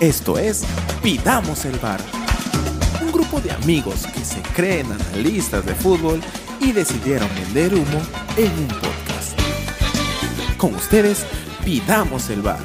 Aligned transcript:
Esto 0.00 0.38
es 0.38 0.64
Pidamos 1.02 1.64
el 1.64 1.76
Bar. 1.80 1.98
Un 3.02 3.10
grupo 3.10 3.40
de 3.40 3.50
amigos 3.50 4.06
que 4.06 4.20
se 4.20 4.40
creen 4.54 4.86
analistas 4.92 5.66
de 5.66 5.74
fútbol 5.74 6.20
y 6.60 6.70
decidieron 6.70 7.28
vender 7.34 7.74
humo 7.74 8.00
en 8.36 8.52
un 8.52 8.68
podcast. 8.68 9.36
Con 10.56 10.76
ustedes, 10.76 11.26
Pidamos 11.64 12.30
el 12.30 12.42
Bar. 12.42 12.60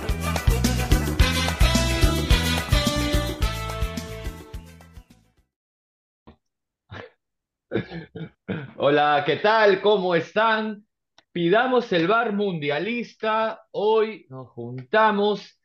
Hola, 8.78 9.24
¿qué 9.26 9.38
tal? 9.38 9.82
¿Cómo 9.82 10.14
están? 10.14 10.86
Pidamos 11.32 11.92
el 11.94 12.08
bar 12.08 12.34
mundialista. 12.34 13.66
Hoy 13.72 14.28
nos 14.30 14.50
juntamos 14.50 15.60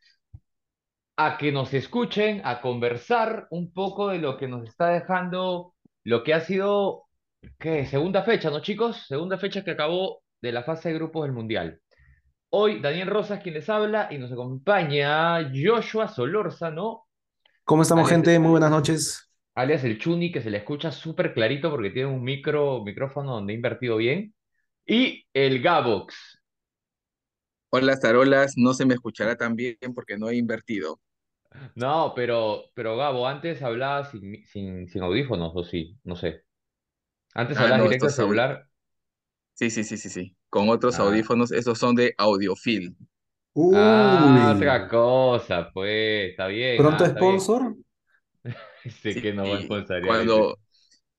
a 1.21 1.37
que 1.37 1.51
nos 1.51 1.73
escuchen, 1.73 2.41
a 2.45 2.61
conversar 2.61 3.45
un 3.51 3.73
poco 3.73 4.07
de 4.07 4.19
lo 4.19 4.37
que 4.37 4.47
nos 4.47 4.65
está 4.65 4.87
dejando, 4.87 5.75
lo 6.05 6.23
que 6.23 6.33
ha 6.33 6.39
sido, 6.39 7.07
¿qué? 7.59 7.85
Segunda 7.87 8.23
fecha, 8.23 8.49
¿no, 8.49 8.61
chicos? 8.61 9.03
Segunda 9.05 9.37
fecha 9.37 9.61
que 9.65 9.71
acabó 9.71 10.21
de 10.41 10.53
la 10.53 10.63
fase 10.63 10.87
de 10.87 10.95
grupos 10.95 11.23
del 11.23 11.33
mundial. 11.33 11.81
Hoy 12.51 12.79
Daniel 12.79 13.09
Rosas 13.09 13.41
quien 13.43 13.55
les 13.55 13.69
habla 13.69 14.07
y 14.11 14.17
nos 14.17 14.31
acompaña 14.31 15.51
Joshua 15.53 16.07
Solórzano, 16.07 17.03
¿Cómo 17.65 17.81
estamos, 17.81 18.05
alias, 18.05 18.15
gente? 18.15 18.39
Muy 18.39 18.51
buenas 18.51 18.71
noches. 18.71 19.29
alias 19.55 19.83
el 19.83 19.99
Chuni, 19.99 20.31
que 20.31 20.41
se 20.41 20.49
le 20.49 20.59
escucha 20.59 20.89
súper 20.89 21.33
clarito 21.33 21.69
porque 21.69 21.89
tiene 21.89 22.07
un 22.07 22.23
micro, 22.23 22.81
micrófono 22.85 23.33
donde 23.33 23.51
ha 23.51 23.57
invertido 23.57 23.97
bien. 23.97 24.33
Y 24.85 25.25
el 25.33 25.61
Gabox. 25.61 26.15
Hola, 27.71 27.99
Tarolas, 27.99 28.53
no 28.55 28.73
se 28.73 28.85
me 28.85 28.93
escuchará 28.93 29.35
tan 29.35 29.57
bien 29.57 29.75
porque 29.93 30.17
no 30.17 30.29
he 30.29 30.37
invertido. 30.37 31.01
No, 31.75 32.13
pero, 32.15 32.65
pero 32.75 32.95
Gabo, 32.97 33.27
antes 33.27 33.61
hablabas 33.63 34.11
sin, 34.11 34.45
sin, 34.45 34.87
sin 34.87 35.01
audífonos, 35.03 35.51
o 35.55 35.63
sí, 35.63 35.97
no 36.03 36.15
sé. 36.15 36.43
Antes 37.35 37.59
Ah, 37.59 37.61
hablabas 37.61 37.83
no, 37.83 37.85
directo 37.85 38.07
al 38.07 38.13
estos 38.13 38.15
celular. 38.15 38.69
Sí, 39.53 39.69
sí, 39.69 39.83
sí, 39.83 39.97
sí, 39.97 40.09
sí. 40.09 40.35
Con 40.49 40.69
otros 40.69 40.99
Ah, 40.99 40.99
audífonos, 40.99 41.51
estos 41.51 41.77
son 41.79 41.93
de 41.95 42.13
Audiofil. 42.17 42.95
ah, 43.71 44.51
Uy, 44.53 44.55
otra 44.55 44.87
cosa, 44.87 45.69
pues, 45.73 46.31
está 46.31 46.47
bien, 46.47 46.87
pronto 46.87 47.05
ah, 47.05 47.07
está 47.07 47.21
bien. 47.21 47.49
sponsor. 47.49 47.75
Sé 49.03 49.13
que 49.19 49.33
no 49.33 49.49
va 49.49 49.57
a 49.57 49.61
sponsorear 49.61 50.29
cuando, 50.29 50.59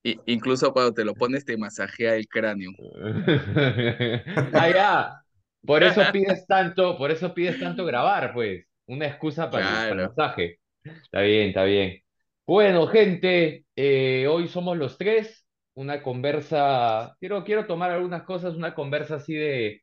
i- 0.04 0.22
incluso 0.26 0.72
cuando 0.72 0.94
te 0.94 1.04
lo 1.04 1.16
pones, 1.16 1.44
te 1.46 1.56
masajea 1.58 2.16
el 2.16 2.28
cráneo. 2.28 2.72
Ah, 4.52 4.68
ya. 4.68 5.24
Por 5.66 5.82
eso 5.82 6.10
pides 6.10 6.46
tanto, 6.46 6.96
por 6.96 7.10
eso 7.10 7.34
pides 7.34 7.58
tanto 7.58 7.84
grabar, 7.84 8.32
pues. 8.32 8.64
Una 8.90 9.06
excusa 9.06 9.50
para 9.50 9.64
el, 9.64 9.84
para 9.86 10.02
el 10.02 10.02
Claro. 10.02 10.08
masaje. 10.08 10.58
Está 10.84 11.20
bien, 11.22 11.48
está 11.48 11.64
bien. 11.64 12.00
Bueno, 12.46 12.86
gente, 12.88 13.66
eh, 13.76 14.26
hoy 14.28 14.48
somos 14.48 14.76
los 14.76 14.98
tres. 14.98 15.46
Una 15.74 16.02
conversa. 16.02 17.16
Quiero, 17.20 17.44
quiero 17.44 17.66
tomar 17.66 17.90
algunas 17.92 18.24
cosas, 18.24 18.54
una 18.56 18.74
conversa 18.74 19.16
así 19.16 19.34
de, 19.34 19.82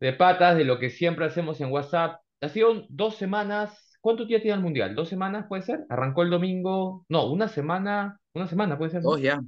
de 0.00 0.12
patas, 0.14 0.56
de 0.58 0.64
lo 0.64 0.78
que 0.78 0.90
siempre 0.90 1.26
hacemos 1.26 1.60
en 1.60 1.72
WhatsApp. 1.72 2.20
Ha 2.42 2.48
sido 2.50 2.86
dos 2.90 3.16
semanas. 3.16 3.98
¿Cuánto 4.00 4.24
día 4.26 4.40
tiene 4.42 4.56
el 4.56 4.62
mundial? 4.62 4.94
¿Dos 4.94 5.08
semanas 5.08 5.46
puede 5.48 5.62
ser? 5.62 5.80
Arrancó 5.90 6.22
el 6.22 6.30
domingo. 6.30 7.06
No, 7.08 7.30
una 7.32 7.48
semana. 7.48 8.20
Una 8.34 8.46
semana 8.48 8.78
puede 8.78 8.92
ser. 8.92 9.02
Todos 9.02 9.20
ya, 9.20 9.40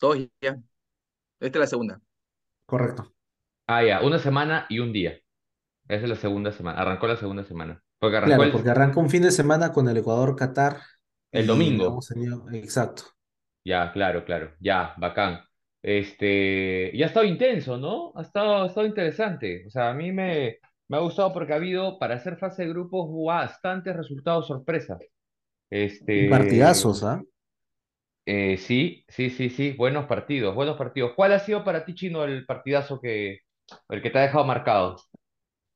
todos 0.00 0.18
ya. 0.42 0.56
Esta 1.40 1.58
es 1.58 1.60
la 1.60 1.66
segunda. 1.68 2.00
Correcto. 2.66 3.14
Ah, 3.66 3.82
ya, 3.84 4.00
una 4.02 4.18
semana 4.18 4.66
y 4.70 4.78
un 4.78 4.92
día. 4.92 5.12
Esa 5.88 6.04
es 6.04 6.08
la 6.10 6.16
segunda 6.16 6.52
semana. 6.52 6.80
Arrancó 6.80 7.06
la 7.08 7.16
segunda 7.16 7.44
semana. 7.44 7.82
Porque 8.04 8.16
arrancó 8.18 8.42
Claro, 8.42 8.44
el, 8.44 8.52
porque 8.52 8.70
arranca 8.70 9.00
un 9.00 9.10
fin 9.10 9.22
de 9.22 9.30
semana 9.30 9.72
con 9.72 9.88
el 9.88 9.96
Ecuador-Qatar 9.98 10.80
el 11.32 11.46
domingo. 11.46 12.08
tenido, 12.08 12.46
exacto. 12.52 13.04
Ya, 13.64 13.92
claro, 13.92 14.24
claro. 14.24 14.52
Ya, 14.60 14.94
bacán. 14.98 15.40
Este, 15.82 16.90
y 16.94 17.02
ha 17.02 17.06
estado 17.06 17.26
intenso, 17.26 17.76
¿no? 17.78 18.12
Ha 18.16 18.22
estado, 18.22 18.64
ha 18.64 18.66
estado 18.66 18.86
interesante. 18.86 19.64
O 19.66 19.70
sea, 19.70 19.90
a 19.90 19.94
mí 19.94 20.12
me, 20.12 20.58
me 20.88 20.96
ha 20.96 21.00
gustado 21.00 21.32
porque 21.32 21.52
ha 21.52 21.56
habido, 21.56 21.98
para 21.98 22.16
hacer 22.16 22.36
fase 22.36 22.62
de 22.64 22.68
grupos, 22.70 23.08
bastantes 23.26 23.96
resultados 23.96 24.46
sorpresa. 24.46 24.98
Y 26.14 26.24
Este, 26.24 26.24
partidazos, 26.24 27.02
¿ah? 27.04 27.22
eh, 28.26 28.56
sí, 28.58 29.04
sí, 29.08 29.30
sí, 29.30 29.50
sí. 29.50 29.72
Buenos 29.72 30.06
partidos, 30.06 30.54
buenos 30.54 30.76
partidos. 30.76 31.12
¿Cuál 31.14 31.32
ha 31.32 31.38
sido 31.38 31.64
para 31.64 31.84
ti, 31.84 31.94
Chino, 31.94 32.24
el 32.24 32.46
partidazo 32.46 33.00
que, 33.00 33.40
el 33.88 34.02
que 34.02 34.10
te 34.10 34.18
ha 34.18 34.22
dejado 34.22 34.44
marcado? 34.44 34.96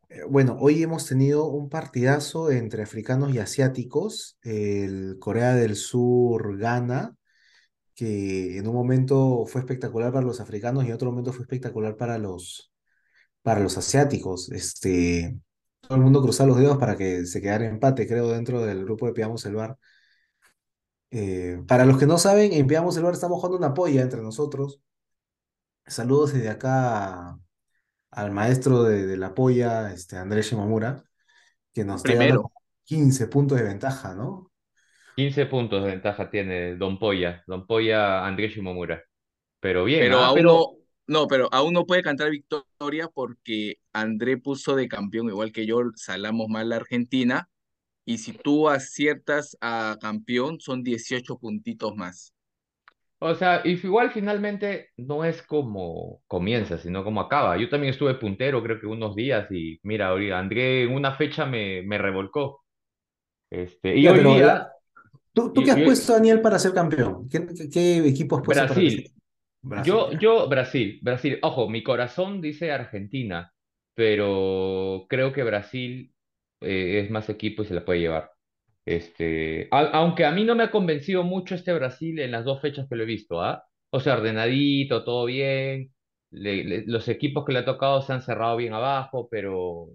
Eh, 0.09 0.23
Bueno, 0.29 0.57
hoy 0.61 0.83
hemos 0.83 1.07
tenido 1.07 1.47
un 1.47 1.69
partidazo 1.69 2.51
entre 2.51 2.83
africanos 2.83 3.33
y 3.35 3.39
asiáticos. 3.39 4.39
El 4.43 5.19
Corea 5.19 5.55
del 5.55 5.77
Sur 5.77 6.59
gana, 6.59 7.17
que 7.95 8.59
en 8.59 8.69
un 8.69 8.75
momento 8.75 9.47
fue 9.47 9.61
espectacular 9.63 10.13
para 10.13 10.27
los 10.27 10.41
africanos 10.41 10.85
y 10.85 10.89
en 10.89 10.95
otro 10.95 11.11
momento 11.11 11.33
fue 11.33 11.43
espectacular 11.43 11.97
para 11.97 12.19
los, 12.19 12.73
para 13.43 13.61
los 13.61 13.79
asiáticos. 13.79 14.51
Este, 14.53 15.39
todo 15.83 15.97
el 15.97 16.05
mundo 16.05 16.23
cruzaba 16.23 16.49
los 16.49 16.59
dedos 16.59 16.79
para 16.79 16.97
que 16.97 17.27
se 17.27 17.41
quedara 17.43 17.67
empate, 17.67 18.07
creo, 18.09 18.29
dentro 18.31 18.63
del 18.65 18.85
grupo 18.85 19.07
de 19.07 19.13
Pidamos 19.15 19.45
el 19.47 19.57
Bar. 19.57 19.79
Eh, 21.11 21.63
para 21.67 21.85
los 21.87 21.99
que 21.99 22.07
no 22.07 22.19
saben, 22.19 22.53
en 22.53 22.67
Pidamos 22.67 22.97
el 22.97 23.07
estamos 23.07 23.39
jugando 23.39 23.59
una 23.59 23.75
polla 23.75 24.03
entre 24.03 24.23
nosotros. 24.23 24.81
Saludos 25.87 26.33
desde 26.35 26.51
acá 26.51 27.39
al 28.11 28.31
maestro 28.31 28.83
de, 28.85 29.07
de 29.07 29.17
la 29.17 29.35
polla, 29.35 29.93
este, 29.93 30.17
Andrés 30.17 30.51
Shimomura, 30.51 31.05
que 31.73 31.85
nos 31.85 32.03
Primero. 32.03 32.43
como 32.43 32.53
15 32.85 33.29
puntos 33.29 33.59
de 33.59 33.65
ventaja, 33.65 34.15
¿no? 34.15 34.51
15 35.17 35.47
puntos 35.47 35.83
de 35.83 35.91
ventaja 35.91 36.31
tiene 36.31 36.77
Don 36.77 36.99
Polla, 36.99 37.43
Don 37.47 37.67
Polla 37.67 38.27
Andrés 38.27 38.55
Shimomura. 38.55 39.03
Pero 39.61 39.85
bien, 39.85 40.01
Pero 40.01 40.19
¿ah? 40.19 40.27
aún 40.29 40.37
Pero, 40.37 40.53
no, 41.07 41.21
no, 41.21 41.27
pero 41.27 41.49
aún 41.53 41.75
no 41.75 41.87
puede 41.87 42.03
cantar 42.03 42.31
victoria 42.31 43.09
porque 43.09 43.77
André 43.93 44.37
puso 44.39 44.77
de 44.77 44.89
campeón, 44.89 45.29
igual 45.29 45.53
que 45.53 45.67
yo, 45.67 45.83
salamos 45.97 46.49
mal 46.49 46.73
a 46.73 46.77
Argentina. 46.77 47.49
Y 48.05 48.19
si 48.19 48.33
tú 48.33 48.69
aciertas 48.69 49.57
a 49.61 49.99
campeón, 50.01 50.61
son 50.61 50.83
18 50.83 51.39
puntitos 51.39 51.95
más. 51.97 52.33
O 53.21 53.35
sea, 53.35 53.63
y 53.65 53.73
igual 53.73 54.11
finalmente 54.13 54.91
no 54.97 55.25
es 55.25 55.43
como 55.43 56.23
comienza, 56.27 56.79
sino 56.79 57.05
como 57.05 57.21
acaba. 57.21 57.57
Yo 57.59 57.69
también 57.69 57.93
estuve 57.93 58.15
puntero, 58.15 58.63
creo 58.63 58.81
que 58.81 58.87
unos 58.87 59.15
días, 59.17 59.49
y 59.51 59.79
mira, 59.83 60.09
ahorita 60.09 60.39
André 60.39 60.85
en 60.85 60.95
una 60.95 61.15
fecha 61.15 61.47
me, 61.47 61.83
me 61.83 61.99
revolcó. 61.99 62.63
Este, 63.51 63.97
y 63.97 64.07
Ya, 64.07 64.11
hoy 64.11 64.23
pero 64.23 64.41
la- 64.41 64.53
día, 64.53 64.73
¿tú, 65.35 65.53
tú 65.53 65.63
qué 65.63 65.73
has 65.73 65.81
y- 65.81 65.83
puesto, 65.83 66.13
Daniel, 66.15 66.43
para 66.43 66.59
ser 66.59 66.75
campeón? 66.75 67.29
¿Qué, 67.31 67.47
qué- 67.47 67.71
qué 67.71 67.99
equipo 68.09 68.37
has 68.39 68.43
puesto 68.45 68.67
para 68.67 68.85
que 68.85 68.91
sea? 68.91 69.03
Brasil. 69.03 69.13
Brasil, 69.63 70.01
Yo, 70.01 70.13
yo, 70.19 70.49
Brasil, 70.49 71.01
Brasil. 71.03 71.39
Ojo, 71.43 71.69
mi 71.69 71.83
corazón 71.85 72.41
dice 72.41 72.73
Argentina, 72.73 73.53
pero 73.95 75.07
creo 75.09 75.33
que 75.33 75.45
Brasil 75.45 76.15
eh, 76.61 77.03
es 77.05 77.11
más 77.11 77.29
equipo 77.31 77.63
y 77.63 77.67
se 77.67 77.75
la 77.75 77.85
puede 77.85 78.01
llevar. 78.01 78.33
Este, 78.91 79.69
aunque 79.71 80.25
a 80.25 80.31
mí 80.33 80.45
no 80.45 80.55
me 80.55 80.63
ha 80.65 80.71
convencido 80.71 81.23
mucho 81.23 81.55
este 81.55 81.73
Brasil 81.75 82.19
en 82.21 82.31
las 82.33 82.45
dos 82.45 82.61
fechas 82.63 82.87
que 82.89 82.97
lo 82.97 83.03
he 83.03 83.07
visto, 83.07 83.43
¿ah? 83.43 83.65
O 83.91 84.01
sea, 84.01 84.15
ordenadito, 84.15 85.05
todo 85.05 85.27
bien. 85.27 85.93
le- 86.31 86.85
los 86.87 87.09
equipos 87.09 87.45
que 87.45 87.53
le 87.53 87.61
ha 87.61 87.65
tocado 87.65 88.03
se 88.03 88.13
han 88.13 88.23
cerrado 88.23 88.57
bien 88.57 88.73
abajo, 88.75 89.29
pero 89.31 89.89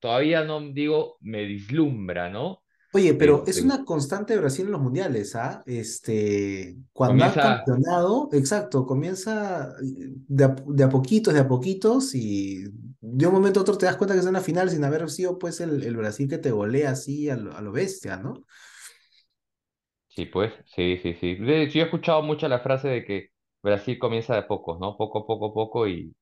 todavía 0.00 0.44
no 0.44 0.60
digo, 0.60 1.16
me 1.20 1.44
vislumbra, 1.46 2.30
¿no? 2.30 2.61
Oye, 2.94 3.14
pero 3.14 3.44
es 3.46 3.62
una 3.62 3.84
constante 3.86 4.34
de 4.34 4.40
Brasil 4.40 4.66
en 4.66 4.72
los 4.72 4.80
mundiales, 4.82 5.34
¿ah? 5.34 5.62
Este, 5.64 6.76
cuando 6.92 7.24
ha 7.24 7.32
comienza, 7.34 7.40
campeonado, 7.40 8.28
exacto, 8.32 8.84
comienza 8.86 9.70
eh, 9.82 10.10
de 10.28 10.44
a, 10.44 10.54
de 10.66 10.84
a 10.84 10.88
poquitos, 10.90 11.32
de 11.32 11.40
a 11.40 11.48
poquitos, 11.48 12.14
y 12.14 12.64
de 13.00 13.26
un 13.26 13.32
momento 13.32 13.60
a 13.60 13.62
otro 13.62 13.78
te 13.78 13.86
das 13.86 13.96
cuenta 13.96 14.12
que 14.14 14.20
es 14.20 14.26
una 14.26 14.42
final 14.42 14.68
sin 14.68 14.84
haber 14.84 15.08
sido 15.10 15.38
pues 15.38 15.60
el, 15.60 15.82
el 15.84 15.96
Brasil 15.96 16.28
que 16.28 16.36
te 16.38 16.50
golea 16.50 16.90
así 16.90 17.30
a 17.30 17.36
lo, 17.36 17.56
a 17.56 17.62
lo 17.62 17.72
bestia, 17.72 18.18
¿no? 18.18 18.44
sí, 20.08 20.26
pues, 20.26 20.52
sí, 20.66 20.98
sí, 21.02 21.14
sí. 21.14 21.34
De 21.36 21.62
hecho, 21.62 21.74
yo 21.74 21.80
he 21.82 21.84
escuchado 21.84 22.22
mucho 22.22 22.48
la 22.48 22.60
frase 22.60 22.88
de 22.88 23.04
que 23.04 23.30
Brasil 23.62 23.98
comienza 23.98 24.34
de 24.34 24.40
a 24.40 24.46
pocos, 24.48 24.78
¿no? 24.80 24.96
Poco, 24.96 25.26
poco, 25.26 25.52
poco 25.54 25.88
y, 25.88 26.14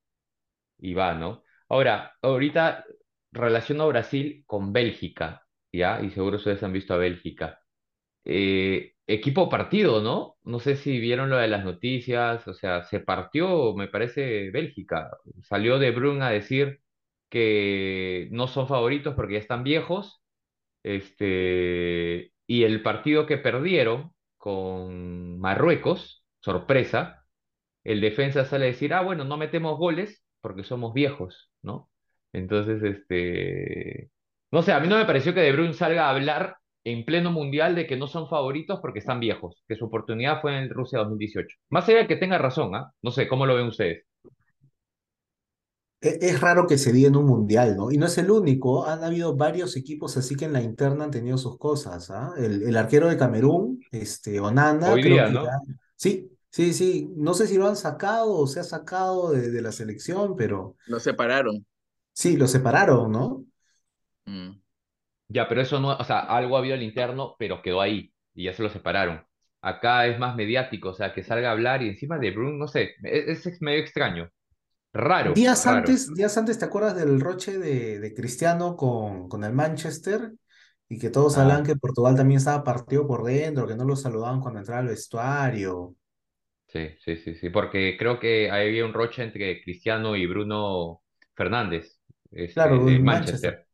y 0.79 0.95
va, 0.95 1.15
¿no? 1.15 1.45
Ahora, 1.69 2.15
ahorita 2.23 2.85
relaciono 3.33 3.89
Brasil 3.89 4.45
con 4.47 4.73
Bélgica, 4.73 5.47
¿ya? 5.73 6.01
Y 6.03 6.11
seguro 6.11 6.37
ustedes 6.37 6.63
han 6.63 6.73
visto 6.73 6.95
a 6.95 6.99
Bélgica. 6.99 7.61
Eh, 8.25 8.95
equipo 9.07 9.49
partido, 9.51 10.03
¿no? 10.03 10.37
No 10.45 10.61
sé 10.61 10.77
si 10.77 11.01
vieron 11.01 11.31
lo 11.31 11.37
de 11.39 11.49
las 11.49 11.65
noticias, 11.65 12.47
o 12.49 12.55
sea, 12.55 12.85
se 12.85 13.01
partió, 13.01 13.75
me 13.75 13.89
parece, 13.89 14.51
Bélgica. 14.51 15.11
Salió 15.43 15.79
De 15.79 15.91
Bruyne 15.93 16.25
a 16.25 16.31
decir 16.31 16.81
que 17.29 18.29
no 18.33 18.49
son 18.49 18.69
favoritos 18.69 19.15
porque 19.15 19.35
ya 19.35 19.41
están 19.41 19.65
viejos, 19.65 20.23
este, 20.83 22.33
y 22.47 22.65
el 22.65 22.83
partido 22.83 23.27
que 23.27 23.39
perdieron 23.39 24.13
con 24.39 25.39
Marruecos, 25.41 26.25
sorpresa, 26.41 27.27
el 27.85 28.01
defensa 28.01 28.45
sale 28.45 28.67
a 28.67 28.69
decir, 28.69 28.95
ah, 28.95 29.03
bueno, 29.03 29.25
no 29.25 29.37
metemos 29.37 29.79
goles 29.79 30.25
porque 30.41 30.65
somos 30.65 30.95
viejos, 30.95 31.53
¿no? 31.63 31.91
Entonces, 32.33 32.83
este, 32.83 34.11
no 34.53 34.63
sé, 34.63 34.73
a 34.73 34.81
mí 34.81 34.89
no 34.89 34.97
me 34.99 35.05
pareció 35.07 35.35
que 35.35 35.41
De 35.41 35.53
Bruyne 35.53 35.75
salga 35.75 36.07
a 36.07 36.11
hablar 36.11 36.57
en 36.85 37.05
pleno 37.05 37.31
mundial 37.31 37.75
de 37.75 37.87
que 37.87 37.97
no 37.97 38.07
son 38.07 38.29
favoritos 38.29 38.81
porque 38.81 39.01
están 39.01 39.21
viejos, 39.21 39.63
que 39.69 39.77
su 39.77 39.85
oportunidad 39.87 40.41
fue 40.41 40.59
en 40.59 40.71
Rusia 40.71 41.01
2018. 41.01 41.57
Más 41.71 41.89
allá 41.89 41.99
de 42.01 42.07
que 42.09 42.17
tenga 42.17 42.39
razón, 42.39 42.75
¿ah? 42.75 42.93
No 43.03 43.11
sé, 43.11 43.29
¿cómo 43.29 43.47
lo 43.47 43.55
ven 43.57 43.67
ustedes? 43.67 44.05
E- 46.01 46.19
Es 46.23 46.41
raro 46.41 46.67
que 46.67 46.79
se 46.79 46.93
diga 46.93 47.09
en 47.09 47.17
un 47.17 47.27
mundial, 47.27 47.77
¿no? 47.77 47.91
Y 47.91 47.99
no 47.99 48.07
es 48.07 48.17
el 48.19 48.31
único, 48.31 48.87
han 48.87 49.05
habido 49.05 49.37
varios 49.37 49.77
equipos 49.77 50.17
así 50.17 50.35
que 50.37 50.47
en 50.47 50.53
la 50.55 50.63
interna 50.63 51.05
han 51.05 51.11
tenido 51.11 51.37
sus 51.39 51.59
cosas, 51.59 52.11
¿ah? 52.11 52.33
El, 52.39 52.63
el 52.63 52.77
arquero 52.77 53.09
de 53.09 53.17
Camerún, 53.19 53.85
este, 53.91 54.41
Onana, 54.41 54.99
Hoy 54.99 55.03
creo 55.03 55.23
día, 55.23 55.27
que 55.27 55.39
ya... 55.39 55.51
Sí, 55.97 56.31
sí, 56.51 56.73
sí, 56.73 57.13
no 57.17 57.35
sé 57.35 57.47
si 57.47 57.57
lo 57.59 57.69
han 57.69 57.77
sacado 57.77 58.33
o 58.33 58.47
se 58.47 58.61
ha 58.61 58.65
sacado 58.65 59.31
de, 59.33 59.51
de 59.51 59.63
la 59.63 59.73
selección, 59.73 60.37
pero 60.37 60.77
Lo 60.85 61.01
separaron. 61.01 61.65
sí, 62.13 62.37
lo 62.37 62.47
separaron, 62.49 63.13
¿no? 63.13 63.45
Mm. 64.27 64.61
Ya, 65.29 65.49
pero 65.49 65.61
eso 65.63 65.79
no, 65.81 65.91
o 65.97 66.05
sea, 66.05 66.21
algo 66.21 66.57
había 66.57 66.75
al 66.75 66.83
interno, 66.83 67.37
pero 67.39 67.63
quedó 67.63 67.81
ahí 67.81 68.13
y 68.35 68.45
ya 68.45 68.53
se 68.53 68.63
lo 68.63 68.69
separaron. 68.71 69.25
Acá 69.63 70.07
es 70.07 70.19
más 70.19 70.35
mediático, 70.37 70.89
o 70.91 70.95
sea, 70.95 71.13
que 71.13 71.23
salga 71.23 71.49
a 71.51 71.53
hablar 71.53 71.83
y 71.83 71.89
encima 71.91 72.19
de 72.19 72.31
Bruno, 72.33 72.53
no 72.57 72.67
sé, 72.69 72.95
es, 73.05 73.47
es 73.47 73.63
medio 73.63 73.81
extraño. 73.81 74.29
Raro, 74.93 75.39
Días 75.39 75.67
raro. 75.67 75.97
antes, 75.97 76.13
días 76.15 76.37
antes, 76.39 76.59
¿te 76.59 76.65
acuerdas 76.65 76.97
del 76.97 77.21
roche 77.21 77.59
de, 77.59 78.01
de 78.01 78.15
Cristiano 78.15 78.77
con, 78.77 79.29
con 79.29 79.45
el 79.45 79.53
Manchester? 79.53 80.33
Y 80.89 80.99
que 80.99 81.11
todos 81.11 81.35
Ah, 81.35 81.63
que 81.65 81.77
Portugal 81.77 82.17
también 82.17 82.39
estaba 82.39 82.65
partido 82.65 83.07
por 83.07 83.23
dentro, 83.25 83.67
que 83.67 83.77
no 83.77 83.85
lo 83.85 83.95
saludaban 83.97 84.41
cuando 84.41 84.59
entraba 84.61 84.81
al 84.81 84.89
vestuario. 84.89 85.95
sí, 86.69 86.89
sí, 87.05 87.17
sí, 87.17 87.35
sí, 87.35 87.51
porque 87.51 87.97
creo 87.99 88.19
que 88.21 88.51
había 88.51 88.85
un 88.85 88.95
roche 88.95 89.23
entre 89.23 89.63
Cristiano 89.63 90.17
y 90.17 90.27
Bruno 90.27 91.03
Fernández, 91.35 92.01
este, 92.31 92.69
Claro, 92.69 92.85
del 92.85 93.03
Manchester, 93.03 93.53
Manchester, 93.53 93.67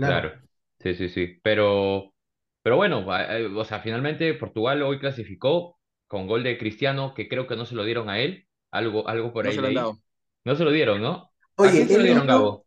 claro. 0.00 0.30
claro. 0.30 0.40
Sí, 0.78 0.94
sí, 0.94 1.08
sí, 1.08 1.38
pero, 1.42 2.14
pero 2.62 2.76
bueno, 2.76 3.10
a- 3.12 3.38
eh, 3.38 3.46
o 3.46 3.64
sea, 3.64 3.80
finalmente 3.80 4.32
Portugal 4.34 4.82
hoy 4.82 4.98
clasificó 4.98 5.78
con 6.06 6.26
gol 6.26 6.42
de 6.42 6.58
Cristiano, 6.58 7.14
que 7.14 7.28
creo 7.28 7.46
que 7.46 7.56
no 7.56 7.66
se 7.66 7.74
lo 7.74 7.84
dieron 7.84 8.08
a 8.08 8.18
él, 8.20 8.46
algo, 8.70 9.06
algo 9.08 9.32
por 9.32 9.46
No 9.46 9.52
ahí 9.52 9.58
se 9.58 9.60
lo 9.60 9.68
han 9.68 9.74
leí. 9.74 9.74
dado. 9.74 10.00
No 10.44 10.56
se 10.56 10.64
lo 10.64 10.70
dieron, 10.72 11.02
¿no? 11.02 11.32
¿A 11.60 11.74
quién 11.74 11.86
Oye, 11.86 11.88
se 11.88 11.96
lo 11.96 12.02
dieron, 12.04 12.26
Gabo? 12.26 12.66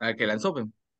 A 0.00 0.14
que 0.14 0.26
lanzó. 0.26 0.54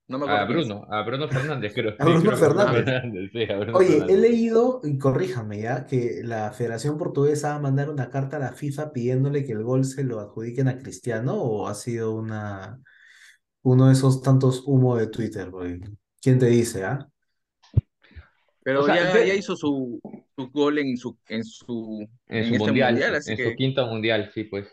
No 0.08 0.18
me 0.18 0.26
A 0.26 0.44
acuerdo 0.44 0.46
es. 0.50 0.50
Bruno, 0.50 0.86
a 0.90 1.02
Bruno 1.02 1.28
Fernández, 1.28 1.72
creo. 1.74 1.98
a 1.98 2.04
Sí, 2.04 2.18
Bruno 2.20 2.20
creo 2.20 2.36
Fernández. 2.36 2.86
Fernández, 2.86 3.30
sí, 3.32 3.44
a 3.50 3.58
Bruno 3.58 3.78
Oye, 3.78 4.06
he 4.08 4.16
leído, 4.18 4.80
y 4.84 4.98
corríjame 4.98 5.60
ya, 5.62 5.86
que 5.86 6.22
la 6.24 6.52
Federación 6.52 6.98
Portuguesa 6.98 7.50
va 7.50 7.56
a 7.56 7.60
mandar 7.60 7.90
una 7.90 8.10
carta 8.10 8.36
a 8.38 8.40
la 8.40 8.52
FIFA 8.54 8.92
pidiéndole 8.92 9.44
que 9.46 9.52
el 9.52 9.64
gol 9.64 9.84
se 9.84 10.04
lo 10.04 10.20
adjudiquen 10.20 10.68
a 10.68 10.78
Cristiano, 10.78 11.34
o 11.42 11.68
ha 11.68 11.74
sido 11.74 12.14
una, 12.16 12.82
uno 13.64 13.86
de 13.86 13.94
esos 13.94 14.22
tantos 14.22 14.62
humo 14.66 14.96
de 14.96 15.08
Twitter, 15.08 15.50
porque 15.50 15.80
¿quién 16.22 16.38
te 16.38 16.46
dice, 16.46 16.84
ah? 16.84 17.08
O 17.76 17.80
pero 18.62 18.84
sea, 18.84 19.24
ya, 19.26 19.34
hizo 19.34 19.56
su, 19.56 20.00
su 20.36 20.50
gol 20.50 20.78
en 20.78 20.96
su, 20.96 21.18
en 21.28 21.44
su, 21.44 22.08
en 22.28 22.38
en 22.38 22.44
su 22.44 22.52
este 22.52 22.66
mundial, 22.66 22.92
mundial, 22.92 23.14
así 23.14 23.32
en 23.32 23.38
su 23.38 23.56
quinto 23.56 23.86
mundial, 23.86 24.30
sí, 24.32 24.44
pues. 24.44 24.68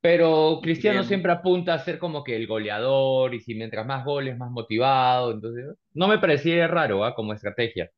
Pero 0.00 0.58
Cristiano 0.60 1.04
siempre 1.04 1.30
apunta 1.30 1.74
a 1.74 1.78
ser 1.78 1.98
como 1.98 2.24
que 2.24 2.34
el 2.34 2.48
goleador 2.48 3.34
y 3.34 3.40
si 3.40 3.54
mientras 3.54 3.86
más 3.86 4.04
goles, 4.04 4.36
más 4.36 4.50
motivado. 4.50 5.32
Entonces, 5.32 5.64
no 5.94 6.08
me 6.08 6.18
parecía 6.18 6.66
raro, 6.66 7.04
¿ah? 7.04 7.14
Como 7.14 7.32
estrategia. 7.32 7.90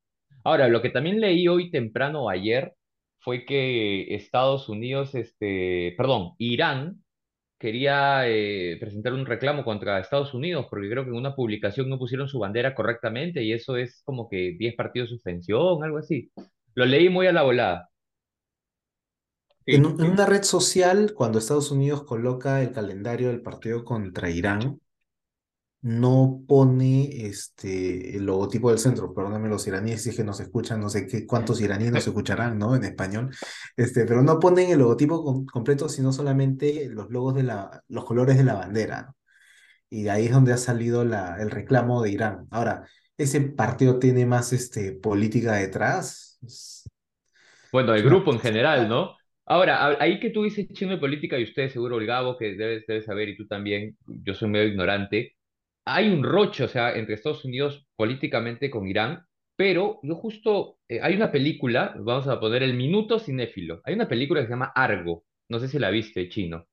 Ahora, 0.44 0.68
lo 0.68 0.82
que 0.82 0.90
también 0.90 1.20
leí 1.20 1.48
hoy 1.48 1.70
temprano 1.70 2.24
o 2.24 2.30
ayer 2.30 2.74
fue 3.20 3.46
que 3.46 4.14
Estados 4.14 4.68
Unidos, 4.68 5.14
este, 5.14 5.94
perdón, 5.96 6.32
Irán 6.36 7.03
quería 7.64 8.28
eh, 8.28 8.76
presentar 8.80 9.12
un 9.14 9.26
reclamo 9.26 9.64
contra 9.64 9.98
Estados 10.00 10.34
Unidos 10.34 10.66
porque 10.70 10.90
creo 10.90 11.04
que 11.04 11.10
en 11.10 11.16
una 11.16 11.34
publicación 11.36 11.88
no 11.90 11.98
pusieron 11.98 12.28
su 12.28 12.38
bandera 12.40 12.74
correctamente 12.74 13.42
y 13.44 13.52
eso 13.52 13.76
es 13.76 14.02
como 14.04 14.28
que 14.28 14.56
10 14.58 14.74
partidos 14.76 15.10
de 15.10 15.16
suspensión, 15.16 15.84
algo 15.84 15.98
así. 15.98 16.30
Lo 16.74 16.86
leí 16.86 17.08
muy 17.10 17.26
a 17.28 17.32
la 17.32 17.42
volada. 17.42 17.90
En, 19.70 19.84
sí, 19.84 19.86
un- 19.86 20.00
en 20.00 20.10
una 20.10 20.26
red 20.26 20.42
social, 20.42 21.12
cuando 21.14 21.38
Estados 21.38 21.70
Unidos 21.70 22.04
coloca 22.04 22.62
el 22.62 22.72
calendario 22.72 23.28
del 23.28 23.42
partido 23.42 23.84
contra 23.84 24.30
Irán, 24.30 24.80
no 25.84 26.42
pone 26.48 27.26
este, 27.26 28.16
el 28.16 28.24
logotipo 28.24 28.70
del 28.70 28.78
centro. 28.78 29.12
Perdóname 29.12 29.50
los 29.50 29.66
iraníes 29.66 30.02
si 30.02 30.10
es 30.10 30.16
que 30.16 30.24
nos 30.24 30.40
escuchan, 30.40 30.80
no 30.80 30.88
sé 30.88 31.06
qué, 31.06 31.26
cuántos 31.26 31.60
iraníes 31.60 31.92
nos 31.92 32.06
escucharán, 32.06 32.58
¿no? 32.58 32.74
En 32.74 32.84
español. 32.84 33.30
Este, 33.76 34.06
pero 34.06 34.22
no 34.22 34.40
ponen 34.40 34.70
el 34.70 34.78
logotipo 34.78 35.22
com- 35.22 35.44
completo, 35.46 35.88
sino 35.90 36.10
solamente 36.10 36.88
los 36.88 37.10
logos 37.10 37.34
de 37.34 37.42
la, 37.42 37.82
los 37.88 38.06
colores 38.06 38.38
de 38.38 38.44
la 38.44 38.54
bandera, 38.54 39.02
¿no? 39.02 39.16
Y 39.90 40.04
de 40.04 40.10
ahí 40.10 40.26
es 40.26 40.32
donde 40.32 40.52
ha 40.52 40.56
salido 40.56 41.04
la, 41.04 41.36
el 41.40 41.50
reclamo 41.50 42.02
de 42.02 42.10
Irán. 42.10 42.48
Ahora, 42.50 42.88
¿ese 43.16 43.40
partido 43.42 43.98
tiene 43.98 44.26
más 44.26 44.52
este, 44.52 44.92
política 44.92 45.52
detrás? 45.54 46.38
Bueno, 47.70 47.94
el 47.94 48.02
grupo 48.02 48.32
en 48.32 48.40
general. 48.40 48.88
¿no? 48.88 49.16
Ahora, 49.44 49.96
ahí 50.00 50.18
que 50.18 50.30
tú 50.30 50.44
dices 50.44 50.66
chino 50.72 50.92
de 50.92 50.98
política 50.98 51.38
y 51.38 51.44
usted 51.44 51.68
seguro, 51.68 51.98
el 51.98 52.06
Gabo, 52.06 52.36
que 52.36 52.54
debes, 52.56 52.84
debes 52.88 53.04
saber 53.04 53.28
y 53.28 53.36
tú 53.36 53.46
también, 53.46 53.96
yo 54.06 54.34
soy 54.34 54.48
medio 54.48 54.68
ignorante, 54.68 55.36
hay 55.84 56.10
un 56.10 56.22
roche, 56.24 56.64
o 56.64 56.68
sea, 56.68 56.94
entre 56.96 57.14
Estados 57.14 57.44
Unidos 57.44 57.86
políticamente 57.96 58.70
con 58.70 58.86
Irán, 58.88 59.24
pero 59.56 60.00
yo 60.02 60.14
justo, 60.16 60.78
eh, 60.88 61.00
hay 61.02 61.14
una 61.16 61.30
película, 61.30 61.94
vamos 61.98 62.26
a 62.28 62.40
poner 62.40 62.62
el 62.62 62.74
minuto 62.74 63.18
cinéfilo, 63.18 63.80
hay 63.84 63.94
una 63.94 64.08
película 64.08 64.40
que 64.40 64.46
se 64.46 64.52
llama 64.52 64.72
Argo, 64.74 65.24
no 65.48 65.58
sé 65.60 65.68
si 65.68 65.78
la 65.78 65.90
viste, 65.90 66.28
chino. 66.28 66.66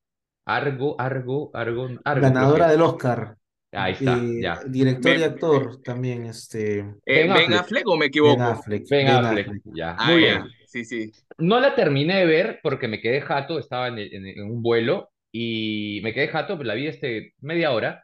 Argo, 0.45 0.99
Argo, 0.99 1.51
Argo, 1.53 1.89
Argo 2.03 2.21
Ganadora 2.21 2.67
del 2.69 2.81
Oscar, 2.81 3.37
Ahí 3.73 3.93
está, 3.93 4.17
eh, 4.17 4.41
ya. 4.41 4.61
director 4.67 5.17
y 5.17 5.23
Ben, 5.23 5.23
actor 5.23 5.81
también, 5.83 6.25
este, 6.25 6.79
eh, 6.79 6.93
Ben 7.05 7.31
¿Ben 7.33 7.33
Affleck, 7.33 7.61
Affleck 7.61 7.87
o 7.87 7.97
me 7.97 8.05
Ben 8.21 8.41
equivoco? 8.41 8.41
Affleck, 8.41 8.87
Ben 8.89 9.07
Ben 9.07 9.07
Affleck, 9.07 9.47
Affleck. 9.47 9.61
ya. 9.75 9.95
Ah, 9.97 10.11
Muy 10.11 10.21
bien. 10.21 10.43
sí, 10.65 10.85
sí. 10.85 11.11
No 11.37 11.59
la 11.59 11.75
terminé 11.75 12.17
de 12.19 12.25
ver 12.25 12.59
porque 12.63 12.87
me 12.87 13.01
quedé 13.01 13.21
jato, 13.21 13.59
estaba 13.59 13.87
en, 13.87 13.97
el- 13.99 14.13
en- 14.13 14.27
en 14.27 14.43
un 14.51 14.61
vuelo 14.61 15.09
y 15.31 15.99
me 16.03 16.13
quedé 16.13 16.27
jato, 16.27 16.57
pero 16.57 16.67
la 16.67 16.73
vi 16.75 16.87
este 16.87 17.33
media 17.41 17.71
hora 17.71 18.03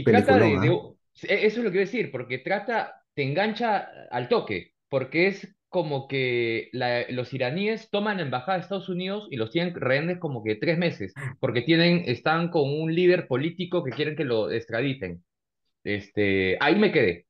y 0.00 0.08
trata 0.08 0.38
de, 0.38 0.56
¿ah? 0.56 0.80
e- 1.22 1.46
eso 1.46 1.58
es 1.60 1.64
lo 1.64 1.64
que 1.64 1.70
quiero 1.78 1.86
decir, 1.86 2.10
porque 2.10 2.38
trata, 2.38 3.02
te 3.14 3.22
engancha 3.22 3.88
al 4.10 4.28
toque, 4.28 4.74
porque 4.88 5.26
es 5.28 5.54
como 5.68 6.08
que 6.08 6.70
la- 6.72 7.04
los 7.10 7.32
iraníes 7.34 7.90
toman 7.90 8.16
la 8.18 8.22
embajada 8.24 8.56
de 8.58 8.62
Estados 8.62 8.88
Unidos 8.88 9.28
y 9.30 9.36
los 9.36 9.50
tienen 9.50 9.74
rehenes 9.74 10.18
como 10.18 10.42
que 10.42 10.56
tres 10.56 10.78
meses, 10.78 11.12
porque 11.40 11.62
tienen, 11.62 12.04
están 12.06 12.48
con 12.50 12.68
un 12.70 12.94
líder 12.94 13.28
político 13.28 13.84
que 13.84 13.90
quieren 13.92 14.16
que 14.16 14.24
lo 14.24 14.50
extraditen. 14.50 15.22
Este, 15.84 16.56
ahí 16.60 16.76
me 16.76 16.92
quedé. 16.92 17.26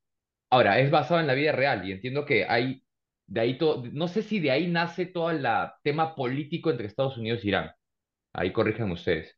Ahora, 0.50 0.80
es 0.80 0.90
basado 0.90 1.20
en 1.20 1.26
la 1.28 1.34
vida 1.34 1.52
real 1.52 1.88
y 1.88 1.92
entiendo 1.92 2.26
que 2.26 2.46
hay, 2.46 2.82
de 3.26 3.40
ahí 3.40 3.58
todo, 3.58 3.84
no 3.92 4.08
sé 4.08 4.22
si 4.22 4.40
de 4.40 4.50
ahí 4.52 4.68
nace 4.68 5.06
todo 5.06 5.30
el 5.30 5.46
tema 5.84 6.14
político 6.16 6.70
entre 6.70 6.86
Estados 6.88 7.18
Unidos 7.18 7.44
y 7.44 7.48
Irán. 7.48 7.72
Ahí 8.34 8.52
corrijan 8.52 8.90
ustedes. 8.92 9.36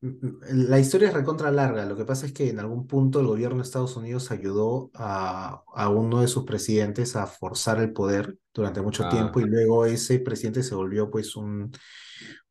La 0.00 0.78
historia 0.78 1.08
es 1.08 1.14
recontra 1.14 1.50
larga. 1.50 1.84
Lo 1.84 1.96
que 1.96 2.04
pasa 2.04 2.26
es 2.26 2.32
que 2.32 2.48
en 2.50 2.60
algún 2.60 2.86
punto 2.86 3.20
el 3.20 3.26
gobierno 3.26 3.56
de 3.56 3.62
Estados 3.64 3.96
Unidos 3.96 4.30
ayudó 4.30 4.90
a, 4.94 5.64
a 5.74 5.88
uno 5.88 6.20
de 6.20 6.28
sus 6.28 6.44
presidentes 6.44 7.16
a 7.16 7.26
forzar 7.26 7.80
el 7.80 7.92
poder 7.92 8.36
durante 8.54 8.80
mucho 8.80 9.04
Ah, 9.04 9.10
tiempo 9.10 9.40
y 9.40 9.44
luego 9.44 9.86
ese 9.86 10.20
presidente 10.20 10.62
se 10.62 10.76
volvió 10.76 11.10
pues 11.10 11.34
un, 11.34 11.72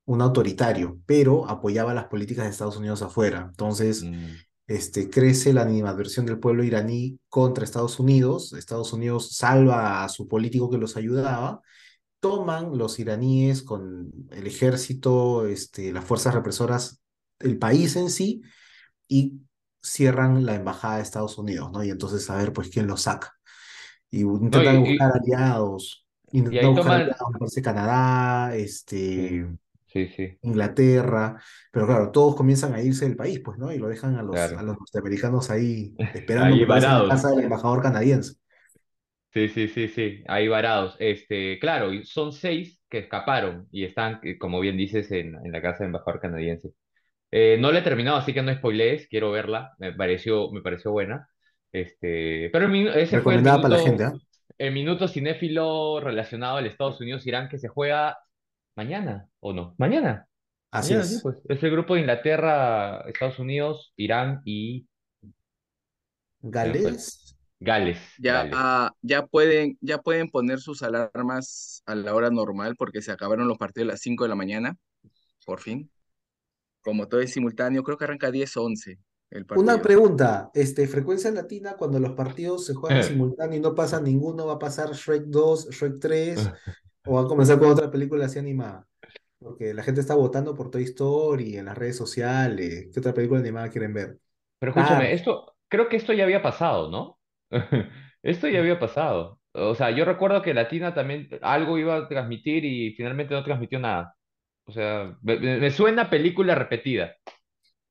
un 0.06 0.22
autoritario, 0.22 1.00
pero 1.06 1.48
apoyaba 1.50 1.94
las 1.94 2.08
políticas 2.08 2.46
de 2.46 2.52
Estados 2.52 2.78
Unidos 2.78 3.02
afuera. 3.02 3.48
Entonces, 3.50 4.04
mm, 4.04 4.26
este, 4.68 5.10
crece 5.10 5.54
la 5.54 5.62
animadversión 5.62 6.26
del 6.26 6.40
pueblo 6.40 6.66
iraní 6.66 7.18
contra 7.30 7.64
Estados 7.64 7.98
Unidos. 8.00 8.52
Estados 8.54 8.92
Unidos 8.92 9.36
salva 9.38 10.04
a 10.04 10.10
su 10.10 10.28
político 10.28 10.70
que 10.70 10.78
los 10.78 10.98
ayudaba 10.98 11.62
toman 12.20 12.78
los 12.78 13.00
iraníes 13.00 13.62
con 13.62 14.12
el 14.32 14.48
ejército, 14.48 15.46
este, 15.46 15.92
las 15.94 16.04
fuerzas 16.04 16.34
represoras, 16.34 17.02
el 17.40 17.58
país 17.58 17.96
en 17.96 18.10
sí, 18.10 18.42
y 19.08 19.42
cierran 19.82 20.46
la 20.46 20.56
embajada 20.56 20.98
de 20.98 21.04
Estados 21.04 21.38
Unidos, 21.38 21.72
¿no? 21.72 21.84
Y 21.84 21.90
entonces 21.90 22.30
a 22.30 22.38
ver, 22.38 22.54
pues, 22.54 22.70
quién 22.70 22.88
lo 22.88 22.98
saca. 22.98 23.34
Y 24.10 24.24
no, 24.24 24.38
y, 24.38 24.46
intentan 24.46 24.80
buscar 24.82 25.12
y, 25.16 25.20
aliados, 25.20 26.08
intentan 26.32 26.76
buscar 26.76 27.02
aliados, 27.02 27.56
Canadá, 27.64 28.56
este, 28.56 29.48
sí, 29.88 30.08
sí, 30.08 30.38
Inglaterra, 30.42 31.42
pero 31.72 31.88
claro, 31.88 32.12
todos 32.12 32.36
comienzan 32.36 32.74
a 32.74 32.82
irse 32.82 33.06
del 33.06 33.16
país, 33.16 33.42
pues, 33.44 33.58
¿no? 33.58 33.72
Y 33.72 33.78
lo 33.78 33.88
dejan 33.88 34.16
a 34.16 34.24
los, 34.24 34.38
a 34.38 34.64
los 34.64 34.78
norteamericanos 34.78 35.50
ahí 35.50 35.94
esperando, 35.98 36.56
Ahí 36.56 36.62
en 36.62 36.68
la 36.70 37.08
casa 37.10 37.30
del 37.30 37.46
embajador 37.46 37.82
canadiense. 37.82 38.36
Sí, 39.34 39.50
sí, 39.50 39.68
sí, 39.68 39.88
sí, 39.90 40.24
ahí 40.28 40.48
varados. 40.48 40.96
Este, 41.00 41.60
claro, 41.60 41.92
son 42.04 42.32
seis 42.32 42.82
que 42.90 43.00
escaparon 43.00 43.68
y 43.72 43.84
están, 43.84 44.20
eh, 44.24 44.38
como 44.38 44.60
bien 44.60 44.78
dices, 44.78 45.12
en, 45.12 45.36
en 45.36 45.52
la 45.52 45.62
casa 45.62 45.80
del 45.80 45.88
embajador 45.88 46.20
canadiense. 46.20 46.72
Eh, 47.32 47.58
no 47.60 47.72
la 47.72 47.80
he 47.80 47.82
terminado, 47.82 48.18
así 48.18 48.34
que 48.34 48.42
no 48.42 48.54
spoilees, 48.56 49.08
quiero 49.10 49.32
verla, 49.32 49.74
me 49.80 49.94
pareció, 49.94 50.52
me 50.52 50.62
pareció 50.62 50.92
buena. 50.92 51.28
Este, 51.72 52.50
pero 52.52 52.66
el 52.66 52.72
minu- 52.72 52.96
ese 52.96 53.20
fue 53.20 53.36
el 53.36 53.42
Recomendada 53.42 53.62
para 53.62 53.78
la 53.78 53.80
gente, 53.84 54.04
minuto, 54.04 54.06
¿ah? 54.06 54.18
el 54.58 54.74
minuto 54.74 55.08
cinéfilo 55.08 56.00
relacionado 56.02 56.58
al 56.58 56.66
Estados 56.68 57.00
Unidos-Irán 57.02 57.50
que 57.50 57.58
se 57.60 57.68
juega 57.68 58.18
mañana, 58.76 59.30
¿o 59.40 59.54
no? 59.54 59.76
Mañana, 59.78 60.28
Así 60.72 60.94
mañana 60.94 61.04
sí, 61.04 61.16
es. 61.16 61.22
pues. 61.22 61.38
Es 61.50 61.64
el 61.64 61.72
grupo 61.72 61.94
de 61.96 62.02
Inglaterra, 62.02 63.02
Estados 63.08 63.40
Unidos, 63.40 63.94
Irán 63.98 64.42
y... 64.46 64.88
Gales, 66.42 67.36
Gales, 67.60 68.00
Ya, 68.18 68.34
Gales. 68.34 68.54
ah, 68.54 68.92
ya 69.02 69.26
pueden, 69.28 69.78
ya 69.82 70.00
pueden 70.00 70.30
poner 70.30 70.60
sus 70.60 70.82
alarmas 70.84 71.84
a 71.86 71.94
la 71.96 72.16
hora 72.16 72.30
normal 72.32 72.76
porque 72.78 73.02
se 73.02 73.12
acabaron 73.12 73.48
los 73.48 73.58
partidos 73.58 73.90
a 73.90 73.92
las 73.94 74.02
5 74.02 74.24
de 74.24 74.30
la 74.30 74.36
mañana, 74.36 74.76
por 75.46 75.62
fin. 75.62 75.92
Como 76.88 77.10
todo 77.10 77.20
es 77.20 77.34
simultáneo, 77.34 77.84
creo 77.84 77.98
que 77.98 78.06
arranca 78.06 78.32
10 78.32 78.56
o 78.56 78.64
11 78.64 78.98
el 79.30 79.46
Una 79.58 79.82
pregunta, 79.82 80.50
este, 80.54 80.88
frecuencia 80.88 81.30
latina, 81.32 81.76
cuando 81.78 82.00
los 82.00 82.14
partidos 82.14 82.66
se 82.66 82.76
juegan 82.76 83.00
en 83.00 83.04
simultáneo 83.04 83.58
y 83.58 83.62
no 83.62 83.76
pasa 83.76 84.00
ninguno, 84.00 84.46
¿va 84.46 84.54
a 84.54 84.60
pasar 84.60 84.94
Shrek 84.94 85.24
2, 85.24 85.70
Shrek 85.72 86.00
3 86.00 86.50
o 87.06 87.16
va 87.16 87.24
a 87.24 87.28
comenzar 87.28 87.60
con 87.60 87.72
otra 87.72 87.92
película 87.92 88.28
así 88.28 88.40
animada? 88.40 88.88
Porque 89.38 89.74
la 89.74 89.84
gente 89.84 90.00
está 90.00 90.16
votando 90.16 90.56
por 90.56 90.72
Toy 90.72 90.84
Story 90.84 91.58
en 91.58 91.66
las 91.66 91.78
redes 91.78 91.98
sociales. 91.98 92.88
¿Qué 92.94 93.02
otra 93.02 93.14
película 93.14 93.42
animada 93.42 93.68
quieren 93.68 93.94
ver? 93.94 94.18
Pero 94.58 94.72
escúchame, 94.72 95.10
Cars. 95.10 95.20
esto, 95.20 95.58
creo 95.68 95.90
que 95.90 95.98
esto 95.98 96.14
ya 96.14 96.24
había 96.24 96.42
pasado, 96.42 96.90
¿no? 96.90 97.20
Esto 98.24 98.48
ya 98.48 98.60
había 98.60 98.80
pasado. 98.80 99.42
O 99.52 99.76
sea, 99.76 99.92
yo 99.92 100.04
recuerdo 100.04 100.42
que 100.42 100.54
Latina 100.54 100.94
también 100.94 101.30
algo 101.42 101.78
iba 101.78 101.96
a 101.96 102.08
transmitir 102.08 102.66
y 102.66 102.94
finalmente 102.94 103.34
no 103.34 103.44
transmitió 103.44 103.78
nada. 103.78 104.17
O 104.68 104.72
sea, 104.74 105.18
me, 105.22 105.72
suena 105.72 106.10
película 106.10 106.54
repetida. 106.54 107.16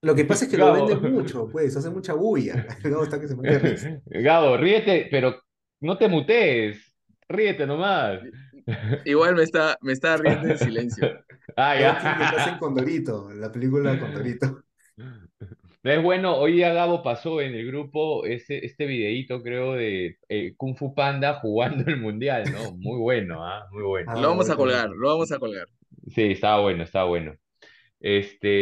Lo 0.03 0.15
que 0.15 0.27
pasa 0.27 0.45
es 0.45 0.51
que 0.51 0.59
lo 0.59 0.75
venden 0.75 1.11
mucho, 1.11 1.49
pues, 1.51 1.75
hace 1.75 1.89
mucha 1.89 2.13
bulla. 2.13 2.67
Gabo 2.85 3.03
está 3.03 3.19
que 3.19 3.29
se. 3.29 4.03
Gabo, 4.23 4.59
ríete, 4.59 5.09
pero 5.11 5.41
no 5.81 5.97
te 5.97 6.07
mutees. 6.07 6.95
Ríete 7.29 7.67
nomás. 7.67 8.21
Igual 9.07 9.37
me 9.37 9.45
está, 9.45 9.79
me 9.81 9.93
está 9.93 10.19
riendo 10.19 10.49
en 10.49 10.59
silencio. 10.59 11.19
Ah, 11.57 11.75
Gabo 11.77 11.99
quiere 11.99 12.17
que 12.17 12.37
pasen 12.37 12.53
ya. 12.53 12.59
Condorito, 12.59 13.33
la 13.33 13.51
película 13.51 13.99
Condorito. 13.99 14.63
Es 15.83 16.03
bueno, 16.03 16.37
hoy 16.37 16.55
día 16.55 16.75
Gabo 16.75 17.03
pasó 17.03 17.41
en 17.41 17.55
el 17.55 17.67
grupo 17.67 18.27
ese, 18.27 18.67
este 18.67 18.87
videíto, 18.87 19.43
creo, 19.43 19.75
de 19.75 20.19
eh, 20.29 20.55
Kung 20.57 20.77
Fu 20.77 20.95
Panda 20.95 21.39
jugando 21.41 21.85
el 21.87 22.01
mundial, 22.01 22.45
¿no? 22.53 22.77
Muy 22.77 22.99
bueno, 22.99 23.47
¿ah? 23.47 23.67
Muy 23.71 23.85
bueno. 23.85 24.13
Ah, 24.13 24.21
Lo 24.21 24.29
vamos 24.29 24.51
a 24.51 24.57
colgar, 24.57 24.91
lo 24.91 25.09
vamos 25.09 25.33
a 25.33 25.39
colgar. 25.39 25.69
Sí, 26.15 26.23
estaba 26.33 26.61
bueno, 26.63 26.85
estaba 26.85 27.07
bueno. 27.09 27.35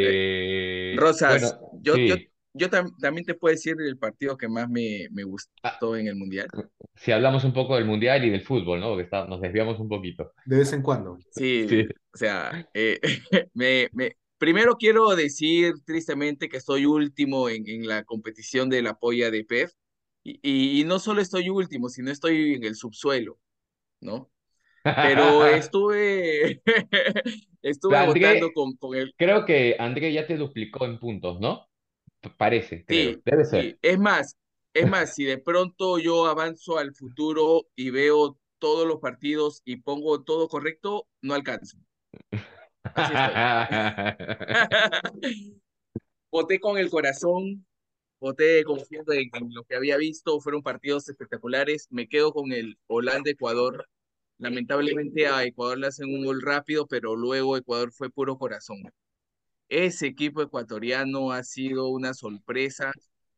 Eh, 0.00 0.16
Este, 0.18 0.92
Rosas, 0.92 1.58
bueno, 1.58 1.58
yo, 1.72 2.02
yo, 2.04 2.16
sí. 2.16 2.32
yo 2.54 2.70
tam- 2.70 2.94
también 3.00 3.26
te 3.26 3.34
puedo 3.34 3.52
decir 3.54 3.76
el 3.80 3.98
partido 3.98 4.36
que 4.36 4.48
más 4.48 4.68
me, 4.70 5.08
me 5.12 5.24
Ah, 5.62 5.80
gustó 5.80 5.96
en 5.96 6.08
el 6.08 6.16
Mundial. 6.16 6.52
si 6.96 7.12
hablamos 7.12 7.44
un 7.44 7.52
poco 7.52 7.76
del 7.76 7.84
mundial 7.86 8.24
y 8.24 8.30
del 8.30 8.42
fútbol, 8.42 8.80
¿no? 8.80 8.98
Está- 9.00 9.26
nos 9.26 9.40
desviamos 9.40 9.80
un 9.80 9.88
poquito. 9.88 10.32
De 10.44 10.58
vez 10.58 10.72
en 10.72 10.82
cuando. 10.82 11.18
Sí, 11.30 11.68
Sí. 11.68 11.88
o 12.14 12.16
sea, 12.16 12.68
eh, 12.74 13.00
me, 13.54 13.88
me, 13.92 14.16
primero 14.38 14.76
quiero 14.76 15.14
decir 15.16 15.74
tristemente 15.84 16.48
que 16.48 16.58
estoy 16.58 16.86
último 16.86 17.48
en, 17.48 17.68
en 17.68 17.86
la 17.86 18.04
competición 18.04 18.68
de 18.70 18.82
la 18.82 18.94
polla 18.98 19.30
de 19.30 19.44
PEF 19.44 19.72
y, 20.22 20.38
y, 20.42 20.80
y 20.80 20.84
no 20.84 20.98
solo 20.98 21.20
estoy 21.20 21.48
último, 21.50 21.88
sino 21.88 22.10
estoy 22.10 22.54
en 22.54 22.64
el 22.64 22.76
subsuelo, 22.76 23.38
¿no? 24.00 24.30
Pero 25.00 25.46
estuve, 25.46 26.62
estuve 27.62 28.02
votando 28.02 28.48
André, 28.48 28.52
con, 28.52 28.76
con 28.76 28.96
el, 28.96 29.14
creo 29.16 29.44
que 29.44 29.76
André 29.78 30.12
ya 30.12 30.26
te 30.26 30.36
duplicó 30.36 30.84
en 30.84 30.98
puntos, 30.98 31.40
¿no? 31.40 31.68
Parece, 32.36 32.84
creo. 32.86 33.14
sí, 33.14 33.22
Debe 33.24 33.44
sí, 33.44 33.50
ser. 33.50 33.78
es 33.82 33.98
más, 33.98 34.36
es 34.74 34.86
más, 34.88 35.14
si 35.14 35.24
de 35.24 35.38
pronto 35.38 35.98
yo 35.98 36.26
avanzo 36.26 36.78
al 36.78 36.94
futuro 36.94 37.68
y 37.76 37.90
veo 37.90 38.38
todos 38.58 38.86
los 38.86 39.00
partidos 39.00 39.62
y 39.64 39.76
pongo 39.76 40.22
todo 40.24 40.48
correcto, 40.48 41.08
no 41.22 41.34
alcanzo. 41.34 41.78
Así. 42.94 43.20
Voté 46.30 46.60
con 46.60 46.78
el 46.78 46.90
corazón, 46.90 47.66
voté 48.20 48.64
confiando 48.64 49.12
en, 49.12 49.30
en 49.34 49.54
lo 49.54 49.64
que 49.64 49.76
había 49.76 49.96
visto, 49.96 50.40
fueron 50.40 50.62
partidos 50.62 51.08
espectaculares. 51.08 51.88
Me 51.90 52.08
quedo 52.08 52.32
con 52.32 52.52
el 52.52 52.78
Holanda-Ecuador. 52.88 53.88
Lamentablemente 54.38 55.26
a 55.26 55.44
Ecuador 55.44 55.78
le 55.78 55.86
hacen 55.86 56.12
un 56.12 56.24
gol 56.24 56.42
rápido, 56.42 56.86
pero 56.86 57.16
luego 57.16 57.56
Ecuador 57.56 57.92
fue 57.92 58.10
puro 58.10 58.36
corazón. 58.36 58.82
Ese 59.68 60.06
equipo 60.06 60.42
ecuatoriano 60.42 61.32
ha 61.32 61.42
sido 61.42 61.88
una 61.88 62.14
sorpresa. 62.14 62.92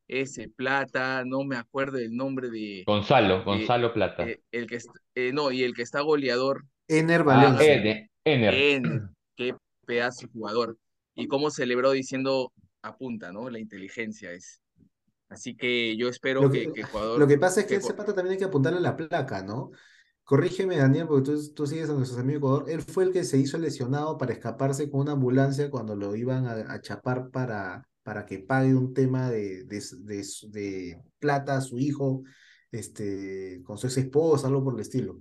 Ese 0.09 0.49
Plata, 0.49 1.25
no 1.25 1.45
me 1.45 1.57
acuerdo 1.57 1.99
el 1.99 2.15
nombre 2.15 2.49
de, 2.49 2.85
Gonzalo, 2.87 3.39
de 3.39 3.45
Gonzalo 3.45 3.93
Plata. 3.93 4.29
eh, 4.29 4.41
el 4.53 4.67
que 4.67 4.79
eh, 5.17 5.33
no, 5.33 5.51
y 5.51 5.65
el 5.65 5.75
que 5.75 5.83
está 5.83 6.01
goleador, 6.01 6.65
Ener 6.89 7.23
Ah, 7.23 7.25
Valencia. 7.25 7.75
Ener, 7.75 8.11
Ener. 8.25 8.55
Ener, 8.55 9.03
qué 9.35 9.55
pedazo 9.85 10.27
de 10.27 10.33
jugador. 10.33 10.79
Y 11.15 11.27
cómo 11.27 11.51
celebró 11.51 11.91
diciendo 11.91 12.53
apunta, 12.83 13.33
¿no? 13.33 13.51
La 13.51 13.59
inteligencia 13.59 14.33
es. 14.33 14.61
Así 15.29 15.57
que 15.57 15.97
yo 15.97 16.09
espero 16.09 16.49
que, 16.51 16.67
que, 16.67 16.73
que 16.73 16.81
lo 16.83 16.87
Ecuador, 16.87 17.29
que 17.29 17.39
pasa 17.39 17.61
es 17.61 17.67
que 17.67 17.75
que 17.75 17.81
ese 17.81 17.95
pata 17.95 18.15
también 18.15 18.35
hay 18.35 18.39
que 18.39 18.45
apuntarle 18.45 18.81
la 18.81 18.97
placa, 18.97 19.43
¿no? 19.43 19.73
Corrígeme, 20.27 20.77
Daniel, 20.77 21.07
porque 21.07 21.31
tú, 21.31 21.55
tú 21.55 21.67
sigues 21.69 21.89
a 21.89 21.93
nuestros 21.93 22.19
amigos 22.19 22.35
de 22.35 22.39
Ecuador. 22.39 22.65
Él 22.69 22.83
fue 22.83 23.05
el 23.05 23.13
que 23.13 23.23
se 23.23 23.39
hizo 23.39 23.59
lesionado 23.59 24.19
para 24.19 24.33
escaparse 24.33 24.91
con 24.91 25.03
una 25.03 25.13
ambulancia 25.13 25.71
cuando 25.71 25.95
lo 25.95 26.17
iban 26.17 26.47
a, 26.47 26.75
a 26.75 26.81
chapar 26.81 27.31
para, 27.31 27.87
para 28.03 28.27
que 28.27 28.41
pague 28.41 28.75
un 28.75 28.93
tema 28.93 29.31
de, 29.31 29.63
de, 29.67 29.81
de, 30.01 30.25
de 30.49 31.01
plata 31.21 31.57
a 31.57 31.61
su 31.61 31.79
hijo, 31.79 32.25
este, 32.73 33.63
con 33.65 33.79
su 33.79 33.87
ex 33.87 33.99
esposa, 33.99 34.49
algo 34.49 34.65
por 34.65 34.75
el 34.75 34.81
estilo. 34.81 35.21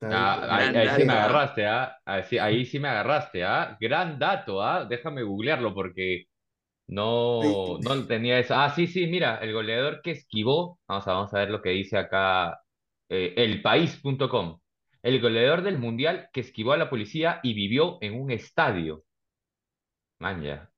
Ah, 0.00 0.56
ahí, 0.56 0.88
sí 0.96 1.04
me 1.04 1.12
agarraste, 1.12 1.66
¿ah? 1.66 1.94
Ahí 2.06 2.22
sí, 2.22 2.38
ahí 2.38 2.64
sí 2.64 2.78
me 2.78 2.88
agarraste, 2.88 3.44
¿ah? 3.44 3.76
Gran 3.78 4.18
dato, 4.18 4.62
¿ah? 4.62 4.86
Déjame 4.88 5.22
googlearlo 5.24 5.74
porque 5.74 6.24
no, 6.86 7.78
no 7.80 8.06
tenía 8.06 8.38
eso. 8.38 8.54
Ah, 8.54 8.72
sí, 8.74 8.86
sí, 8.86 9.06
mira, 9.08 9.38
el 9.38 9.52
goleador 9.52 10.00
que 10.02 10.12
esquivó, 10.12 10.78
vamos 10.88 11.06
a, 11.06 11.12
vamos 11.12 11.34
a 11.34 11.40
ver 11.40 11.50
lo 11.50 11.60
que 11.60 11.70
dice 11.70 11.98
acá, 11.98 12.58
eh, 13.08 13.34
elpaís.com. 13.36 14.60
El 15.02 15.20
goleador 15.20 15.62
del 15.62 15.78
mundial 15.78 16.28
que 16.32 16.40
esquivó 16.40 16.72
a 16.72 16.76
la 16.76 16.90
policía 16.90 17.40
y 17.42 17.54
vivió 17.54 17.98
en 18.00 18.20
un 18.20 18.30
estadio. 18.30 19.04
Manja. 20.18 20.70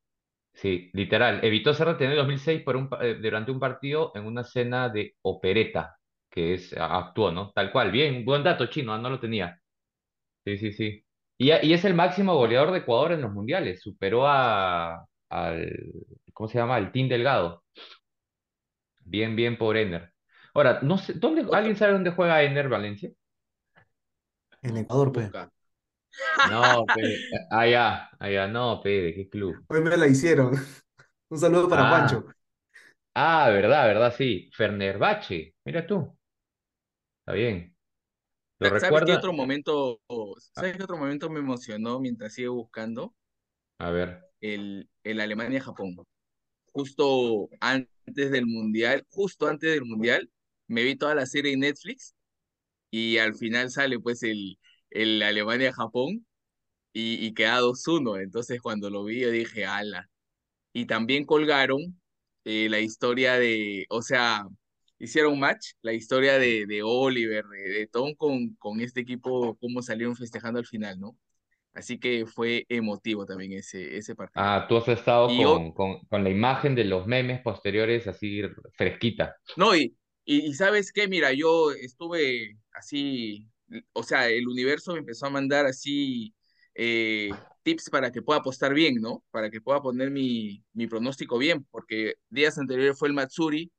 Sí, 0.54 0.90
literal. 0.94 1.40
Evitó 1.44 1.74
ser 1.74 1.88
retenido 1.88 2.14
en 2.14 2.18
2006 2.20 2.62
por 2.64 2.76
un, 2.76 2.88
pa- 2.90 3.04
eh, 3.06 3.16
durante 3.16 3.52
un 3.52 3.60
partido 3.60 4.12
en 4.14 4.26
una 4.26 4.44
cena 4.44 4.88
de 4.90 5.16
opereta, 5.22 5.98
que 6.30 6.54
es, 6.54 6.74
actuó, 6.78 7.32
¿no? 7.32 7.52
Tal 7.52 7.72
cual. 7.72 7.92
Bien, 7.92 8.24
buen 8.24 8.44
dato 8.44 8.66
chino, 8.66 8.92
ah, 8.94 8.98
no 8.98 9.10
lo 9.10 9.20
tenía. 9.20 9.60
Sí, 10.44 10.58
sí, 10.58 10.72
sí. 10.72 11.04
Y, 11.38 11.52
y 11.52 11.74
es 11.74 11.84
el 11.84 11.94
máximo 11.94 12.36
goleador 12.36 12.72
de 12.72 12.78
Ecuador 12.80 13.12
en 13.12 13.22
los 13.22 13.32
mundiales. 13.32 13.82
Superó 13.82 14.26
a, 14.28 15.06
al, 15.30 15.72
¿cómo 16.34 16.48
se 16.48 16.58
llama? 16.58 16.76
Al 16.76 16.92
Team 16.92 17.08
Delgado. 17.08 17.64
Bien, 19.04 19.36
bien 19.36 19.58
por 19.58 19.76
Ener. 19.76 20.09
Ahora, 20.54 20.80
no 20.82 20.98
sé, 20.98 21.14
¿dónde, 21.14 21.46
¿alguien 21.52 21.76
sabe 21.76 21.92
dónde 21.94 22.10
juega 22.12 22.42
Ener 22.42 22.68
Valencia? 22.68 23.10
En 24.62 24.76
Ecuador, 24.78 25.12
pe. 25.12 25.30
No, 26.42 26.90
pe, 26.94 27.26
allá, 27.50 28.10
allá, 28.18 28.46
no, 28.48 28.80
pe, 28.82 28.90
¿de 29.02 29.14
qué 29.14 29.28
club? 29.28 29.66
Hoy 29.68 29.80
me 29.82 29.96
la 29.96 30.06
hicieron. 30.06 30.54
Un 31.30 31.38
saludo 31.38 31.68
para 31.68 31.84
Ah, 31.84 31.86
Juancho. 31.86 32.26
ah, 33.14 33.50
verdad, 33.50 33.86
verdad, 33.86 34.14
sí. 34.16 34.50
Fenerbahce, 34.54 35.54
mira 35.64 35.86
tú, 35.86 36.16
está 37.20 37.32
bien. 37.32 37.76
¿Lo 38.60 38.70
Sa- 38.70 38.78
¿Sabes 38.78 39.02
qué 39.02 39.12
otro 39.12 39.32
momento, 39.32 40.00
A, 40.56 40.62
sabes 40.62 40.76
qué 40.76 40.82
otro 40.84 40.96
momento 40.96 41.28
me 41.30 41.40
emocionó 41.40 42.00
mientras 42.00 42.32
sigo 42.34 42.54
buscando? 42.54 43.14
a 43.78 43.90
ver. 43.90 44.30
El, 44.40 44.88
el 45.04 45.20
Alemania-Japón. 45.20 45.96
Justo 46.72 47.48
antes 47.60 48.32
del 48.32 48.46
Mundial, 48.46 49.06
justo 49.10 49.48
antes 49.48 49.70
del 49.72 49.84
Mundial, 49.86 50.30
me 50.70 50.84
vi 50.84 50.96
toda 50.96 51.14
la 51.14 51.26
serie 51.26 51.52
en 51.52 51.60
Netflix 51.60 52.14
y 52.90 53.18
al 53.18 53.34
final 53.36 53.70
sale 53.70 54.00
pues 54.00 54.22
el, 54.22 54.58
el 54.90 55.22
Alemania-Japón 55.22 56.26
y, 56.92 57.24
y 57.26 57.34
queda 57.34 57.60
2-1. 57.60 58.18
Entonces 58.18 58.60
cuando 58.60 58.90
lo 58.90 59.04
vi 59.04 59.20
yo 59.20 59.30
dije, 59.30 59.66
ala. 59.66 60.10
Y 60.72 60.86
también 60.86 61.26
colgaron 61.26 62.00
eh, 62.44 62.68
la 62.70 62.80
historia 62.80 63.34
de, 63.38 63.86
o 63.90 64.02
sea, 64.02 64.44
hicieron 64.98 65.38
match, 65.38 65.72
la 65.82 65.92
historia 65.92 66.38
de, 66.38 66.66
de 66.66 66.82
Oliver, 66.82 67.44
de, 67.46 67.70
de 67.70 67.86
Tom 67.88 68.14
con, 68.14 68.54
con 68.56 68.80
este 68.80 69.00
equipo, 69.00 69.56
cómo 69.60 69.82
salieron 69.82 70.16
festejando 70.16 70.58
al 70.60 70.66
final, 70.66 71.00
¿no? 71.00 71.16
Así 71.72 71.98
que 71.98 72.26
fue 72.26 72.66
emotivo 72.68 73.24
también 73.26 73.52
ese, 73.52 73.96
ese 73.96 74.16
partido. 74.16 74.44
Ah, 74.44 74.66
tú 74.68 74.76
has 74.76 74.88
estado 74.88 75.30
yo, 75.30 75.54
con, 75.54 75.72
con, 75.72 76.00
con 76.00 76.24
la 76.24 76.30
imagen 76.30 76.74
de 76.74 76.84
los 76.84 77.06
memes 77.06 77.40
posteriores 77.42 78.08
así 78.08 78.42
fresquita. 78.74 79.36
no, 79.56 79.76
y, 79.76 79.94
y, 80.24 80.46
y 80.50 80.54
¿sabes 80.54 80.92
qué? 80.92 81.08
Mira, 81.08 81.32
yo 81.32 81.72
estuve 81.72 82.58
así, 82.72 83.48
o 83.92 84.02
sea, 84.02 84.28
el 84.28 84.48
universo 84.48 84.92
me 84.92 85.00
empezó 85.00 85.26
a 85.26 85.30
mandar 85.30 85.66
así 85.66 86.34
eh, 86.74 87.42
tips 87.62 87.90
para 87.90 88.12
que 88.12 88.22
pueda 88.22 88.40
apostar 88.40 88.74
bien, 88.74 88.96
¿no? 89.00 89.24
Para 89.30 89.50
que 89.50 89.60
pueda 89.60 89.82
poner 89.82 90.10
mi, 90.10 90.64
mi 90.72 90.86
pronóstico 90.86 91.38
bien, 91.38 91.64
porque 91.70 92.14
días 92.30 92.58
anteriores 92.58 92.98
fue 92.98 93.08
el 93.08 93.14
Matsuri, 93.14 93.72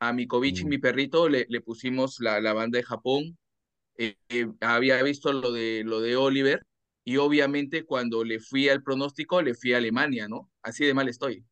a 0.00 0.12
mi 0.12 0.26
Kovic 0.26 0.62
y 0.62 0.66
Mm. 0.66 0.68
mi 0.68 0.78
perrito 0.78 1.28
le, 1.28 1.46
le 1.48 1.60
pusimos 1.60 2.20
la, 2.20 2.40
la 2.40 2.52
banda 2.54 2.78
de 2.78 2.84
Japón, 2.84 3.38
eh, 3.98 4.16
eh, 4.30 4.48
había 4.60 5.02
visto 5.04 5.32
lo 5.32 5.52
de, 5.52 5.82
lo 5.86 6.00
de 6.00 6.16
Oliver, 6.16 6.66
y 7.04 7.18
obviamente 7.18 7.84
cuando 7.84 8.24
le 8.24 8.40
fui 8.40 8.68
al 8.70 8.82
pronóstico, 8.82 9.42
le 9.42 9.54
fui 9.54 9.74
a 9.74 9.78
Alemania, 9.78 10.28
¿no? 10.28 10.50
Así 10.62 10.86
de 10.86 10.94
mal 10.94 11.08
estoy. 11.08 11.44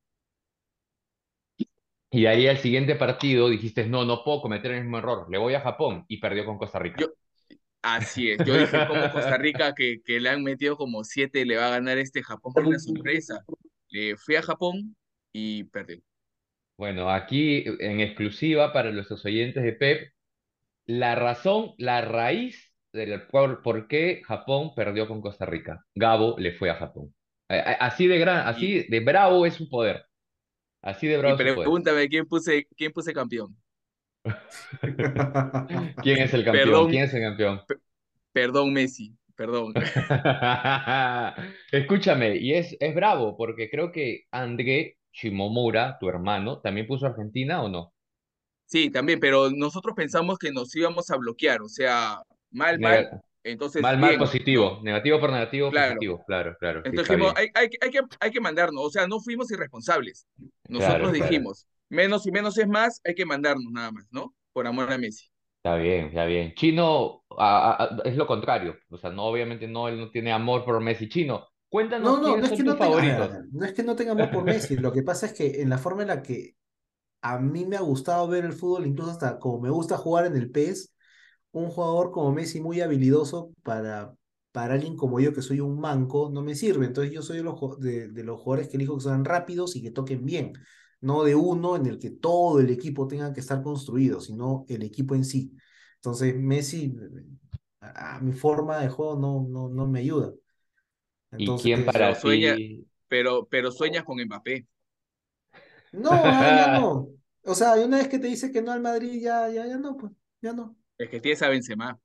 Y 2.11 2.27
ahí 2.27 2.47
al 2.47 2.59
siguiente 2.59 2.97
partido 2.97 3.49
dijiste, 3.49 3.87
no, 3.87 4.05
no 4.05 4.23
puedo 4.25 4.43
cometer 4.43 4.73
el 4.73 4.83
mismo 4.83 4.99
error, 4.99 5.27
le 5.31 5.39
voy 5.39 5.55
a 5.55 5.61
Japón 5.63 6.05
y 6.09 6.19
perdió 6.21 6.45
con 6.45 6.59
Costa 6.59 6.79
Rica. 6.79 6.99
Yo, 6.99 7.07
así 7.83 8.31
es, 8.31 8.43
yo 8.45 8.57
dije, 8.57 8.85
como 8.85 9.11
Costa 9.11 9.39
Rica, 9.39 9.75
que, 9.75 10.03
que 10.05 10.21
le 10.21 10.31
han 10.31 10.45
metido 10.45 10.77
como 10.77 11.05
siete, 11.05 11.45
le 11.47 11.57
va 11.57 11.69
a 11.69 11.71
ganar 11.71 11.99
este 11.99 12.23
Japón 12.23 12.55
con 12.55 12.67
una 12.69 12.79
sorpresa. 12.81 13.47
Le 13.91 14.17
fui 14.17 14.37
a 14.37 14.43
Japón 14.43 14.97
y 15.33 15.65
perdió. 15.67 16.01
Bueno, 16.77 17.11
aquí 17.11 17.65
en 17.81 18.01
exclusiva 18.01 18.73
para 18.73 18.93
nuestros 18.93 19.25
oyentes 19.25 19.63
de 19.65 19.73
Pep, 19.73 20.13
la 20.87 21.15
razón, 21.17 21.75
la 21.79 22.03
raíz 22.03 22.75
del 22.93 23.27
por, 23.29 23.63
por 23.63 23.89
qué 23.89 24.23
Japón 24.27 24.75
perdió 24.77 25.09
con 25.09 25.23
Costa 25.23 25.47
Rica. 25.47 25.85
Gabo 25.95 26.37
le 26.39 26.53
fue 26.53 26.71
a 26.71 26.77
Japón. 26.77 27.15
Así 27.49 28.09
de 28.09 28.19
gran, 28.19 28.49
así 28.49 28.85
de 28.89 29.01
bravo 29.01 29.47
es 29.47 29.55
su 29.57 29.71
poder. 29.71 30.07
Así 30.83 31.07
de 31.07 31.19
y 31.25 31.33
bravo 31.33 31.39
es 31.39 31.41
su 31.41 31.53
poder. 31.53 31.77
pregúntame 31.77 32.09
quién 32.09 32.27
puse, 32.27 32.67
quién 32.77 32.93
puse 32.93 33.13
campeón. 33.13 33.57
¿Quién 36.01 36.21
es 36.23 36.35
el 36.35 36.45
campeón? 36.45 36.87
Perdón, 36.87 36.89
¿Quién 36.89 37.05
es 37.05 37.15
el 37.15 37.23
campeón? 37.23 37.61
pe- 37.67 37.81
perdón, 38.33 38.73
Messi, 38.75 39.17
perdón. 39.37 39.75
Escúchame, 41.73 42.37
y 42.37 42.55
es, 42.55 42.77
es 42.81 42.95
bravo 42.95 43.37
porque 43.37 43.71
creo 43.71 43.93
que 43.93 44.25
André 44.31 44.99
Shimomura, 45.13 45.99
tu 45.99 46.09
hermano, 46.09 46.61
también 46.61 46.87
puso 46.87 47.07
Argentina 47.07 47.63
o 47.63 47.69
no? 47.69 47.93
Sí, 48.67 48.91
también, 48.91 49.19
pero 49.21 49.51
nosotros 49.51 49.95
pensamos 49.97 50.39
que 50.39 50.53
nos 50.53 50.75
íbamos 50.77 51.11
a 51.11 51.17
bloquear, 51.17 51.63
o 51.63 51.69
sea, 51.69 52.21
mal, 52.51 52.79
mal, 52.81 53.11
entonces 53.53 53.83
mal, 53.83 53.99
mal, 53.99 54.11
bien, 54.11 54.21
¿no? 54.21 54.27
positivo. 54.27 54.81
Negativo 54.83 55.21
por 55.21 55.31
negativo, 55.33 55.71
Claro. 55.71 55.95
positivo. 55.95 56.25
Claro, 56.27 56.57
claro, 56.59 56.83
Entonces 56.85 57.09
dijimos, 57.09 57.33
hay, 57.37 57.49
hay, 57.55 57.69
que- 57.71 57.79
hay 57.81 57.91
que, 57.91 58.01
hay 58.21 58.31
que 58.31 58.41
mandarnos, 58.41 58.85
o 58.85 58.91
sea, 58.91 59.07
no 59.07 59.21
fuimos 59.21 59.51
irresponsables. 59.51 60.27
Claro, 60.37 60.55
Nosotros 60.69 61.13
claro. 61.13 61.13
dijimos, 61.13 61.67
menos 61.89 62.27
y 62.27 62.33
menos 62.33 62.59
es 62.59 62.69
más, 62.69 63.01
hay 63.05 63.15
que 63.15 63.27
mandarnos 63.27 63.71
nada 63.73 63.91
más, 63.93 64.07
¿no? 64.11 64.35
Por 64.53 64.67
amor 64.67 64.93
a 64.93 64.99
Messi. 64.99 65.29
Está 65.59 65.77
bien, 65.77 66.07
está 66.07 66.25
bien. 66.25 66.55
Chino 66.55 67.25
a- 67.37 67.73
a- 67.73 67.85
a- 67.85 68.03
es 68.05 68.17
lo 68.17 68.27
contrario. 68.27 68.77
O 68.91 68.97
sea, 68.97 69.11
no, 69.11 69.25
obviamente 69.25 69.67
no, 69.67 69.89
él 69.89 69.99
no 69.99 70.11
tiene 70.11 70.33
amor 70.33 70.65
por 70.65 70.81
Messi. 70.81 71.09
Chino, 71.09 71.47
cuéntanos 71.69 72.21
No, 72.21 72.29
no, 72.29 72.37
no 72.37 72.45
es 72.47 72.53
que 72.53 72.63
no 72.63 72.75
tenga, 72.77 72.87
favoritos. 72.87 73.33
ver, 73.33 73.45
no 73.53 73.65
es 73.67 73.73
que 73.75 73.83
no 73.83 73.97
tenga 73.97 74.13
amor 74.13 74.31
por 74.31 74.45
Messi, 74.45 74.77
lo 74.77 74.93
que 74.93 75.03
pasa 75.03 75.27
es 75.27 75.33
que 75.33 75.61
en 75.61 75.69
la 75.71 75.79
forma 75.79 76.03
en 76.03 76.09
la 76.09 76.23
que 76.23 76.55
a 77.23 77.39
mí 77.39 77.67
me 77.67 77.77
ha 77.77 77.81
gustado 77.81 78.29
ver 78.29 78.45
el 78.45 78.53
fútbol, 78.53 78.87
incluso 78.87 79.11
hasta 79.13 79.39
como 79.39 79.61
me 79.61 79.71
gusta 79.71 79.97
jugar 79.99 80.27
en 80.27 80.37
el 80.37 80.51
PES, 80.51 80.95
un 81.53 81.69
jugador 81.71 82.11
como 82.13 82.33
Messi 82.33 82.61
muy 82.61 82.81
habilidoso 82.81 83.53
para, 83.63 84.15
para 84.53 84.75
alguien 84.75 84.97
como 84.97 85.21
yo 85.21 85.33
que 85.35 85.43
soy 85.43 85.61
un 85.61 85.81
manco, 85.81 86.31
no 86.33 86.43
me 86.43 86.55
sirve. 86.55 86.87
Entonces 86.87 87.13
yo 87.13 87.23
soy 87.23 87.39
de 87.39 87.43
los, 87.45 87.81
de, 87.81 88.09
de 88.09 88.25
los 88.25 88.41
jugadores 88.41 88.69
que 88.69 88.77
elijo 88.77 88.97
que 88.97 89.05
sean 89.05 89.25
rápidos 89.25 89.77
y 89.77 89.83
que 89.83 89.91
toquen 89.91 90.25
bien, 90.25 90.53
no 91.01 91.25
de 91.25 91.35
uno 91.35 91.77
en 91.77 91.87
el 91.87 91.99
que 91.99 92.11
todo 92.11 92.61
el 92.61 92.71
equipo 92.71 93.07
tenga 93.09 93.33
que 93.33 93.41
estar 93.41 93.63
construido, 93.63 94.21
sino 94.21 94.65
el 94.69 94.83
equipo 94.83 95.15
en 95.15 95.25
sí. 95.25 95.53
Entonces 95.97 96.35
Messi, 96.37 96.95
a, 97.81 98.17
a 98.17 98.21
mi 98.21 98.33
forma 98.33 98.79
de 98.81 98.89
juego 98.89 99.17
no, 99.19 99.47
no, 99.49 99.69
no 99.69 99.87
me 99.87 100.01
ayuda. 100.01 100.33
¿Y 101.37 101.55
quién 101.57 101.85
Entonces... 101.85 101.85
Para 101.85 102.15
sueña, 102.15 102.57
ti? 102.57 102.87
pero, 103.09 103.47
pero 103.49 103.71
sueñas 103.73 104.05
con 104.05 104.19
Mbappé. 104.23 104.67
No, 105.93 106.11
ah, 106.29 106.51
ya 106.53 106.67
no. 106.69 107.15
O 107.45 107.55
sea, 107.55 107.75
una 107.75 107.99
vez 107.99 108.09
que 108.09 108.19
te 108.19 108.27
dice 108.29 108.53
que 108.53 108.63
no 108.63 108.73
al 108.73 108.81
Madrid, 108.81 109.21
ya, 109.23 109.49
ya, 109.49 109.67
ya 109.67 109.79
no, 109.79 109.97
pues, 109.97 110.13
ya 110.43 110.53
no. 110.53 110.77
Es 110.99 111.09
que 111.09 111.21
tienes 111.21 111.43
a 111.43 111.49
Benzema. 111.49 111.99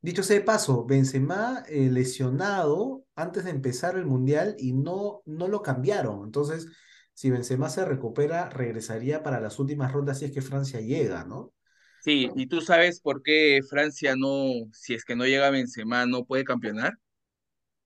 Dicho 0.00 0.22
sea 0.22 0.38
de 0.38 0.44
paso, 0.44 0.84
Benzema 0.84 1.64
eh, 1.68 1.88
lesionado 1.90 3.04
antes 3.16 3.44
de 3.44 3.50
empezar 3.50 3.96
el 3.96 4.06
Mundial 4.06 4.54
y 4.58 4.72
no, 4.72 5.22
no 5.24 5.48
lo 5.48 5.62
cambiaron. 5.62 6.22
Entonces, 6.24 6.68
si 7.14 7.30
Benzema 7.30 7.70
se 7.70 7.84
recupera, 7.84 8.50
regresaría 8.50 9.22
para 9.22 9.40
las 9.40 9.58
últimas 9.58 9.90
rondas 9.90 10.18
si 10.18 10.26
es 10.26 10.32
que 10.32 10.42
Francia 10.42 10.80
llega, 10.80 11.24
¿no? 11.24 11.52
Sí, 12.02 12.30
¿y 12.36 12.46
tú 12.46 12.60
sabes 12.60 13.00
por 13.00 13.22
qué 13.22 13.60
Francia 13.68 14.14
no, 14.16 14.52
si 14.70 14.94
es 14.94 15.04
que 15.04 15.16
no 15.16 15.24
llega 15.24 15.50
Benzema, 15.50 16.06
no 16.06 16.24
puede 16.24 16.44
campeonar? 16.44 16.92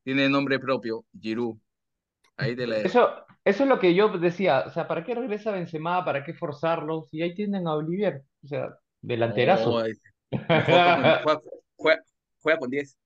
Tiene 0.02 0.28
nombre 0.28 0.58
propio, 0.58 1.06
Giroud. 1.18 1.56
Ahí 2.37 2.56
te 2.56 2.66
la 2.66 2.76
dejo. 2.76 2.88
Eso, 2.88 3.08
eso 3.44 3.62
es 3.62 3.68
lo 3.68 3.78
que 3.78 3.94
yo 3.94 4.08
decía. 4.18 4.64
O 4.66 4.70
sea, 4.70 4.88
¿para 4.88 5.04
qué 5.04 5.14
regresa 5.14 5.52
Benzema? 5.52 6.04
¿Para 6.04 6.24
qué 6.24 6.35
forzarlo? 6.35 7.02
Si 7.02 7.22
ahí 7.22 7.35
tienen 7.35 7.66
a 7.66 7.74
Olivier. 7.74 8.24
O 8.42 8.48
sea, 8.48 8.68
delanterazo. 9.02 9.84
es- 9.84 10.00
mejor 10.48 10.82
con, 10.84 11.20
juega, 11.24 11.40
juega- 11.76 12.02
juega 12.42 12.58
con 12.58 12.70
10. 12.70 12.96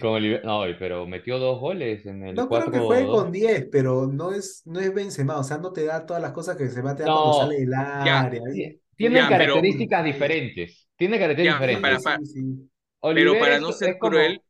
Con 0.00 0.10
Olivier. 0.10 0.44
No, 0.44 0.62
pero 0.78 1.06
metió 1.06 1.38
dos 1.38 1.60
goles 1.60 2.04
en 2.06 2.22
el 2.24 2.34
No 2.34 2.48
creo 2.48 2.70
que 2.70 2.78
juegue 2.78 3.06
4-2. 3.06 3.22
con 3.24 3.32
10, 3.32 3.68
pero 3.70 4.06
no 4.06 4.32
es, 4.32 4.62
no 4.66 4.80
es 4.80 4.92
Benzema, 4.94 5.38
o 5.38 5.44
sea, 5.44 5.58
no 5.58 5.72
te 5.72 5.84
da 5.84 6.06
todas 6.06 6.22
las 6.22 6.32
cosas 6.32 6.56
que 6.56 6.64
Benzema 6.64 6.94
te 6.94 7.02
da 7.04 7.08
cuando 7.12 7.30
No, 7.30 7.34
sale 7.34 7.56
del 7.58 7.74
área. 7.74 8.30
ti- 8.30 8.62
¿eh? 8.62 8.80
tienen 8.96 9.22
ya, 9.22 9.28
pero, 9.28 9.54
características 9.54 10.04
diferentes. 10.04 10.88
Tienen 10.96 11.20
características 11.20 11.60
ya, 11.60 11.76
Sí, 11.76 11.80
para, 11.82 11.98
diferentes. 11.98 12.04
para, 12.04 12.18
sí, 12.18 12.26
sí. 12.26 12.70
pero 13.14 13.38
para 13.38 13.58
no 13.60 13.72
ser 13.72 13.98
como. 13.98 14.10
cruel, 14.10 14.42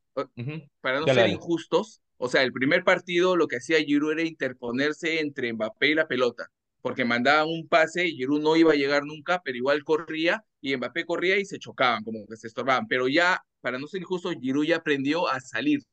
para 0.80 1.00
no 1.00 1.06
Dale, 1.06 1.20
ser 1.22 1.30
injustos, 1.30 2.00
o 2.16 2.28
sea, 2.28 2.42
el 2.42 2.52
primer 2.52 2.84
partido 2.84 3.36
lo 3.36 3.46
que 3.48 3.56
hacía 3.56 3.78
Giroud 3.78 4.12
era 4.12 4.22
interponerse 4.22 5.20
entre 5.20 5.52
Mbappé 5.52 5.88
y 5.88 5.94
la 5.94 6.08
pelota, 6.08 6.50
porque 6.80 7.04
mandaban 7.04 7.48
un 7.48 7.68
pase 7.68 8.06
y 8.06 8.16
Giroud 8.16 8.40
no 8.40 8.56
iba 8.56 8.72
a 8.72 8.76
llegar 8.76 9.04
nunca, 9.04 9.40
pero 9.44 9.56
igual 9.56 9.84
corría 9.84 10.44
y 10.60 10.76
Mbappé 10.76 11.04
corría 11.04 11.36
y 11.38 11.44
se 11.44 11.58
chocaban, 11.58 12.04
como 12.04 12.26
que 12.26 12.36
se 12.36 12.46
estorbaban. 12.48 12.86
Pero 12.88 13.08
ya, 13.08 13.42
para 13.60 13.78
no 13.78 13.86
ser 13.86 14.00
injustos, 14.00 14.36
Giroud 14.40 14.66
ya 14.66 14.76
aprendió 14.76 15.28
a 15.28 15.40
salirse. 15.40 15.88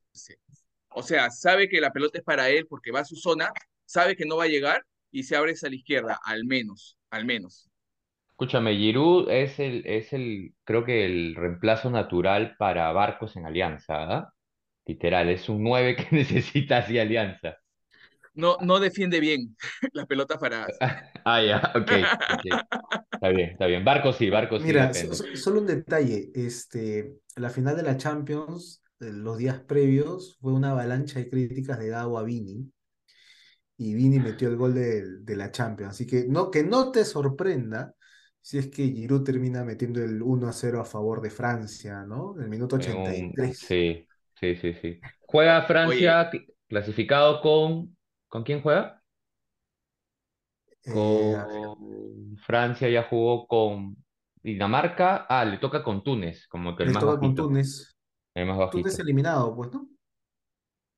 O 0.90 1.04
sea, 1.04 1.30
sabe 1.30 1.68
que 1.68 1.82
la 1.82 1.92
pelota 1.92 2.20
es 2.20 2.24
para 2.24 2.50
él 2.50 2.68
porque 2.68 2.92
va 2.92 3.02
a 3.02 3.06
su 3.06 3.16
zona, 3.16 3.52
sabe 3.86 4.16
que 4.16 4.26
no 4.26 4.38
va 4.38 4.46
a 4.46 4.48
llegar 4.48 4.86
y 5.12 5.24
se 5.24 5.36
abre 5.36 5.54
hacia 5.54 5.70
la 5.70 5.76
izquierda, 5.76 6.20
al 6.24 6.46
menos, 6.46 6.98
al 7.10 7.26
menos. 7.26 7.70
Escúchame, 8.30 8.76
Giroud 8.76 9.30
es 9.30 9.60
el, 9.60 9.86
es 9.86 10.12
el, 10.12 10.54
creo 10.66 10.84
que 10.84 11.06
el 11.06 11.36
reemplazo 11.36 11.90
natural 11.90 12.56
para 12.58 12.92
Barcos 12.92 13.38
en 13.38 13.46
Alianza, 13.46 14.04
¿ah? 14.04 14.34
Literal, 14.86 15.30
es 15.30 15.50
un 15.50 15.64
9 15.64 15.96
que 15.96 16.08
necesita 16.16 16.80
así 16.80 17.00
Alianza. 17.00 17.58
No, 18.36 18.58
no 18.62 18.80
defiende 18.80 19.20
bien 19.20 19.56
las 19.94 20.06
pelotas 20.08 20.38
paradas. 20.38 20.84
Ah, 21.26 21.42
ya, 21.42 21.72
ok, 21.76 21.92
ok. 22.30 22.46
Está 22.46 23.30
bien, 23.30 23.52
está 23.52 23.66
bien. 23.68 23.84
Barcos 23.86 24.18
sí, 24.18 24.30
Barcos 24.30 24.64
sí 24.64 24.74
Mira, 24.74 24.94
so- 24.94 25.14
depende. 25.14 25.14
so- 25.14 25.36
solo 25.36 25.60
un 25.62 25.68
detalle, 25.68 26.32
este, 26.36 27.20
la 27.36 27.50
final 27.50 27.76
de 27.76 27.84
la 27.84 27.98
Champions, 27.98 28.82
eh, 29.00 29.12
los 29.12 29.38
días 29.38 29.60
previos, 29.62 30.38
fue 30.42 30.54
una 30.54 30.72
avalancha 30.72 31.20
de 31.20 31.30
críticas 31.30 31.80
de 31.80 31.90
Gabo 31.90 32.18
a 32.20 32.24
Vini, 32.24 32.72
y 33.78 33.94
Vini 33.94 34.20
metió 34.20 34.48
el 34.50 34.56
gol 34.58 34.74
de, 34.74 35.04
de 35.20 35.36
la 35.36 35.52
Champions, 35.52 35.92
así 35.94 36.08
que 36.08 36.26
no, 36.28 36.50
que 36.52 36.64
no 36.64 36.92
te 36.92 37.04
sorprenda 37.06 37.94
si 38.42 38.58
es 38.60 38.68
que 38.68 38.84
Giroud 38.88 39.24
termina 39.24 39.64
metiendo 39.66 40.02
el 40.04 40.22
1 40.22 40.48
a 40.48 40.54
0 40.54 40.80
a 40.82 40.86
favor 40.86 41.20
de 41.22 41.32
Francia, 41.32 42.04
¿no? 42.06 42.36
En 42.38 42.44
el 42.44 42.50
minuto 42.50 42.76
En 42.78 42.96
un- 42.96 43.38
83. 43.48 43.60
sí, 43.60 44.08
sí, 44.40 44.56
sí, 44.56 44.74
sí. 44.74 45.00
Juega 45.22 45.64
Francia 45.64 46.30
cl- 46.32 46.46
clasificado 46.68 47.42
con... 47.42 47.96
¿Con 48.36 48.44
quién 48.44 48.62
juega? 48.62 49.02
Eh, 50.84 51.34
a 51.36 51.46
ver, 51.46 51.70
Con 51.70 52.38
Francia 52.46 52.90
ya 52.90 53.04
jugó 53.04 53.48
con 53.48 53.98
Dinamarca. 54.44 55.26
Ah, 55.30 55.46
le 55.46 55.58
toca 55.58 55.84
con 55.84 56.04
Túnez, 56.04 56.48
como 56.48 56.76
que 56.76 56.84
el 56.84 56.90
les 56.90 56.98
más 56.98 57.04
toca 57.04 57.20
con 57.20 57.36
bajito. 57.36 57.36
Túnez. 57.36 57.98
El 58.36 58.48
más 58.48 58.58
Túnez 58.70 58.98
bajito. 58.98 59.00
eliminado, 59.00 59.56
pues, 59.56 59.72
¿no? 59.74 59.90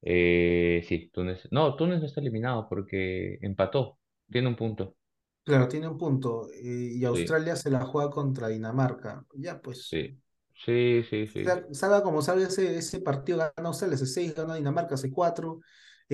Eh, 0.02 0.84
sí, 0.88 1.10
Túnez. 1.13 1.47
No, 1.52 1.76
Túnez 1.76 2.00
no 2.00 2.06
está 2.08 2.21
eliminado 2.21 2.67
porque 2.69 3.38
empató. 3.41 4.00
Tiene 4.30 4.47
un 4.50 4.56
punto. 4.56 4.95
Claro, 5.43 5.67
tiene 5.67 5.88
un 5.88 5.97
punto. 5.97 6.47
eh, 6.52 6.62
y 6.93 7.04
Sí, 7.12 7.38
Australia 7.45 7.56
se 7.56 7.69
la 7.71 7.86
juega 7.86 8.10
contra 8.12 8.50
Dinamarca. 8.50 9.26
Ya, 9.34 9.60
pues, 9.62 9.89
sí. 9.89 10.21
Sí, 10.56 11.04
sí, 11.10 11.28
sí. 11.28 11.43
sal- 11.43 11.67
salga 11.73 12.04
como 12.04 12.21
salga 12.21 12.47
ese, 12.47 12.78
ese 12.78 13.00
partido, 13.02 13.38
gana 13.39 13.69
Australia 13.69 13.95
hace 13.95 14.06
6, 14.06 14.34
gana 14.36 14.56
Dinamarca 14.56 14.95
hace 14.95 15.12
4, 15.12 15.60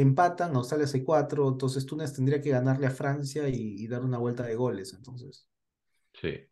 empatan, 0.01 0.55
Australia 0.55 0.85
hace 0.85 1.03
4, 1.03 1.47
entonces 1.49 1.85
Túnez 1.85 2.13
tendría 2.13 2.41
que 2.41 2.49
ganarle 2.51 2.87
a 2.87 2.91
Francia 2.91 3.47
y, 3.49 3.55
y 3.83 3.87
dar 3.87 4.03
una 4.03 4.17
vuelta 4.17 4.43
de 4.43 4.55
goles, 4.55 4.93
entonces. 4.93 5.47
Sí. 6.21 6.47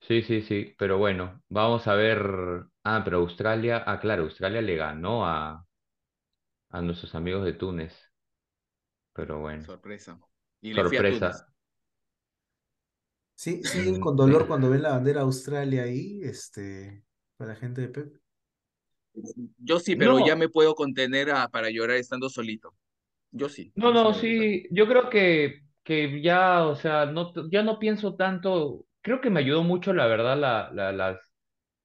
Sí, 0.00 0.22
sí, 0.22 0.42
sí. 0.42 0.74
Pero 0.78 0.98
bueno, 0.98 1.42
vamos 1.48 1.86
a 1.86 1.94
ver. 1.94 2.20
Ah, 2.84 3.02
pero 3.04 3.18
Australia. 3.18 3.82
Ah, 3.86 4.00
claro, 4.00 4.24
Australia 4.24 4.60
le 4.62 4.76
ganó 4.76 5.26
a, 5.26 5.64
a 6.70 6.80
nuestros 6.82 7.14
amigos 7.14 7.44
de 7.44 7.52
Túnez. 7.52 7.94
Pero 9.12 9.38
bueno, 9.40 9.66
sorpresa. 9.66 10.18
Y 10.62 10.74
sorpresa. 10.74 11.48
Sí, 13.34 13.64
siguen 13.64 13.98
con 14.00 14.16
dolor 14.16 14.46
cuando 14.46 14.68
ven 14.70 14.82
la 14.82 14.90
bandera 14.90 15.22
Australia 15.22 15.82
ahí, 15.84 16.20
este, 16.22 17.04
para 17.36 17.54
la 17.54 17.56
gente 17.58 17.80
de 17.80 17.88
Pep. 17.88 18.19
Yo 19.58 19.78
sí, 19.80 19.96
pero 19.96 20.18
ya 20.18 20.36
me 20.36 20.48
puedo 20.48 20.74
contener 20.74 21.30
a- 21.30 21.48
para 21.48 21.70
llorar 21.70 21.96
estando 21.96 22.28
solito. 22.28 22.74
Yo 23.32 23.48
sí, 23.48 23.74
no, 23.74 23.92
no, 23.92 24.14
sí. 24.14 24.66
Yo 24.70 24.86
creo 24.86 25.08
que, 25.10 25.62
que 25.84 26.20
ya, 26.22 26.66
o 26.66 26.76
sea, 26.76 27.06
no, 27.06 27.32
ya 27.50 27.62
no 27.62 27.78
pienso 27.78 28.16
tanto. 28.16 28.86
Creo 29.02 29.20
que 29.20 29.30
me 29.30 29.40
ayudó 29.40 29.62
mucho, 29.62 29.92
la 29.92 30.06
verdad, 30.06 30.36
la, 30.38 30.70
la- 30.72 30.92
las, 30.92 31.18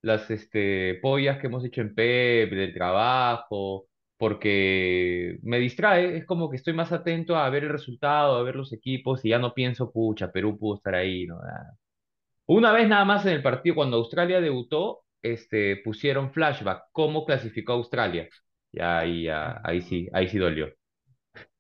las 0.02 0.30
este, 0.32 0.96
pollas 1.02 1.40
que 1.40 1.48
hemos 1.48 1.66
hecho 1.66 1.82
en 1.82 1.96
PEP, 1.96 2.56
del 2.56 2.74
trabajo. 2.74 3.88
porque 4.18 5.40
me 5.44 5.60
distrae, 5.60 6.18
es 6.18 6.26
como 6.26 6.50
que 6.50 6.58
estoy 6.58 6.74
más 6.74 6.92
atento 6.92 7.36
a 7.38 7.50
ver 7.50 7.64
el 7.66 7.72
resultado, 7.72 8.38
a 8.38 8.44
ver 8.44 8.56
los 8.56 8.74
equipos 8.74 9.24
y 9.26 9.30
ya 9.30 9.40
no 9.40 9.54
pienso, 9.54 9.92
pucha, 9.92 10.32
Perú 10.32 10.58
pudo 10.60 10.76
estar 10.78 10.96
ahí, 10.96 11.26
¿no? 11.28 11.36
Nada. 11.42 11.78
Una 12.48 12.72
vez 12.74 12.88
nada 12.90 13.06
más 13.06 13.26
en 13.28 13.34
el 13.34 13.44
partido, 13.44 13.76
cuando 13.76 13.98
Australia 13.98 14.42
debutó, 14.42 15.05
este, 15.34 15.78
pusieron 15.78 16.32
flashback, 16.34 16.86
cómo 16.92 17.26
clasificó 17.26 17.74
Australia. 17.74 18.30
Y 18.72 18.82
ahí, 18.82 19.24
ya- 19.26 19.62
ahí 19.64 19.82
sí, 19.82 20.08
ahí 20.14 20.28
sí 20.30 20.38
dolió. 20.38 20.70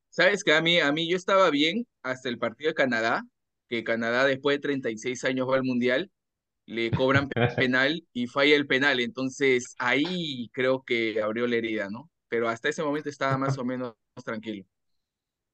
¿Sabes 0.10 0.44
que 0.44 0.54
a 0.54 0.62
mí, 0.62 0.80
a 0.80 0.92
mí 0.92 1.10
yo 1.10 1.18
estaba 1.18 1.50
bien 1.50 1.88
hasta 2.04 2.30
el 2.30 2.38
partido 2.40 2.70
de 2.70 2.76
Canadá, 2.76 3.24
que 3.68 3.84
Canadá 3.84 4.26
después 4.26 4.58
de 4.58 4.62
36 4.62 5.24
años 5.26 5.50
va 5.50 5.56
al 5.56 5.64
Mundial, 5.64 6.12
le 6.68 6.94
cobran 6.94 7.34
penal 7.56 8.06
y 8.14 8.28
falla 8.28 8.56
el 8.56 8.68
penal, 8.68 9.00
entonces 9.02 9.76
ahí 9.80 10.50
creo 10.54 10.84
que 10.84 11.22
abrió 11.22 11.48
la 11.48 11.58
herida, 11.58 11.90
¿no? 11.92 12.12
Pero 12.30 12.50
hasta 12.50 12.70
ese 12.70 12.84
momento 12.84 13.10
estaba 13.10 13.38
más 13.38 13.58
o 13.60 13.66
menos 13.66 13.96
tranquilo. 14.26 14.66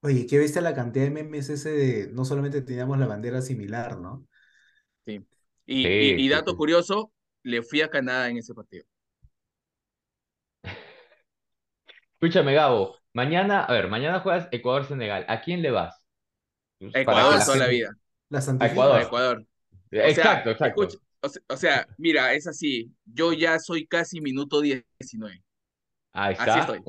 Oye, 0.03 0.25
¿qué 0.27 0.37
viste 0.39 0.61
la 0.61 0.73
cantidad 0.75 1.05
de 1.05 1.11
memes 1.11 1.49
ese 1.49 1.71
de 1.71 2.07
no 2.13 2.25
solamente 2.25 2.61
teníamos 2.61 2.97
la 2.99 3.05
bandera 3.07 3.41
similar, 3.41 3.97
¿no? 3.99 4.27
Sí. 5.05 5.25
Y, 5.65 6.27
Sí, 6.29 6.29
dato 6.29 6.55
sí. 6.55 6.57
curioso, 6.57 7.11
le 7.43 7.61
fui 7.63 7.81
a 7.81 7.89
Canadá 7.89 8.29
en 8.29 8.37
ese 8.37 8.53
partido. 8.53 8.85
Escúchame, 12.19 12.53
Gabo, 12.53 12.95
mañana, 13.13 13.63
a 13.63 13.73
ver, 13.73 13.87
mañana 13.87 14.19
juegas 14.19 14.47
Ecuador-Senegal. 14.51 15.25
¿A 15.27 15.41
quién 15.41 15.61
le 15.61 15.71
vas? 15.71 16.05
Pues, 16.79 16.93
Ecuador 16.95 17.39
toda 17.45 17.57
la 17.57 17.67
vida, 17.67 17.89
La 18.29 18.39
A 18.39 18.41
santifica. 18.41 18.71
Ecuador. 18.73 18.99
a 18.99 19.01
Ecuador. 19.03 19.45
O 20.03 20.09
sea, 20.09 20.09
Exacto, 20.09 20.49
exacto. 20.51 20.83
escucha, 20.83 20.97
o 21.21 21.29
se- 21.29 21.41
o 21.49 21.57
sea, 21.57 21.87
mira, 21.97 22.33
es 22.33 22.47
así, 22.47 22.91
yo 23.05 23.33
ya 23.33 23.59
soy 23.59 23.87
casi 23.87 24.21
minuto 24.21 24.61
19. 24.61 25.43
Ahí 26.13 26.35
Así 26.37 26.59
está. 26.59 26.59
estoy. 26.59 26.81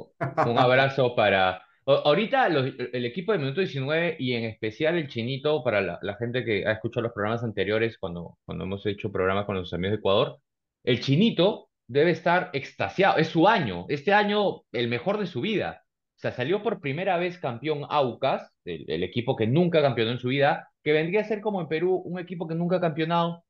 Un 0.47 0.59
abrazo 0.59 1.15
para... 1.15 1.63
Ahorita 1.87 2.49
los- 2.49 2.73
el 2.93 3.05
equipo 3.05 3.33
de 3.33 3.39
Minuto 3.39 3.61
19 3.61 4.17
y 4.19 4.35
en 4.35 4.45
especial 4.45 4.97
el 4.97 5.09
Chinito, 5.09 5.63
para 5.65 5.81
la, 5.81 5.99
la 6.03 6.15
gente 6.17 6.45
que 6.45 6.65
ha 6.67 6.73
escuchado 6.73 7.03
los 7.05 7.13
programas 7.13 7.43
anteriores 7.43 7.99
cuando, 7.99 8.39
cuando 8.45 8.65
hemos 8.65 8.87
hecho 8.87 9.11
programas 9.11 9.47
con 9.47 9.57
los 9.57 9.73
amigos 9.73 9.93
de 9.93 9.99
Ecuador, 9.99 10.39
el 10.85 11.01
Chinito 11.01 11.71
debe 11.89 12.13
estar 12.13 12.51
extasiado. 12.53 13.19
Es 13.19 13.29
su 13.29 13.49
año. 13.49 13.87
Este 13.89 14.13
año 14.13 14.63
el 14.73 14.89
mejor 14.89 15.19
de 15.19 15.27
su 15.27 15.41
vida. 15.41 15.83
O 16.17 16.21
sea, 16.23 16.31
salió 16.33 16.63
por 16.63 16.81
primera 16.81 17.17
vez 17.19 17.39
campeón 17.39 17.85
Aucas, 17.91 18.53
el, 18.65 18.85
el 18.89 19.03
equipo 19.03 19.35
que 19.37 19.47
nunca 19.49 19.83
campeonó 19.83 20.13
en 20.13 20.19
su 20.21 20.29
vida, 20.29 20.69
que 20.85 20.93
vendría 20.93 21.23
a 21.23 21.25
ser 21.25 21.41
como 21.41 21.61
en 21.61 21.69
Perú 21.69 21.97
un 22.05 22.19
equipo 22.21 22.47
que 22.47 22.55
nunca 22.55 22.77
ha 22.77 22.81
campeonado, 22.81 23.45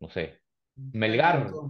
no 0.00 0.08
sé, 0.10 0.40
Melgar. 0.92 1.62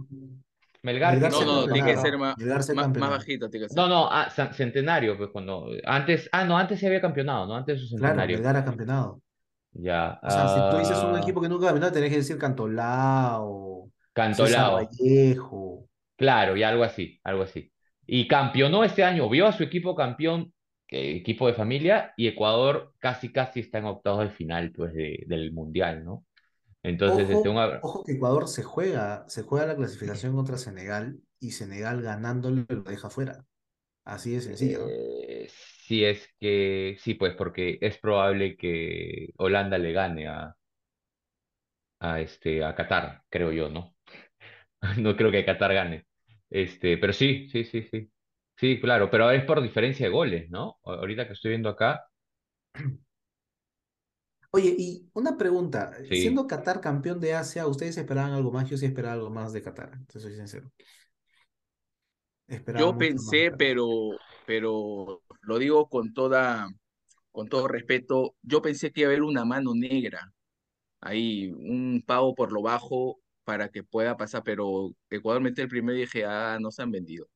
Melgar, 0.83 1.19
No, 1.19 1.29
no, 1.29 1.65
tiene 1.65 1.91
que 1.91 1.97
ser 1.97 2.17
más, 2.17 2.35
más, 2.75 2.93
bajito, 3.09 3.49
tiene 3.49 3.65
que 3.65 3.69
ser. 3.73 3.77
No, 3.77 3.87
no, 3.87 4.07
ah, 4.11 4.29
cen- 4.29 4.53
centenario, 4.53 5.17
pues 5.17 5.29
cuando 5.31 5.67
antes, 5.85 6.29
ah, 6.31 6.43
no, 6.45 6.57
antes 6.57 6.79
se 6.79 6.87
había 6.87 7.01
campeonado, 7.01 7.45
¿no? 7.47 7.55
Antes 7.55 7.79
su 7.81 7.87
Claro, 7.97 8.15
centenario. 8.15 8.37
Melgar 8.37 8.57
ha 8.57 8.65
campeonado. 8.65 9.21
Ya. 9.73 10.19
O 10.21 10.29
sea, 10.29 10.47
si 10.47 10.59
tú 10.69 10.77
dices 10.77 11.03
un 11.03 11.15
ah, 11.15 11.19
equipo 11.19 11.41
que 11.41 11.49
nunca 11.49 11.65
ha 11.65 11.67
campeonado, 11.69 11.93
tenés 11.93 12.09
que 12.11 12.17
decir 12.17 12.37
Cantolao, 12.37 13.89
César 14.31 14.67
Cantolao, 14.67 14.73
Vallejo. 14.73 15.87
claro, 16.15 16.55
y 16.57 16.63
algo 16.63 16.83
así, 16.83 17.19
algo 17.23 17.43
así. 17.43 17.71
Y 18.05 18.27
campeonó 18.27 18.83
este 18.83 19.03
año, 19.03 19.29
vio 19.29 19.47
a 19.47 19.53
su 19.53 19.63
equipo 19.63 19.95
campeón, 19.95 20.53
eh, 20.89 21.15
equipo 21.17 21.47
de 21.47 21.53
familia, 21.53 22.13
y 22.17 22.27
Ecuador 22.27 22.93
casi, 22.99 23.31
casi 23.31 23.61
está 23.61 23.79
en 23.79 23.85
octavos 23.85 24.25
de 24.25 24.31
final, 24.31 24.71
pues, 24.75 24.93
de- 24.93 25.23
del 25.27 25.51
Mundial, 25.53 26.03
¿no? 26.05 26.25
Entonces, 26.83 27.29
este, 27.29 27.49
un 27.49 27.57
Ojo, 27.81 28.03
que 28.03 28.13
Ecuador 28.13 28.47
se 28.47 28.63
juega, 28.63 29.25
se 29.27 29.43
juega 29.43 29.65
la 29.67 29.75
clasificación 29.75 30.35
contra 30.35 30.57
Senegal 30.57 31.19
y 31.39 31.51
Senegal 31.51 32.01
ganándole 32.01 32.65
lo 32.67 32.83
deja 32.83 33.09
fuera. 33.09 33.45
Así 34.05 34.31
de 34.33 34.41
sencillo, 34.41 34.87
eh, 34.89 35.47
sí 35.49 36.03
es 36.05 36.27
que, 36.39 36.97
sí, 36.99 37.13
pues, 37.15 37.35
porque 37.35 37.77
es 37.81 37.97
probable 37.97 38.57
que 38.57 39.29
Holanda 39.37 39.77
le 39.77 39.93
gane 39.93 40.27
a, 40.27 40.55
a, 41.99 42.19
este, 42.21 42.63
a 42.63 42.75
Qatar, 42.75 43.23
creo 43.29 43.51
yo, 43.51 43.69
¿no? 43.69 43.95
No 44.99 45.15
creo 45.15 45.31
que 45.31 45.45
Qatar 45.45 45.73
gane. 45.73 46.05
Este, 46.49 46.97
pero 46.97 47.13
sí, 47.13 47.47
sí, 47.49 47.63
sí, 47.65 47.83
sí. 47.83 48.11
Sí, 48.57 48.79
claro, 48.79 49.09
pero 49.09 49.31
es 49.31 49.43
por 49.45 49.61
diferencia 49.61 50.05
de 50.07 50.11
goles, 50.13 50.49
¿no? 50.49 50.77
Ahorita 50.83 51.27
que 51.27 51.33
estoy 51.33 51.51
viendo 51.51 51.69
acá, 51.69 52.05
Oye, 54.55 54.75
y 54.77 55.09
una 55.13 55.35
pregunta, 55.35 55.93
sí. 56.09 56.21
siendo 56.21 56.45
Qatar 56.45 56.79
campeón 56.79 57.19
de 57.19 57.33
Asia, 57.33 57.65
¿ustedes 57.65 57.97
esperaban 57.97 58.33
algo 58.33 58.51
más? 58.51 58.69
Yo 58.69 58.77
sí 58.77 58.85
esperaba 58.85 59.13
algo 59.15 59.31
más 59.31 59.51
de 59.51 59.63
Qatar, 59.63 59.99
te 60.05 60.19
soy 60.19 60.35
sincero. 60.35 60.71
Esperaba 62.47 62.85
Yo 62.85 62.97
pensé, 62.97 63.51
pero, 63.57 63.87
pero 64.45 65.23
lo 65.41 65.57
digo 65.57 65.89
con 65.89 66.13
toda, 66.13 66.69
con 67.31 67.49
todo 67.49 67.67
respeto, 67.67 68.35
yo 68.43 68.61
pensé 68.61 68.91
que 68.91 69.01
iba 69.01 69.09
a 69.09 69.11
haber 69.11 69.23
una 69.23 69.43
mano 69.43 69.73
negra 69.73 70.31
ahí, 71.01 71.51
un 71.51 72.03
pago 72.05 72.35
por 72.35 72.51
lo 72.51 72.61
bajo 72.61 73.19
para 73.45 73.69
que 73.69 73.83
pueda 73.83 74.17
pasar, 74.17 74.43
pero 74.43 74.95
Ecuador 75.09 75.41
metió 75.41 75.63
el 75.63 75.69
primero 75.69 75.97
y 75.97 76.01
dije, 76.01 76.25
ah, 76.25 76.57
no 76.61 76.71
se 76.71 76.83
han 76.83 76.91
vendido. 76.91 77.27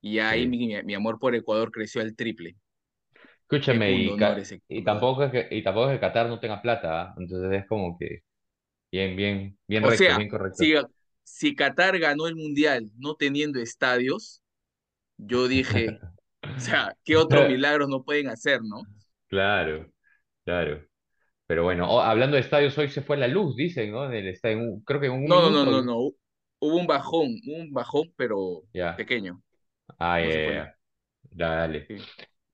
Y 0.00 0.18
ahí 0.20 0.42
Sí. 0.44 0.48
mi, 0.48 0.82
mi 0.84 0.94
amor 0.94 1.18
por 1.18 1.34
Ecuador 1.34 1.72
creció 1.72 2.02
al 2.02 2.16
triple. 2.16 2.56
Escúchame, 3.52 3.92
y, 3.94 4.16
Ca- 4.16 4.42
y 4.68 4.82
tampoco 4.84 5.24
es 5.24 5.32
que, 5.32 5.48
y 5.50 5.62
tampoco 5.62 5.90
es 5.90 5.96
que 5.96 6.00
Qatar 6.00 6.28
no 6.28 6.40
tenga 6.40 6.62
plata, 6.62 7.02
¿ah? 7.02 7.14
Entonces 7.18 7.52
es 7.60 7.66
como 7.68 7.98
que 7.98 8.20
bien, 8.92 9.16
bien, 9.16 9.58
bien 9.68 9.82
O 9.82 9.90
recto, 9.90 10.14
sea, 10.14 10.16
bien 10.16 10.28
correcto. 10.30 10.64
si, 10.64 10.74
si 11.24 11.54
Qatar 11.54 11.98
ganó 11.98 12.26
el 12.26 12.36
Mundial 12.36 12.90
no 12.96 13.14
teniendo 13.16 13.60
estadios, 13.60 14.40
yo 15.18 15.48
dije, 15.48 15.98
o 16.56 16.60
sea, 16.60 16.96
¿qué 17.04 17.16
otros 17.18 17.44
milagros 17.46 17.88
no 17.90 18.04
pueden 18.04 18.28
hacer, 18.28 18.62
no? 18.64 18.88
Claro, 19.28 19.90
claro. 20.44 20.84
Pero 21.46 21.64
bueno, 21.64 21.90
oh, 21.90 22.00
hablando 22.00 22.36
de 22.36 22.42
estadios, 22.42 22.78
hoy 22.78 22.88
se 22.90 23.02
fue 23.02 23.16
la 23.18 23.28
luz, 23.28 23.56
dicen, 23.56 23.92
¿no? 23.92 24.10
Estadio, 24.12 24.58
en 24.58 24.68
un- 24.74 24.80
creo 24.84 25.00
que 25.00 25.06
en 25.08 25.12
un 25.14 25.24
No, 25.24 25.40
no, 25.40 25.50
no, 25.50 25.64
minuto. 25.64 25.70
no, 25.70 25.82
no. 25.82 25.94
Hubo 26.60 26.76
un 26.76 26.86
bajón, 26.86 27.28
un 27.46 27.72
bajón, 27.72 28.12
pero 28.16 28.62
Ya. 28.74 28.92
pequeño. 28.94 29.42
Ah, 29.98 30.20
No 30.22 30.30
ya, 30.30 30.40
ya. 30.52 30.76
Dale. 31.32 31.88
Sí. 31.88 32.08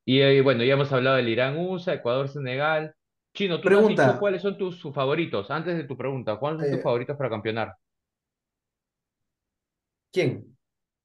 Y 0.08 0.22
eh, 0.22 0.40
bueno, 0.40 0.64
ya 0.64 0.72
hemos 0.72 0.90
hablado 0.90 1.16
del 1.16 1.28
Irán-USA, 1.28 1.92
Ecuador-Senegal. 1.92 2.94
Chino, 3.34 3.60
tú 3.60 3.68
no 3.68 3.76
has 3.76 3.88
dicho 3.88 3.96
Pregunta, 3.96 4.18
cuáles 4.18 4.40
son 4.40 4.56
tus, 4.56 4.80
favoritos. 4.94 5.50
Antes 5.50 5.76
de 5.76 5.84
tu 5.84 5.98
pregunta, 5.98 6.36
¿cuáles 6.36 6.62
son 6.62 6.70
tus 6.70 6.78
eh, 6.78 6.82
favoritos 6.82 7.14
para 7.14 7.28
campeonar? 7.28 7.74
¿quién? 10.10 10.56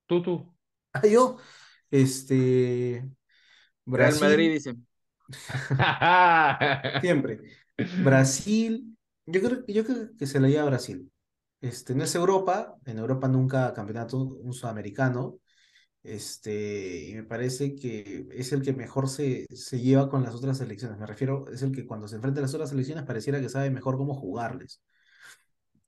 Tú, 0.06 0.22
tú. 0.22 0.56
Ah, 0.94 1.02
yo, 1.06 1.38
este, 1.92 3.04
Real 3.86 4.14
Madrid 4.22 4.52
Brasil, 4.52 4.54
dice, 4.54 4.76
siempre. 7.02 7.40
Brasil, 8.04 8.96
yo 9.26 9.42
creo, 9.42 9.66
yo 9.68 9.84
creo 9.84 10.16
que 10.18 10.28
se 10.28 10.40
la 10.40 10.48
lleva 10.48 10.64
a 10.64 10.68
Brasil. 10.68 11.12
Este, 11.60 11.94
no 11.94 12.06
es 12.06 12.16
Europa, 12.16 12.76
en 12.86 13.00
Europa 13.00 13.28
nunca 13.28 13.74
campeonato 13.74 14.18
un 14.18 14.54
sudamericano. 14.54 15.40
Este, 16.04 17.10
y 17.10 17.14
me 17.16 17.24
parece 17.24 17.76
que 17.76 18.28
es 18.32 18.52
el 18.52 18.62
que 18.62 18.74
mejor 18.74 19.08
se, 19.10 19.48
se 19.50 19.80
lleva 19.80 20.10
con 20.10 20.24
las 20.24 20.36
otras 20.36 20.58
selecciones. 20.58 21.00
Me 21.00 21.06
refiero, 21.06 21.46
es 21.50 21.62
el 21.62 21.72
que 21.72 21.86
cuando 21.86 22.08
se 22.08 22.18
enfrenta 22.18 22.40
a 22.40 22.44
las 22.44 22.54
otras 22.54 22.70
selecciones 22.70 23.06
pareciera 23.06 23.40
que 23.40 23.50
sabe 23.50 23.72
mejor 23.72 23.98
cómo 23.98 24.14
jugarles. 24.14 24.82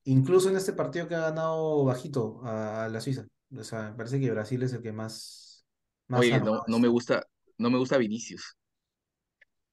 Incluso 0.05 0.49
en 0.49 0.55
este 0.55 0.73
partido 0.73 1.07
que 1.07 1.15
ha 1.15 1.19
ganado 1.19 1.83
bajito 1.83 2.39
a, 2.43 2.85
a 2.85 2.89
la 2.89 3.01
Suiza. 3.01 3.25
O 3.55 3.63
sea, 3.63 3.91
me 3.91 3.97
parece 3.97 4.19
que 4.19 4.31
Brasil 4.31 4.63
es 4.63 4.73
el 4.73 4.81
que 4.81 4.91
más, 4.91 5.65
más 6.07 6.21
oye, 6.21 6.39
no, 6.39 6.61
no 6.67 6.79
me 6.79 6.87
gusta, 6.87 7.25
no 7.57 7.69
me 7.69 7.77
gusta 7.77 7.97
Vinicius, 7.97 8.57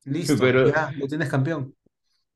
Listo, 0.05 0.37
Pero, 0.39 0.69
ya, 0.69 0.91
lo 0.97 1.07
tienes 1.07 1.29
campeón. 1.29 1.75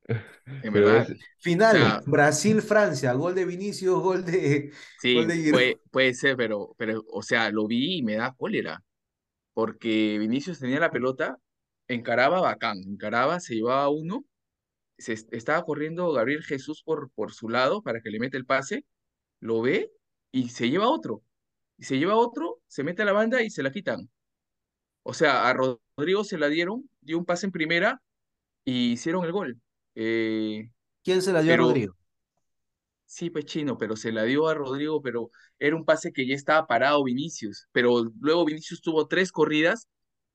en 0.61 0.73
verdad. 0.73 1.07
es, 1.09 1.11
O 1.11 1.17
Final, 1.39 1.77
sea, 1.77 2.03
Brasil-Francia, 2.05 3.13
gol 3.13 3.35
de 3.35 3.45
Vinicius, 3.45 4.01
gol 4.01 4.25
de, 4.25 4.71
gol 5.11 5.27
de 5.27 5.35
sí, 5.35 5.47
puede, 5.49 5.79
puede 5.91 6.13
ser, 6.13 6.35
pero, 6.37 6.75
pero, 6.77 7.03
o 7.11 7.21
sea, 7.21 7.49
lo 7.51 7.67
vi 7.67 7.97
y 7.99 8.03
me 8.03 8.15
da 8.15 8.33
cólera, 8.35 8.83
porque 9.53 10.17
Vinicius 10.19 10.59
tenía 10.59 10.79
la 10.81 10.91
pelota, 10.91 11.39
encaraba 11.87 12.41
bacán, 12.41 12.79
encaraba, 12.87 13.39
se 13.41 13.55
llevaba 13.55 13.83
a 13.85 13.89
uno, 13.89 14.25
se 14.97 15.13
est- 15.13 15.33
estaba 15.33 15.63
corriendo 15.65 16.11
Gabriel 16.13 16.43
Jesús 16.43 16.83
por, 16.83 17.11
por 17.11 17.33
su 17.33 17.49
lado 17.49 17.81
para 17.83 18.01
que 18.01 18.11
le 18.11 18.19
mete 18.19 18.37
el 18.37 18.45
pase, 18.47 18.85
lo 19.41 19.61
ve 19.61 19.91
y 20.31 20.49
se 20.49 20.69
lleva 20.69 20.89
otro. 20.89 21.23
Y 21.77 21.85
se 21.85 21.97
lleva 21.99 22.15
otro, 22.17 22.61
se 22.67 22.83
mete 22.83 23.03
a 23.03 23.05
la 23.05 23.13
banda 23.13 23.41
y 23.43 23.49
se 23.51 23.63
la 23.63 23.71
quitan. 23.71 24.09
O 25.03 25.13
sea, 25.13 25.47
a 25.49 25.53
Rodrigo 25.53 26.23
se 26.23 26.37
la 26.37 26.47
dieron, 26.49 26.89
dio 27.01 27.17
un 27.17 27.25
pase 27.25 27.45
en 27.47 27.51
primera 27.51 28.01
y 28.65 28.93
hicieron 28.93 29.25
el 29.25 29.31
gol. 29.33 29.61
Eh, 29.99 30.69
¿Quién 31.03 31.21
se 31.23 31.33
la 31.33 31.41
dio 31.41 31.53
a 31.53 31.57
Rodrigo? 31.57 31.95
sí, 33.05 33.29
pues 33.29 33.45
chino, 33.45 33.77
pero 33.77 33.95
se 33.95 34.11
la 34.11 34.23
dio 34.23 34.47
a 34.47 34.53
Rodrigo, 34.53 35.01
pero 35.01 35.31
era 35.59 35.75
un 35.75 35.85
pase 35.85 36.11
que 36.11 36.27
ya 36.27 36.35
estaba 36.35 36.67
parado 36.67 37.03
Vinicius. 37.03 37.67
Pero 37.71 38.03
luego 38.19 38.45
Vinicius 38.45 38.81
tuvo 38.81 39.07
tres 39.07 39.31
corridas 39.31 39.87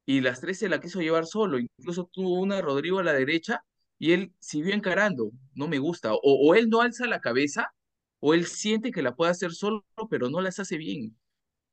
y 0.06 0.20
las 0.20 0.40
tres 0.40 0.58
se 0.58 0.68
la 0.68 0.80
quiso 0.80 1.00
llevar 1.00 1.26
solo. 1.26 1.58
Incluso 1.58 2.08
tuvo 2.12 2.40
una 2.40 2.60
Rodrigo 2.62 2.98
a 3.00 3.04
la 3.04 3.12
derecha 3.14 3.64
y 3.98 4.12
él 4.12 4.34
siguió 4.40 4.74
encarando. 4.74 5.30
No 5.54 5.68
me 5.68 5.78
gusta. 5.78 6.14
O, 6.14 6.20
o 6.22 6.54
él 6.54 6.68
no 6.68 6.80
alza 6.80 7.06
la 7.06 7.20
cabeza 7.20 7.72
o 8.20 8.34
él 8.34 8.46
siente 8.46 8.92
que 8.92 9.02
la 9.02 9.14
puede 9.16 9.32
hacer 9.32 9.52
solo, 9.52 9.84
pero 10.10 10.30
no 10.30 10.40
las 10.40 10.58
hace 10.60 10.76
bien. 10.78 11.16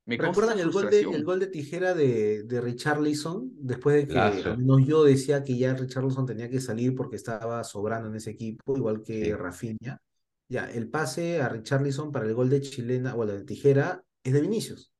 Me 0.09 0.17
¿Recuerdan 0.17 0.59
el 0.59 0.71
gol 0.71 0.89
de, 0.89 1.01
el 1.01 1.23
gol 1.23 1.39
de 1.39 1.47
tijera 1.47 1.93
de, 1.93 2.43
de 2.43 2.61
Richarlison? 2.61 3.51
Después 3.55 3.95
de 3.95 4.07
que 4.07 4.15
Lazo. 4.15 4.49
al 4.49 4.57
menos 4.57 4.85
yo 4.85 5.03
decía 5.03 5.43
que 5.43 5.57
ya 5.57 5.73
Richarlison 5.75 6.25
tenía 6.25 6.49
que 6.49 6.59
salir 6.59 6.95
porque 6.95 7.15
estaba 7.15 7.63
sobrando 7.63 8.09
en 8.09 8.15
ese 8.15 8.31
equipo, 8.31 8.75
igual 8.77 9.01
que 9.03 9.23
Sí. 9.23 9.33
Rafinha. 9.35 9.99
Ya, 10.49 10.69
el 10.71 10.89
pase 10.89 11.41
a 11.41 11.49
Richarlison 11.49 12.11
para 12.11 12.25
el 12.25 12.33
gol 12.33 12.49
de 12.49 12.61
chilena, 12.61 13.13
bueno, 13.13 13.33
de 13.33 13.43
tijera, 13.45 14.03
es 14.23 14.33
de 14.33 14.41
Vinicius. 14.41 14.91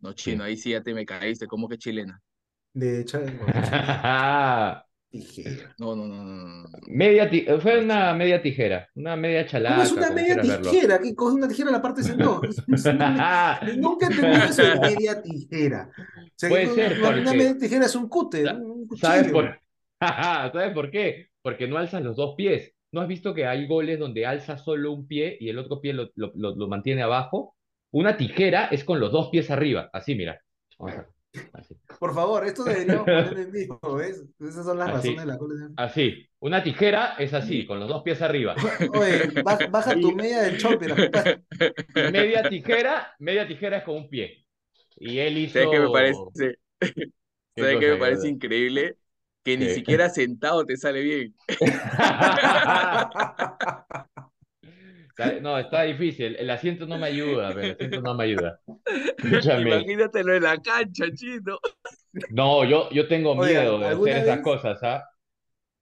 No, 0.00 0.12
chino, 0.12 0.42
ahí 0.44 0.56
sí 0.56 0.70
ya 0.70 0.82
te 0.82 0.92
me 0.94 1.06
caíste, 1.06 1.46
¿cómo 1.46 1.68
que 1.68 1.78
chilena? 1.78 2.20
De, 2.74 3.04
chilena, 3.04 3.46
tijera. 5.10 5.74
No, 5.78 5.96
no, 5.96 6.06
no, 6.06 6.22
no, 6.22 6.34
no, 6.34 6.62
no. 6.62 6.68
Media 6.86 7.28
ti- 7.30 7.46
fue 7.60 7.82
una 7.82 8.12
media 8.14 8.40
tijera, 8.42 8.88
una 8.94 9.16
media 9.16 9.46
chalaca, 9.46 9.76
¿Cómo 9.76 9.82
es 9.86 9.92
una 9.92 10.10
media 10.10 10.40
tijera? 10.40 10.98
¿Qué 11.00 11.14
coge 11.14 11.34
una 11.36 11.48
tijera 11.48 11.70
a 11.70 11.72
la 11.72 11.82
parte 11.82 12.02
de 12.02 12.16
no? 12.16 12.40
Es 12.74 12.84
una 12.84 13.60
me- 13.64 13.76
Nunca 13.78 14.08
he 14.08 14.44
eso 14.46 14.62
de 14.62 14.80
media 14.80 15.22
tijera. 15.22 15.90
O 15.96 16.30
sea, 16.36 16.48
Puede 16.48 16.64
que 16.68 16.74
ser, 16.74 16.98
una, 17.02 17.32
media 17.32 17.56
tijera 17.58 17.86
es 17.86 17.94
un 17.94 18.08
cúter, 18.08 18.54
un, 18.54 18.86
un 18.90 18.96
¿Sabes 18.98 19.28
cuchillo. 19.32 19.32
por... 19.34 19.60
¿Sabes 20.52 20.72
por 20.74 20.90
qué? 20.90 21.28
Porque 21.42 21.66
no 21.66 21.78
alzas 21.78 22.02
los 22.02 22.16
dos 22.16 22.34
pies. 22.36 22.74
¿No 22.92 23.00
has 23.00 23.08
visto 23.08 23.34
que 23.34 23.46
hay 23.46 23.66
goles 23.66 23.98
donde 23.98 24.24
alza 24.26 24.56
solo 24.58 24.92
un 24.92 25.06
pie 25.06 25.36
y 25.40 25.48
el 25.50 25.58
otro 25.58 25.80
pie 25.80 25.92
lo, 25.92 26.10
lo- 26.14 26.32
lo- 26.34 26.56
lo 26.56 26.68
mantiene 26.68 27.02
abajo? 27.02 27.54
Una 27.90 28.16
tijera 28.16 28.66
es 28.66 28.84
con 28.84 29.00
los 29.00 29.12
dos 29.12 29.28
pies 29.30 29.50
arriba. 29.50 29.88
Así, 29.92 30.14
mira. 30.14 30.40
Así. 31.52 31.74
Por 31.98 32.14
favor, 32.14 32.46
esto 32.46 32.64
deberíamos 32.64 33.04
poner 33.04 33.38
en 33.38 33.50
vivo, 33.50 33.80
¿ves? 33.96 34.24
Esas 34.40 34.64
son 34.64 34.78
las 34.78 34.88
Así. 34.88 35.08
razones 35.08 35.20
de 35.20 35.26
la 35.26 35.38
cual... 35.38 35.50
Así. 35.76 36.28
Una 36.40 36.62
tijera 36.62 37.14
es 37.18 37.34
así, 37.34 37.66
con 37.66 37.80
los 37.80 37.88
dos 37.88 38.02
pies 38.02 38.22
arriba. 38.22 38.54
Oye, 38.94 39.42
baja, 39.42 39.66
baja 39.66 39.94
tu 39.94 40.12
media 40.12 40.42
del 40.42 40.58
chopper. 40.58 40.94
media 42.12 42.48
tijera, 42.48 43.14
media 43.18 43.48
tijera 43.48 43.78
es 43.78 43.84
con 43.84 43.96
un 43.96 44.08
pie. 44.08 44.44
Y 44.96 45.18
él 45.18 45.38
hizo... 45.38 45.54
¿Sabes 45.54 45.68
qué 45.70 45.80
me 45.80 45.90
parece? 45.90 46.20
¿Qué 46.78 47.62
¿Sabes 47.62 47.78
qué 47.78 47.90
me 47.90 47.96
parece 47.96 48.28
increíble? 48.28 48.96
Que 49.42 49.56
ni 49.56 49.68
siquiera 49.70 50.08
sentado 50.10 50.64
te 50.64 50.76
sale 50.76 51.02
bien. 51.02 51.34
No, 55.40 55.58
está 55.58 55.82
difícil. 55.82 56.36
El 56.36 56.48
asiento 56.50 56.86
no 56.86 56.96
me 56.98 57.06
ayuda, 57.08 57.48
pero 57.48 57.60
el 57.62 57.72
asiento 57.72 58.00
no 58.02 58.14
me 58.14 58.24
ayuda. 58.24 58.60
Escúchame. 59.18 59.62
Imagínatelo 59.70 60.34
en 60.34 60.42
la 60.44 60.56
cancha, 60.58 61.06
chino. 61.14 61.58
No, 62.30 62.64
yo, 62.64 62.88
yo 62.90 63.08
tengo 63.08 63.32
Oye, 63.32 63.58
miedo 63.58 63.78
de 63.78 63.86
¿alguna 63.86 64.12
hacer 64.12 64.24
esas 64.24 64.40
cosas, 64.40 64.82
¿ah? 64.82 65.04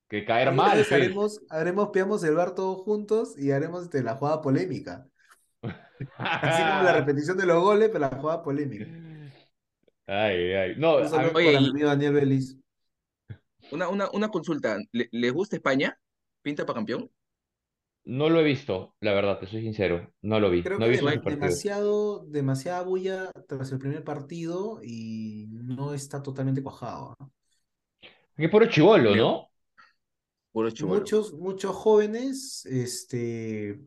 Que 0.09 0.25
caer 0.25 0.53
mal, 0.53 0.77
vez 0.79 0.89
pues. 0.89 1.01
haremos, 1.03 1.41
haremos, 1.51 1.89
peamos 1.91 2.23
el 2.25 2.35
bar 2.35 2.55
todos 2.55 2.79
juntos 2.83 3.39
y 3.39 3.51
haremos 3.51 3.85
este, 3.85 4.03
la 4.03 4.15
jugada 4.17 4.41
polémica. 4.41 5.07
Así 6.17 6.63
como 6.63 6.83
la 6.85 6.93
repetición 6.99 7.37
de 7.37 7.47
los 7.47 7.63
goles, 7.63 7.89
pero 7.89 8.01
la 8.01 8.17
jugada 8.17 8.43
polémica. 8.43 8.87
Ay, 10.07 10.53
ay. 10.53 10.75
No, 10.77 10.95
Oye, 11.35 11.59
y- 11.61 11.83
Daniel 11.83 12.13
Belis. 12.13 12.57
Una, 13.73 13.89
una, 13.89 14.09
una 14.13 14.29
consulta. 14.29 14.79
¿Le- 14.93 15.09
¿Les 15.11 15.33
gusta 15.33 15.57
España? 15.57 15.99
¿Pinta 16.43 16.65
para 16.65 16.77
campeón? 16.77 17.11
No 18.07 18.31
lo 18.31 18.41
he 18.41 18.45
visto, 18.45 18.95
la 19.01 19.13
verdad, 19.13 19.39
te 19.41 19.47
soy 19.47 19.63
sincero. 19.63 20.13
No 20.23 20.39
lo 20.39 20.49
vi. 20.49 20.63
Creo 20.63 20.79
No 20.79 20.87
he 20.87 20.91
visto 20.91 21.11
demasiado, 21.11 22.25
demasiada 22.27 22.83
bulla 22.83 23.33
tras 23.49 23.73
el 23.73 23.79
primer 23.79 24.05
partido 24.05 24.81
y 24.83 25.49
no 25.51 25.93
está 25.93 26.23
totalmente 26.23 26.63
cuajado. 26.63 27.17
¿no? 27.19 27.33
Que 28.37 28.49
puro 28.49 28.67
chivolo, 28.67 29.17
¿no? 29.17 29.49
Puro 30.53 30.71
chivolo. 30.71 31.01
Muchos, 31.01 31.33
muchos 31.33 31.75
jóvenes, 31.75 32.65
este, 32.67 33.81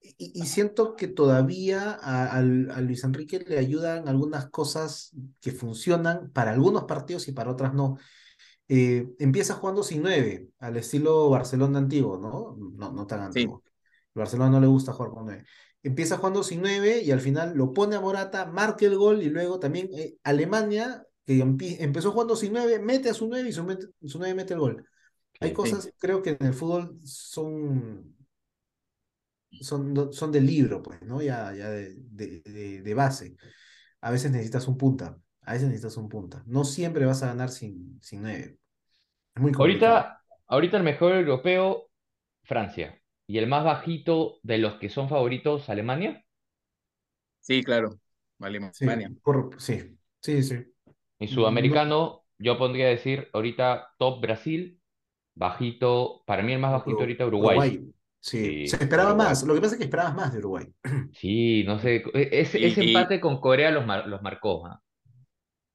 y, 0.00 0.32
y 0.34 0.46
siento 0.46 0.96
que 0.96 1.08
todavía 1.08 1.92
a 1.92 2.40
Luis 2.40 3.04
Enrique 3.04 3.44
le 3.46 3.58
ayudan 3.58 4.08
algunas 4.08 4.48
cosas 4.48 5.14
que 5.42 5.52
funcionan 5.52 6.30
para 6.30 6.52
algunos 6.52 6.84
partidos 6.84 7.28
y 7.28 7.32
para 7.32 7.50
otras 7.50 7.74
no. 7.74 7.98
Eh, 8.68 9.06
empieza 9.18 9.54
jugando 9.54 9.82
sin 9.82 10.02
nueve, 10.02 10.48
al 10.58 10.76
estilo 10.76 11.28
Barcelona 11.28 11.78
antiguo, 11.78 12.18
¿no? 12.18 12.56
No, 12.76 12.92
no 12.92 13.06
tan 13.06 13.20
Sí. 13.20 13.26
antiguo. 13.26 13.62
El 14.14 14.20
Barcelona 14.20 14.50
no 14.50 14.60
le 14.60 14.66
gusta 14.66 14.92
jugar 14.92 15.12
con 15.12 15.26
nueve. 15.26 15.44
Empieza 15.82 16.16
jugando 16.16 16.42
sin 16.42 16.62
nueve 16.62 17.02
y 17.02 17.10
al 17.10 17.20
final 17.20 17.54
lo 17.56 17.72
pone 17.74 17.96
a 17.96 18.00
Morata, 18.00 18.46
marca 18.46 18.86
el 18.86 18.96
gol 18.96 19.22
y 19.22 19.28
luego 19.28 19.58
también 19.58 19.90
eh, 19.92 20.16
Alemania, 20.22 21.06
que 21.26 21.40
empezó 21.80 22.12
jugando 22.12 22.36
sin 22.36 22.52
nueve, 22.54 22.78
mete 22.78 23.10
a 23.10 23.14
su 23.14 23.28
nueve 23.28 23.48
y 23.48 23.52
su, 23.52 23.64
met- 23.64 23.90
su 24.04 24.18
nueve 24.18 24.34
mete 24.34 24.54
el 24.54 24.60
gol. 24.60 24.86
Hay 25.40 25.50
Sí. 25.50 25.54
cosas, 25.56 25.90
creo 25.98 26.22
que 26.22 26.30
en 26.40 26.46
el 26.46 26.54
fútbol 26.54 26.98
son, 27.04 28.16
son, 29.60 30.12
son 30.12 30.32
del 30.32 30.46
libro, 30.46 30.82
pues, 30.82 31.02
¿no? 31.02 31.22
Ya, 31.22 31.54
ya 31.54 31.70
de, 31.70 31.94
de, 31.96 32.40
de- 32.42 32.82
de 32.82 32.94
base. 32.94 33.36
A 34.00 34.10
veces 34.10 34.30
necesitas 34.30 34.68
un 34.68 34.76
punta, 34.76 35.18
a 35.44 35.52
veces 35.52 35.68
necesitas 35.68 35.96
un 35.96 36.08
punta. 36.08 36.42
No 36.46 36.64
siempre 36.64 37.04
vas 37.06 37.22
a 37.22 37.28
ganar 37.28 37.50
sin, 37.50 37.98
sin 38.02 38.22
nueve. 38.22 38.58
Es 39.34 39.42
muy 39.42 39.52
complicado. 39.52 39.94
Ahorita, 39.96 40.22
ahorita 40.46 40.76
el 40.78 40.82
mejor 40.82 41.12
europeo, 41.14 41.88
Francia. 42.44 43.00
Y 43.26 43.38
el 43.38 43.46
más 43.46 43.64
bajito 43.64 44.38
de 44.42 44.58
los 44.58 44.74
que 44.74 44.90
son 44.90 45.08
favoritos, 45.08 45.68
Alemania. 45.70 46.24
Sí, 47.40 47.62
claro. 47.62 47.90
Sí, 48.70 48.84
Alemania. 48.84 49.10
por- 49.22 49.60
sí, 49.60 49.98
sí, 50.20 50.42
sí. 50.42 50.56
Y 51.18 51.28
sudamericano, 51.28 52.24
yo 52.38 52.58
pondría 52.58 52.88
decir 52.88 53.28
ahorita 53.32 53.94
top 53.98 54.20
Brasil, 54.20 54.80
bajito, 55.34 56.22
para 56.26 56.42
mí 56.42 56.52
el 56.52 56.58
más 56.60 56.72
bajito 56.72 57.00
ahorita 57.00 57.26
Uruguay. 57.26 57.70
Sí, 58.20 58.64
Sí, 58.64 58.68
se 58.68 58.76
esperaba 58.76 59.10
Uruguay. 59.10 59.28
más. 59.28 59.42
Lo 59.44 59.54
que 59.54 59.60
pasa 59.60 59.74
es 59.74 59.78
que 59.78 59.84
esperabas 59.84 60.14
más 60.14 60.32
de 60.32 60.38
Uruguay. 60.38 60.74
Sí, 61.12 61.64
no 61.64 61.78
sé, 61.78 61.96
e- 62.14 62.28
ese, 62.40 62.58
Y- 62.60 62.64
ese 62.66 62.84
y- 62.84 62.88
empate 62.88 63.20
con 63.20 63.40
Corea 63.40 63.70
los, 63.70 63.86
mar- 63.86 64.06
los 64.06 64.20
marcó. 64.22 64.66
¿ah? 64.66 64.82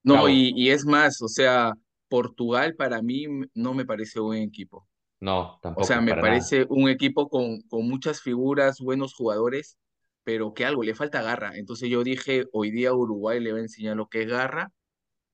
No, 0.03 0.29
y, 0.29 0.53
y 0.55 0.69
es 0.71 0.85
más, 0.85 1.21
o 1.21 1.27
sea, 1.27 1.73
Portugal 2.07 2.75
para 2.75 3.01
mí 3.01 3.25
no 3.53 3.73
me 3.73 3.85
parece 3.85 4.19
buen 4.19 4.41
equipo. 4.43 4.87
No, 5.21 5.59
O 5.73 5.83
tampoco, 5.83 5.85
sea, 5.85 6.01
me 6.01 6.15
nada. 6.15 6.17
parece 6.17 6.65
un 6.69 6.89
equipo 6.89 7.29
con, 7.29 7.61
con 7.63 7.87
muchas 7.89 8.21
figuras, 8.21 8.79
buenos 8.81 9.13
jugadores, 9.15 9.77
pero 10.23 10.53
que 10.53 10.65
algo, 10.65 10.83
le 10.83 10.95
falta 10.95 11.21
garra. 11.23 11.53
Entonces 11.57 11.89
yo 11.89 12.03
dije, 12.03 12.45
hoy 12.53 12.71
día 12.71 12.93
Uruguay 12.93 13.39
le 13.39 13.53
va 13.53 13.59
a 13.59 13.61
enseñar 13.61 13.97
lo 13.97 14.07
que 14.09 14.23
es 14.23 14.29
garra, 14.29 14.71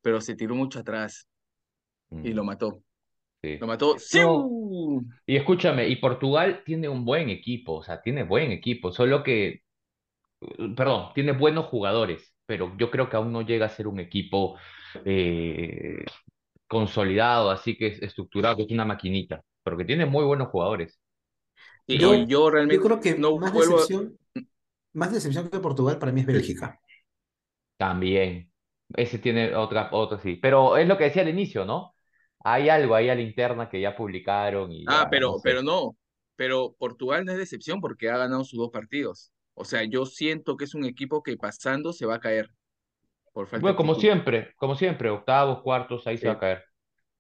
pero 0.01 0.21
se 0.21 0.36
tiró 0.36 0.56
mucho 0.56 0.80
atrás 0.80 1.28
y 2.21 2.34
Mm, 2.34 2.36
lo 2.36 2.43
mató. 2.45 2.84
sí. 3.41 3.60
Lo 3.60 3.67
mató. 3.67 3.97
¡Siu! 3.99 5.06
Y 5.28 5.38
escúchame, 5.38 5.88
y 5.89 5.97
Portugal 5.97 6.63
tiene 6.65 6.89
un 6.89 7.06
buen 7.06 7.30
equipo, 7.30 7.75
o 7.75 7.84
sea, 7.84 8.01
tiene 8.01 8.23
buen 8.23 8.51
equipo, 8.51 8.91
solo 8.91 9.23
que, 9.23 9.63
perdón, 10.75 11.12
tiene 11.13 11.32
buenos 11.34 11.65
jugadores, 11.67 12.35
pero 12.45 12.75
yo 12.77 12.91
creo 12.91 13.10
que 13.10 13.17
aún 13.17 13.31
no 13.31 13.41
llega 13.41 13.65
a 13.65 13.69
ser 13.69 13.88
un 13.88 13.99
equipo 13.99 14.58
eh, 15.05 16.05
consolidado, 16.67 17.51
así 17.51 17.77
que 17.77 17.88
es 17.88 18.01
estructurado, 18.01 18.58
que 18.58 18.63
es 18.63 18.71
una 18.71 18.86
maquinita, 18.86 19.41
pero 19.63 19.77
que 19.77 19.86
tiene 19.86 20.05
muy 20.05 20.25
buenos 20.25 20.49
jugadores. 20.49 20.99
Y 21.88 21.99
Yo, 21.99 22.15
yo 22.15 22.49
realmente 22.49 22.77
yo 22.77 22.84
creo 22.84 22.99
que 22.99 23.17
no 23.17 23.38
más 23.38 23.53
vuelvo 23.53 23.77
decepción, 23.77 24.17
más 24.93 25.12
decepción 25.13 25.49
que 25.49 25.60
Portugal 25.60 25.99
para 25.99 26.12
mí 26.12 26.21
es 26.21 26.27
Bélgica. 26.27 26.79
También, 27.77 28.51
ese 28.95 29.19
tiene 29.19 29.55
otra, 29.55 29.89
otra 29.91 30.17
sí, 30.19 30.36
pero 30.41 30.77
es 30.77 30.88
lo 30.88 30.97
que 30.97 31.05
decía 31.05 31.21
al 31.23 31.29
inicio, 31.29 31.65
¿no? 31.65 31.93
Hay 32.43 32.69
algo 32.69 32.95
ahí 32.95 33.10
a 33.10 33.15
la 33.15 33.21
interna 33.21 33.69
que 33.69 33.81
ya 33.81 33.95
publicaron 33.95 34.71
y 34.71 34.86
Ah, 34.86 35.03
ya, 35.03 35.10
pero, 35.10 35.31
no 35.31 35.39
sé. 35.39 35.49
pero 35.49 35.63
no. 35.63 35.97
Pero 36.36 36.75
Portugal 36.77 37.25
no 37.25 37.31
es 37.31 37.38
decepción 37.38 37.79
porque 37.81 38.10
ha 38.10 38.17
ganado 38.17 38.43
sus 38.43 38.60
dos 38.60 38.71
partidos. 38.71 39.31
O 39.55 39.65
sea, 39.65 39.83
yo 39.85 40.05
siento 40.05 40.57
que 40.57 40.65
es 40.65 40.75
un 40.75 40.85
equipo 40.85 41.23
que 41.23 41.37
pasando 41.37 41.93
se 41.93 42.05
va 42.05 42.15
a 42.15 42.19
caer 42.21 42.51
por 43.33 43.47
falta 43.47 43.61
Bueno, 43.61 43.77
como 43.77 43.95
siempre, 43.95 44.53
como 44.57 44.75
siempre, 44.75 45.09
octavos, 45.09 45.61
cuartos, 45.61 46.05
ahí 46.07 46.17
se 46.17 46.27
va 46.27 46.33
a 46.33 46.39
caer. 46.39 46.63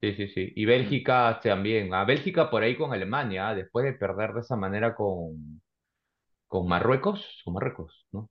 Sí, 0.01 0.13
sí, 0.15 0.27
sí. 0.29 0.53
Y 0.55 0.65
Bélgica 0.65 1.39
también. 1.41 1.93
A 1.93 2.05
Bélgica 2.05 2.49
por 2.49 2.63
ahí 2.63 2.77
con 2.77 2.93
Alemania, 2.93 3.49
ah, 3.49 3.55
después 3.55 3.85
de 3.85 3.93
perder 3.93 4.33
de 4.33 4.41
esa 4.41 4.55
manera 4.55 4.95
con, 4.95 5.61
con 6.47 6.67
Marruecos, 6.67 7.41
con 7.45 7.55
Marruecos, 7.55 8.07
¿no? 8.11 8.29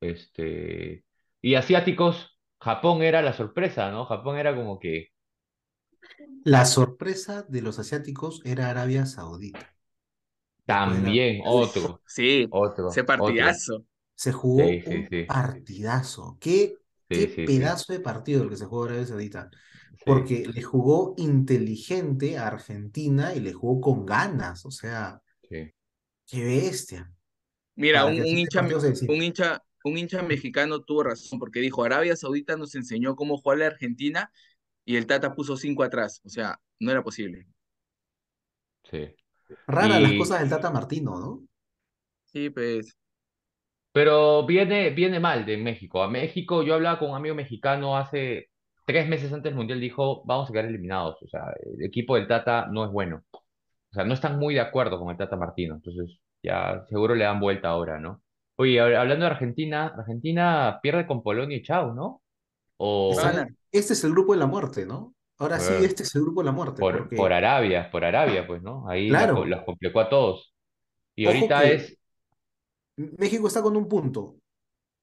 Este, 0.00 1.04
y 1.42 1.56
asiáticos, 1.56 2.38
Japón 2.60 3.02
era 3.02 3.22
la 3.22 3.34
sorpresa, 3.34 3.90
¿no? 3.90 4.06
Japón 4.06 4.38
era 4.38 4.54
como 4.56 4.78
que 4.80 5.10
La 6.44 6.64
sorpresa 6.64 7.42
de 7.42 7.60
los 7.60 7.80
asiáticos 7.80 8.40
era 8.44 8.70
Arabia 8.70 9.04
Saudita. 9.04 9.73
También 10.66 11.42
otro, 11.44 12.02
Sí, 12.06 12.48
otro, 12.50 12.88
ese 12.88 13.04
otro. 13.16 13.54
partidazo. 13.54 13.84
Se 14.14 14.32
jugó 14.32 14.68
Sí, 14.68 14.82
sí, 14.82 15.04
un 15.04 15.10
sí. 15.10 15.26
partidazo. 15.26 16.38
Qué, 16.40 16.78
Sí, 17.08 17.26
qué 17.26 17.28
sí, 17.28 17.48
sí. 17.48 17.48
pedazo 17.48 17.92
de 17.92 18.00
partido 18.00 18.42
el 18.44 18.50
que 18.50 18.56
se 18.56 18.66
jugó 18.66 18.84
Arabia 18.84 19.06
Saudita. 19.06 19.50
Sí. 20.04 20.04
Porque 20.04 20.46
le 20.46 20.62
jugó 20.62 21.14
inteligente 21.18 22.38
a 22.38 22.48
Argentina 22.48 23.34
y 23.34 23.40
le 23.40 23.52
jugó 23.52 23.80
con 23.80 24.06
ganas. 24.06 24.66
O 24.66 24.70
sea, 24.70 25.22
Sí. 25.48 25.72
qué 26.26 26.44
bestia. 26.44 27.12
Mira, 27.76 28.06
un, 28.06 28.14
un 28.20 28.26
así 28.30 28.38
hincha, 28.38 28.62
un 29.08 29.22
hincha, 29.22 29.62
un 29.84 29.98
hincha 29.98 30.22
mexicano 30.22 30.82
tuvo 30.82 31.04
razón 31.04 31.38
porque 31.40 31.60
dijo, 31.60 31.84
Arabia 31.84 32.16
Saudita 32.16 32.56
nos 32.56 32.74
enseñó 32.74 33.16
cómo 33.16 33.38
jugar 33.38 33.58
la 33.60 33.68
Argentina 33.68 34.32
y 34.84 34.96
el 34.96 35.06
Tata 35.06 35.34
puso 35.34 35.56
cinco 35.56 35.82
atrás. 35.84 36.22
O 36.24 36.30
sea, 36.30 36.60
no 36.80 36.90
era 36.92 37.04
posible. 37.04 37.46
Sí. 38.90 39.14
Raras 39.66 40.00
las 40.00 40.12
cosas 40.14 40.40
del 40.40 40.50
Tata 40.50 40.70
Martino, 40.70 41.18
¿no? 41.18 41.42
Sí, 42.24 42.50
pues. 42.50 42.96
Pero 43.92 44.44
viene, 44.44 44.90
viene 44.90 45.20
mal 45.20 45.46
de 45.46 45.56
México. 45.56 46.02
A 46.02 46.08
México, 46.10 46.62
yo 46.62 46.74
hablaba 46.74 46.98
con 46.98 47.10
un 47.10 47.16
amigo 47.16 47.34
mexicano 47.34 47.96
hace 47.96 48.48
tres 48.86 49.08
meses 49.08 49.32
antes 49.32 49.44
del 49.44 49.54
Mundial, 49.54 49.80
dijo, 49.80 50.24
vamos 50.24 50.48
a 50.48 50.52
quedar 50.52 50.66
eliminados. 50.66 51.16
O 51.22 51.28
sea, 51.28 51.42
el 51.62 51.84
equipo 51.84 52.16
del 52.16 52.26
Tata 52.26 52.66
no 52.70 52.84
es 52.84 52.90
bueno. 52.90 53.22
O 53.32 53.94
sea, 53.94 54.04
no 54.04 54.14
están 54.14 54.38
muy 54.38 54.54
de 54.54 54.60
acuerdo 54.60 54.98
con 54.98 55.10
el 55.10 55.16
Tata 55.16 55.36
Martino. 55.36 55.76
Entonces, 55.76 56.18
ya 56.42 56.84
seguro 56.88 57.14
le 57.14 57.24
dan 57.24 57.40
vuelta 57.40 57.68
ahora, 57.68 58.00
¿no? 58.00 58.20
Oye, 58.56 58.80
hab- 58.80 58.96
hablando 58.96 59.26
de 59.26 59.30
Argentina, 59.30 59.86
Argentina 59.96 60.80
pierde 60.82 61.06
con 61.06 61.22
Polonia 61.22 61.56
y 61.56 61.62
chau, 61.62 61.94
¿no? 61.94 62.22
O. 62.76 63.12
Este 63.70 63.92
es 63.92 64.04
el 64.04 64.12
grupo 64.12 64.32
de 64.32 64.40
la 64.40 64.46
muerte, 64.46 64.86
¿no? 64.86 65.14
Ahora 65.38 65.58
sí, 65.58 65.72
este 65.84 66.04
es 66.04 66.14
el 66.14 66.22
grupo 66.22 66.40
de 66.42 66.46
la 66.46 66.52
muerte, 66.52 66.80
por, 66.80 66.98
porque, 66.98 67.16
por 67.16 67.32
Arabia, 67.32 67.90
por 67.90 68.04
Arabia, 68.04 68.46
pues, 68.46 68.62
¿no? 68.62 68.88
Ahí 68.88 69.08
claro, 69.08 69.44
los 69.44 69.62
complicó 69.64 70.00
a 70.00 70.08
todos. 70.08 70.54
Y 71.16 71.26
ojo 71.26 71.34
ahorita 71.34 71.64
es, 71.64 71.98
México 72.96 73.48
está 73.48 73.62
con 73.62 73.76
un 73.76 73.88
punto. 73.88 74.36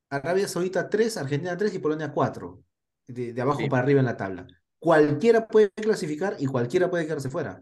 Arabia 0.09 0.47
Saudita 0.47 0.89
3, 0.89 1.17
Argentina 1.17 1.57
3 1.57 1.73
y 1.75 1.79
Polonia 1.79 2.11
4. 2.11 2.63
De, 3.07 3.33
de 3.33 3.41
abajo 3.41 3.59
Sí, 3.59 3.69
para 3.69 3.83
arriba 3.83 3.99
en 3.99 4.05
la 4.05 4.17
tabla. 4.17 4.47
Cualquiera 4.79 5.47
puede 5.47 5.69
clasificar 5.71 6.35
y 6.39 6.45
cualquiera 6.47 6.89
puede 6.89 7.05
quedarse 7.05 7.29
fuera. 7.29 7.61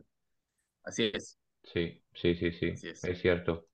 así 0.84 1.12
es, 1.14 1.40
sí, 1.64 2.02
sí, 2.14 2.36
sí, 2.36 2.52
sí, 2.52 2.68
es. 2.68 3.04
es 3.04 3.22
cierto. 3.22 3.66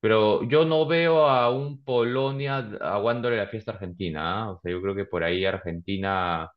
Pero 0.00 0.44
yo 0.48 0.64
no 0.64 0.86
veo 0.86 1.26
a 1.26 1.50
un 1.50 1.82
Polonia 1.84 2.58
aguándole 2.80 3.36
la 3.38 3.48
fiesta 3.48 3.72
a 3.72 3.74
Argentina, 3.74 4.44
¿ah? 4.44 4.52
O 4.52 4.60
sea, 4.60 4.72
yo 4.72 4.82
creo 4.82 4.94
que 4.94 5.06
por 5.06 5.24
ahí 5.24 5.44
Argentina 5.44 6.50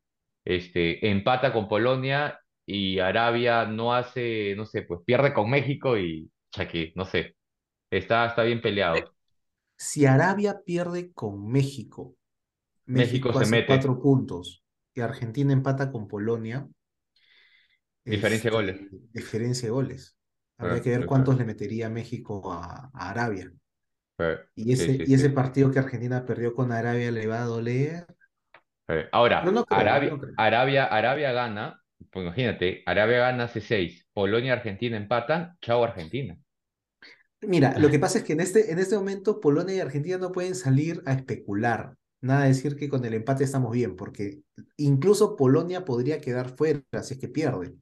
este, 0.58 1.10
empata 1.12 1.54
con 1.54 1.68
Polonia 1.70 2.40
y 2.66 3.00
Arabia 3.00 3.66
no 3.66 3.94
hace, 3.96 4.56
no 4.58 4.66
sé, 4.66 4.84
pues 4.84 5.02
pierde 5.06 5.34
con 5.34 5.50
México 5.50 5.98
y 5.98 6.32
chaque, 6.52 6.94
no 6.96 7.06
sé, 7.06 7.36
está, 7.92 8.28
está 8.28 8.44
bien 8.44 8.62
Eh, 8.92 9.04
peleado. 9.04 9.16
Si 9.78 10.06
Arabia 10.06 10.64
pierde 10.66 11.14
con 11.14 11.48
México, 11.50 12.16
México 12.88 13.32
México 13.32 13.34
se 13.34 13.46
mete, 13.48 13.66
cuatro 13.66 14.00
puntos 14.02 14.64
y 14.96 15.02
Argentina 15.02 15.54
empata 15.54 15.92
con 15.92 16.08
Polonia, 16.08 16.68
diferencia 18.06 18.50
de 18.50 18.56
este, 18.56 18.58
goles. 18.58 18.82
diferencia 19.14 19.68
de 19.68 19.72
goles. 19.72 20.18
Habría 20.58 20.82
Eh, 20.82 20.82
que 20.82 20.90
ver 20.92 21.06
eh, 21.06 21.06
cuántos 21.06 21.38
le 21.38 21.46
metería 21.46 21.90
México 21.90 22.52
a, 22.54 22.90
a 22.94 23.10
Arabia. 23.12 23.52
eh, 24.20 24.38
Y 24.56 24.74
sí, 24.74 24.74
ese, 24.74 24.98
sí, 24.98 25.08
y 25.08 25.14
ese 25.14 25.30
sí. 25.30 25.32
partido 25.32 25.72
que 25.72 25.80
Argentina 25.80 26.26
perdió 26.26 26.54
con 26.54 26.72
Arabia 26.72 27.12
le 27.12 27.28
va 27.28 27.42
a 27.44 27.46
doler. 27.46 28.06
Ahora, 29.12 29.44
no 29.44 29.66
creo, 29.66 29.80
Arabia, 29.80 30.10
no. 30.12 30.28
Arabia, 30.38 30.86
Arabia 30.86 31.32
gana, 31.32 31.82
pues 32.12 32.26
imagínate, 32.26 32.82
Arabia 32.86 33.20
gana 33.20 33.44
hace 33.44 33.62
seis, 33.62 34.08
Polonia 34.14 34.50
y 34.50 34.52
Argentina 34.52 34.98
empatan, 34.98 35.58
chao 35.62 35.84
Argentina. 35.84 36.38
Mira, 37.42 37.78
lo 37.78 37.90
que 37.90 38.00
pasa 38.00 38.18
es 38.18 38.24
que 38.24 38.34
en 38.34 38.42
este, 38.42 38.72
en 38.72 38.80
este 38.80 38.96
momento 38.96 39.40
Polonia 39.40 39.76
y 39.76 39.80
Argentina 39.80 40.18
no 40.18 40.32
pueden 40.32 40.56
salir 40.56 41.02
a 41.06 41.14
especular. 41.14 41.96
Nada 42.22 42.42
de 42.42 42.50
decir 42.50 42.76
que 42.76 42.90
con 42.90 43.06
el 43.06 43.14
empate 43.14 43.46
estamos 43.46 43.72
bien, 43.72 43.96
porque 43.96 44.40
incluso 44.76 45.38
Polonia 45.38 45.86
podría 45.86 46.20
quedar 46.20 46.50
fuera 46.50 46.82
si 47.02 47.14
es 47.14 47.20
que 47.20 47.30
pierde. 47.30 47.76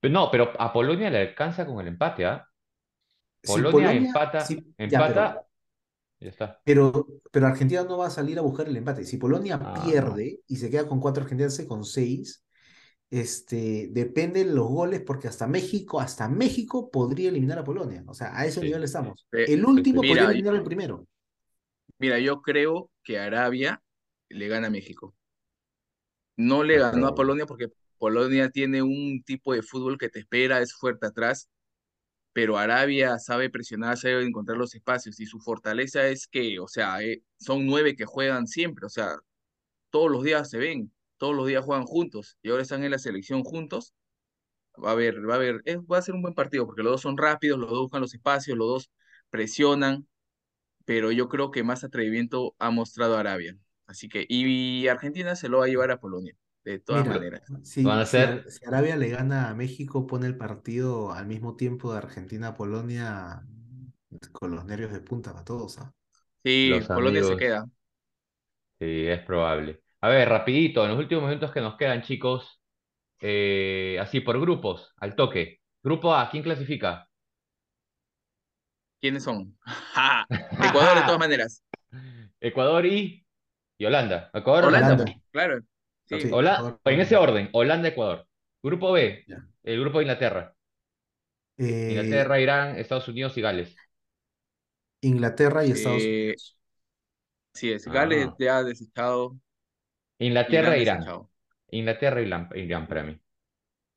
Pero 0.00 0.12
no, 0.12 0.30
pero 0.30 0.52
a 0.58 0.72
Polonia 0.72 1.10
le 1.10 1.20
alcanza 1.20 1.64
con 1.64 1.80
el 1.80 1.88
empate, 1.88 2.24
¿ah? 2.24 2.44
Si 3.42 3.52
Polonia 3.52 3.88
Polonia, 3.88 4.08
empata, 4.08 4.40
sí, 4.40 4.74
ya, 4.76 4.84
empata, 4.84 5.32
pero, 5.34 5.45
ya 6.20 6.28
está. 6.30 6.62
pero, 6.64 7.06
pero 7.30 7.46
Argentina 7.46 7.84
no 7.84 7.98
va 7.98 8.06
a 8.08 8.10
salir 8.10 8.38
a 8.38 8.42
buscar 8.42 8.68
el 8.68 8.76
empate. 8.76 9.04
Si 9.04 9.18
Polonia 9.18 9.72
Ah, 9.72 9.72
pierde 9.72 10.40
y 10.48 10.56
se 10.56 10.70
queda 10.70 10.88
con 10.88 11.00
cuatro, 11.00 11.22
Argentina 11.22 11.50
se 11.50 11.66
con 11.68 11.84
seis, 11.84 12.44
este, 13.10 13.88
depende 13.92 14.44
de 14.44 14.52
los 14.52 14.68
goles, 14.68 15.02
porque 15.06 15.28
hasta 15.28 15.46
México, 15.48 16.00
hasta 16.00 16.28
México 16.28 16.90
podría 16.90 17.30
eliminar 17.30 17.58
a 17.60 17.64
Polonia. 17.64 18.04
O 18.08 18.14
sea, 18.14 18.36
a 18.38 18.46
ese 18.46 18.60
Sí, 18.60 18.66
nivel 18.66 18.84
estamos. 18.84 19.26
El 19.44 19.64
último 19.66 20.06
podría 20.06 20.26
eliminar 20.26 20.54
al 20.56 20.64
primero. 20.64 21.06
mira, 21.98 22.18
yo 22.18 22.40
creo 22.42 22.90
que 23.02 23.18
Arabia 23.18 23.82
le 24.28 24.48
gana 24.48 24.68
a 24.68 24.70
México. 24.70 25.14
No 26.36 26.62
le 26.64 26.76
Es 26.76 26.78
ganó 26.78 27.06
a. 27.08 27.14
Polonia 27.14 27.46
porque 27.46 27.68
Polonia 27.98 28.50
tiene 28.50 28.82
un 28.82 29.22
tipo 29.24 29.54
de 29.54 29.62
fútbol 29.62 29.98
que 29.98 30.08
te 30.10 30.20
espera, 30.20 30.60
es 30.60 30.74
fuerte 30.74 31.06
atrás, 31.06 31.48
pero 32.36 32.58
Arabia 32.58 33.18
sabe 33.18 33.48
presionar, 33.48 33.96
sabe 33.96 34.22
encontrar 34.22 34.58
los 34.58 34.74
espacios 34.74 35.18
y 35.20 35.24
su 35.24 35.40
fortaleza 35.40 36.06
es 36.08 36.26
que, 36.28 36.60
o 36.60 36.68
sea, 36.68 37.00
eh, 37.02 37.22
son 37.38 37.64
nueve 37.64 37.96
que 37.96 38.04
juegan 38.04 38.46
siempre, 38.46 38.84
o 38.84 38.90
sea, 38.90 39.16
todos 39.90 40.10
los 40.10 40.22
días 40.22 40.50
se 40.50 40.58
ven, 40.58 40.92
todos 41.16 41.34
los 41.34 41.46
días 41.46 41.64
juegan 41.64 41.86
juntos 41.86 42.38
y 42.42 42.50
ahora 42.50 42.62
están 42.62 42.84
en 42.84 42.90
la 42.90 42.98
selección 42.98 43.42
juntos. 43.42 43.94
Va 44.84 44.90
a 44.90 44.92
haber, 44.92 45.28
va 45.28 45.34
a 45.34 45.36
haber, 45.36 45.62
va 45.90 45.98
a 45.98 46.02
ser 46.02 46.14
un 46.14 46.22
buen 46.22 46.34
partido 46.34 46.66
porque 46.66 46.82
los 46.82 46.92
dos 46.92 47.02
son 47.02 47.16
rápidos, 47.16 47.58
los 47.58 47.70
dos 47.70 47.80
buscan 47.80 48.02
los 48.02 48.14
espacios, 48.14 48.58
los 48.58 48.68
dos 48.68 48.90
presionan, 49.30 50.06
pero 50.84 51.12
yo 51.12 51.28
creo 51.30 51.50
que 51.50 51.64
más 51.64 51.84
atrevimiento 51.84 52.54
ha 52.58 52.70
mostrado 52.70 53.16
Arabia. 53.16 53.56
Así 53.86 54.08
que, 54.10 54.26
y 54.28 54.88
Argentina 54.88 55.36
se 55.36 55.48
lo 55.48 55.60
va 55.60 55.66
a 55.66 55.68
llevar 55.68 55.90
a 55.90 56.00
Polonia, 56.00 56.36
de 56.72 56.78
todas 56.80 57.06
Mira, 57.06 57.14
maneras. 57.14 57.42
Van 57.82 57.98
si, 58.02 58.04
a 58.04 58.06
si, 58.06 58.22
Ar- 58.22 58.42
ser 58.42 58.46
si 58.48 58.64
Arabia 58.66 58.96
le 58.96 59.08
gana 59.10 59.50
a 59.50 59.54
México, 59.54 60.06
pone 60.06 60.26
el 60.26 60.36
partido 60.36 61.12
al 61.12 61.26
mismo 61.26 61.56
tiempo 61.56 61.92
de 61.92 61.98
Argentina-Polonia 61.98 63.46
con 64.32 64.50
los 64.52 64.64
nervios 64.66 64.92
de 64.92 65.00
punta 65.00 65.32
para 65.32 65.44
todos, 65.44 65.78
¿ah? 65.78 65.94
Sí, 66.44 66.80
los 66.80 66.88
Polonia 66.90 67.22
se 67.22 67.36
queda. 67.36 67.68
sí, 68.78 69.06
es 69.08 69.20
probable. 69.24 69.82
A 70.00 70.08
ver, 70.08 70.28
rapidito, 70.28 70.84
en 70.84 70.90
los 70.90 70.98
últimos 70.98 71.24
minutos 71.24 71.52
que 71.52 71.60
nos 71.60 71.76
quedan, 71.76 72.02
chicos, 72.02 72.60
eh, 73.20 73.98
así 74.00 74.20
por 74.20 74.40
grupos, 74.40 74.94
al 74.98 75.16
toque. 75.16 75.60
Grupo 75.82 76.14
A, 76.14 76.30
¿quién 76.30 76.42
clasifica? 76.42 77.08
¿Quiénes 79.00 79.24
son? 79.24 79.56
¡Ja! 79.64 80.28
Ecuador 80.60 80.96
de 80.98 81.04
todas 81.04 81.20
maneras. 81.20 81.62
Ecuador 82.40 82.86
y, 82.86 83.26
y 83.78 83.84
Holanda. 83.86 84.30
Ecuador, 84.34 84.66
Holanda, 84.66 84.94
Holanda, 84.94 84.94
Holanda. 84.94 85.20
claro. 85.32 85.60
Sí, 86.08 86.20
Sí. 86.20 86.28
Hola- 86.32 86.54
Ecuador, 86.54 86.80
en 86.84 87.00
ese 87.00 87.16
orden, 87.16 87.48
Holanda, 87.52 87.88
Ecuador. 87.88 88.26
Grupo 88.62 88.92
B, 88.92 89.24
el 89.64 89.80
grupo 89.80 89.98
de 89.98 90.04
Inglaterra. 90.04 90.54
Eh, 91.58 91.88
Inglaterra, 91.90 92.40
Irán, 92.40 92.76
Estados 92.78 93.08
Unidos 93.08 93.36
y 93.36 93.40
Gales. 93.42 93.76
Inglaterra 95.00 95.64
y 95.64 95.70
Estados 95.72 96.02
Eh, 96.02 96.10
Unidos. 96.10 96.58
sí 97.54 97.72
es. 97.72 97.86
Gales 97.86 98.28
Ah. 98.28 98.36
ya 98.38 98.58
ha 98.58 98.64
desechado, 98.64 99.36
Inglaterra, 100.18 100.76
Irán 100.76 100.78
Irán. 100.78 100.98
desechado. 100.98 101.30
Inglaterra, 101.70 102.20
Irán, 102.22 102.48
Irán 102.54 102.86
para 102.88 103.02
mí. 103.04 103.20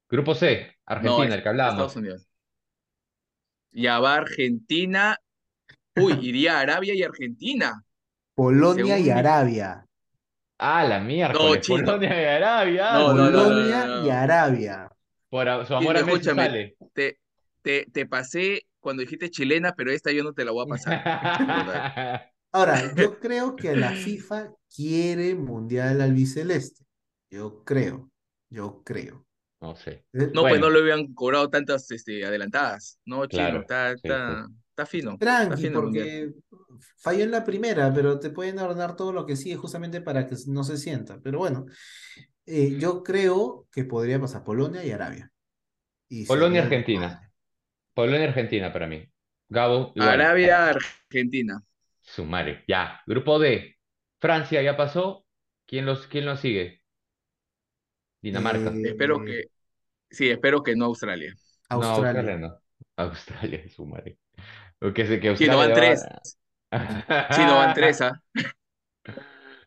Grupo 0.10 0.36
C, 0.36 0.78
Argentina, 0.86 1.36
el 1.36 1.44
que 1.44 1.50
Estados 1.50 1.50
hablábamos. 1.50 1.96
Unidos. 1.96 2.28
Ya 3.72 4.00
va 4.00 4.16
Argentina. 4.18 5.18
Uy, 5.96 6.14
iría 6.22 6.60
Arabia 6.60 6.94
y 6.96 7.04
Argentina. 7.04 7.84
Polonia 8.34 8.98
y 8.98 9.04
según 9.04 9.12
Arabia. 9.12 9.86
Ah, 10.60 10.84
la 10.86 11.00
No, 11.00 11.08
miércoles, 11.08 11.62
chino. 11.62 11.86
Polonia 11.86 12.22
y 12.22 12.26
Arabia. 12.26 12.94
No, 12.94 13.14
no, 13.14 13.32
no, 13.32 13.50
no, 13.50 13.64
no, 13.64 13.88
no. 13.88 14.06
y 14.06 14.10
Arabia. 14.10 14.90
Por 15.30 15.48
a- 15.50 15.66
su 15.66 15.74
amor 15.76 15.98
a 15.98 16.04
Messi 16.04 16.20
Escúchame, 16.20 16.44
sale. 16.50 16.76
te, 16.94 17.20
te, 17.62 17.86
te 17.92 18.06
pasé 18.06 18.64
cuando 18.80 19.02
dijiste 19.02 19.30
chilena, 19.30 19.74
pero 19.76 19.92
esta 19.92 20.12
yo 20.12 20.24
no 20.24 20.34
te 20.34 20.46
la 20.46 20.52
voy 20.52 20.64
a 20.66 20.68
pasar. 20.68 21.00
Ahora, 22.52 22.94
yo 22.96 23.20
creo 23.20 23.56
que 23.56 23.76
la 23.76 23.94
FIFA 23.94 24.54
quiere 24.76 25.36
mundial 25.36 26.02
albiceleste. 26.02 26.84
Yo 27.30 27.64
creo, 27.64 28.10
yo 28.50 28.82
creo. 28.84 29.26
No 29.62 29.76
sé. 29.76 30.04
Eh, 30.14 30.30
No, 30.34 30.48
pues 30.48 30.60
no 30.62 30.70
le 30.70 30.80
habían 30.80 31.14
cobrado 31.14 31.50
tantas 31.50 31.90
este, 31.92 32.24
adelantadas. 32.26 33.00
No, 33.06 33.26
chino, 33.28 33.60
Claro, 33.60 33.62
está, 33.62 33.92
sí, 33.96 34.08
está, 34.10 34.48
está 34.80 34.86
fino. 34.86 35.12
Está 35.14 35.26
Tranqui, 35.26 35.62
fino 35.64 35.80
el 35.80 35.86
mundial. 35.86 36.36
porque 36.50 36.78
falló 36.98 37.24
en 37.24 37.32
la 37.32 37.44
primera, 37.44 37.94
pero 37.94 38.20
te 38.20 38.30
pueden 38.30 38.60
ordenar 38.60 38.96
todo 38.96 39.12
lo 39.12 39.26
que 39.26 39.36
sigue 39.36 39.56
justamente 39.56 40.02
para 40.02 40.26
que 40.26 40.36
no 40.48 40.64
se 40.64 40.78
sienta. 40.78 41.20
Pero 41.22 41.40
bueno, 41.40 41.66
eh, 42.46 42.78
yo 42.80 43.04
creo 43.04 43.68
que 43.72 43.84
podría 43.84 44.20
pasar 44.20 44.44
Polonia 44.44 44.84
y 44.84 44.92
Arabia. 44.92 45.32
Y 46.08 46.26
Polonia, 46.26 46.64
Argentina. 46.64 47.32
Polonia, 47.94 48.28
Argentina 48.28 48.72
para 48.72 48.88
mí. 48.88 49.06
Gabo. 49.50 49.94
Arabia, 50.00 50.70
Argentina. 50.70 51.62
Su 52.02 52.26
madre. 52.26 52.64
Ya. 52.68 53.02
Grupo 53.06 53.40
D. 53.40 53.78
Francia 54.20 54.62
ya 54.62 54.78
pasó. 54.78 55.26
¿Quién 55.66 55.86
los, 55.86 56.08
quién 56.08 56.26
los 56.26 56.40
sigue? 56.40 56.82
Dinamarca. 58.22 58.72
Eh, 58.72 58.82
Espero 58.86 59.24
que, 59.24 59.46
sí, 60.10 60.30
espero 60.30 60.64
que 60.64 60.76
no 60.76 60.86
Australia. 60.86 61.36
No, 61.70 61.76
Australia. 61.76 62.10
Australia 62.10 62.38
no. 62.38 62.60
Australia, 62.96 63.70
su 63.70 63.86
que 64.94 65.36
Chino 65.36 65.58
van 65.58 65.74
tres. 65.74 66.06
va- 66.74 67.28
Chino 67.32 67.56
van 67.56 67.74
tres, 67.74 68.02
¿ah? 68.02 68.22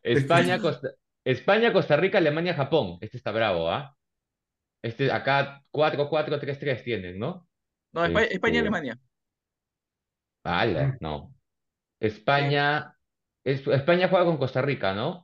España, 0.03 0.59
Costa... 0.61 0.89
España, 1.25 1.73
Costa 1.73 1.97
Rica, 1.97 2.19
Alemania, 2.19 2.55
Japón. 2.55 2.99
Este 3.01 3.17
está 3.17 3.31
bravo, 3.31 3.71
¿ah? 3.71 3.97
Este 4.83 5.13
acá 5.13 5.63
4-4-3-3 5.73 6.83
tienen, 6.83 7.19
¿no? 7.19 7.47
No, 7.93 8.05
España, 8.05 8.25
Este- 8.25 8.35
España, 8.35 8.61
Alemania. 8.61 8.99
Ala, 10.45 10.97
no. 11.01 11.35
España. 12.01 12.97
es- 13.45 13.67
España 13.67 14.09
juega 14.09 14.25
con 14.25 14.39
Costa 14.39 14.61
Rica, 14.63 14.95
¿no? 14.95 15.23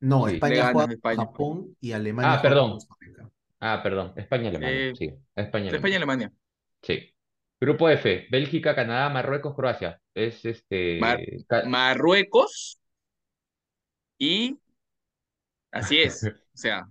No, 0.00 0.28
Sí. 0.28 0.34
España 0.34 0.70
juega 0.72 0.92
España. 0.92 1.16
con 1.16 1.26
Japón 1.26 1.76
y 1.80 1.92
Alemania 1.92 2.32
Ah, 2.34 2.38
juega 2.38 2.42
con 2.42 2.50
perdón. 2.50 2.70
Costa 2.72 2.94
Rica. 3.00 3.30
Ah, 3.60 3.80
perdón. 3.82 4.12
España, 4.16 4.48
Alemania. 4.50 4.76
Eh, 4.90 4.92
Sí, 4.96 5.04
España, 5.34 5.70
España, 5.70 5.96
Alemania. 5.96 5.96
Alemania. 5.96 6.32
Sí. 6.82 7.11
Grupo 7.62 7.88
F. 7.88 8.26
Bélgica, 8.28 8.74
Canadá, 8.74 9.08
Marruecos, 9.08 9.54
Croacia. 9.54 10.02
Es 10.12 10.44
este. 10.44 10.98
Mar- 10.98 11.20
Marruecos 11.64 12.80
y 14.18 14.58
así 15.70 16.02
es. 16.02 16.24
O 16.54 16.58
sea, 16.58 16.86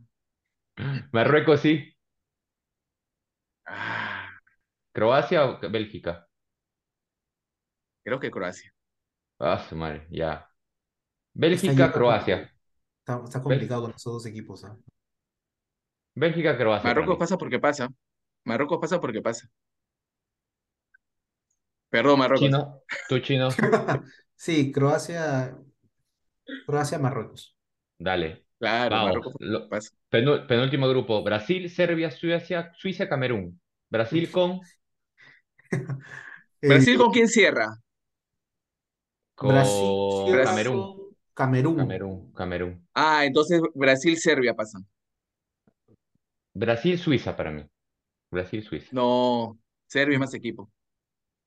Marruecos 1.11 1.59
sí. 1.59 1.93
ah, 3.67 4.29
Croacia 4.93 5.45
o 5.45 5.59
Bélgica. 5.69 6.25
creo 8.05 8.19
que 8.21 8.31
Croacia. 8.31 8.73
Ah, 9.39 9.59
su 9.67 9.75
madre, 9.75 10.07
ya. 10.09 10.49
Bélgica, 11.33 11.91
Croacia. 11.91 12.49
Está, 12.99 13.21
está 13.25 13.41
complicado 13.41 13.81
con 13.81 13.91
esos 13.91 14.13
dos 14.13 14.25
equipos. 14.25 14.63
¿ah? 14.63 14.77
Bélgica, 16.15 16.57
Croacia. 16.57 16.87
Marruecos 16.87 17.17
pasa 17.17 17.37
porque 17.37 17.59
pasa. 17.59 17.89
Marruecos 18.45 18.79
pasa 18.79 19.01
porque 19.01 19.21
pasa. 19.21 19.49
Perdón, 21.91 22.19
Marruecos. 22.19 22.39
Chino, 22.39 22.83
tú 23.07 23.19
chino, 23.19 23.49
Sí, 24.35 24.71
Croacia, 24.71 25.55
Croacia, 26.65 26.97
Marruecos. 26.99 27.55
dale. 27.99 28.45
Claro, 28.59 28.95
Vamos. 28.95 29.01
Marruecos 29.01 29.35
Lo- 29.39 29.69
pasa. 29.69 29.91
Penú- 30.09 30.47
penúltimo 30.47 30.87
grupo. 30.89 31.23
Brasil, 31.23 31.69
Serbia, 31.69 32.11
Suecia, 32.11 32.73
Suiza, 32.77 33.09
Camerún. 33.09 33.61
Brasil 33.89 34.31
con, 34.31 34.61
Eh, 36.61 36.67
¿Brasil 36.67 36.97
con 36.97 37.11
quién 37.11 37.27
cierra? 37.27 37.77
con 39.35 39.49
Brasil, 39.53 40.39
Camerún. 40.41 40.95
Camerún. 41.33 41.77
Camerún, 41.77 42.31
Camerún. 42.33 42.87
Ah, 42.93 43.25
entonces 43.25 43.61
Brasil-Serbia 43.75 44.55
pasan. 44.55 44.87
Brasil, 46.53 46.97
Suiza 46.97 47.35
para 47.35 47.51
mí. 47.51 47.65
Brasil, 48.31 48.63
Suiza. 48.63 48.91
No, 48.91 49.57
Serbia 49.87 50.15
es 50.15 50.19
más 50.19 50.33
equipo. 50.33 50.69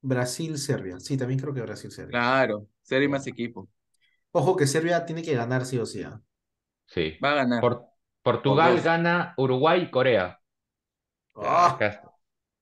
Brasil, 0.05 0.59
Serbia. 0.59 1.01
Sí, 1.01 1.17
también 1.17 1.41
creo 1.41 1.53
que 1.55 1.63
Brasil, 1.63 1.91
Serbia. 1.93 2.21
Claro, 2.21 2.67
Serbia 2.83 3.09
más 3.11 3.27
equipo. 3.27 3.69
Ojo 4.33 4.55
que 4.57 4.67
Serbia 4.67 5.07
tiene 5.07 5.23
que 5.23 5.35
ganar 5.35 5.65
sí 5.65 5.79
o 5.79 5.87
sí. 5.87 6.03
¿ah? 6.03 6.21
Sí. 6.93 7.03
Va 7.25 7.33
a 7.33 7.35
ganar. 7.41 7.65
Por- 7.65 7.83
Portugal 8.23 8.81
gana 8.81 9.35
Uruguay, 9.37 9.91
Corea. 9.91 10.41
Ah, 11.37 11.87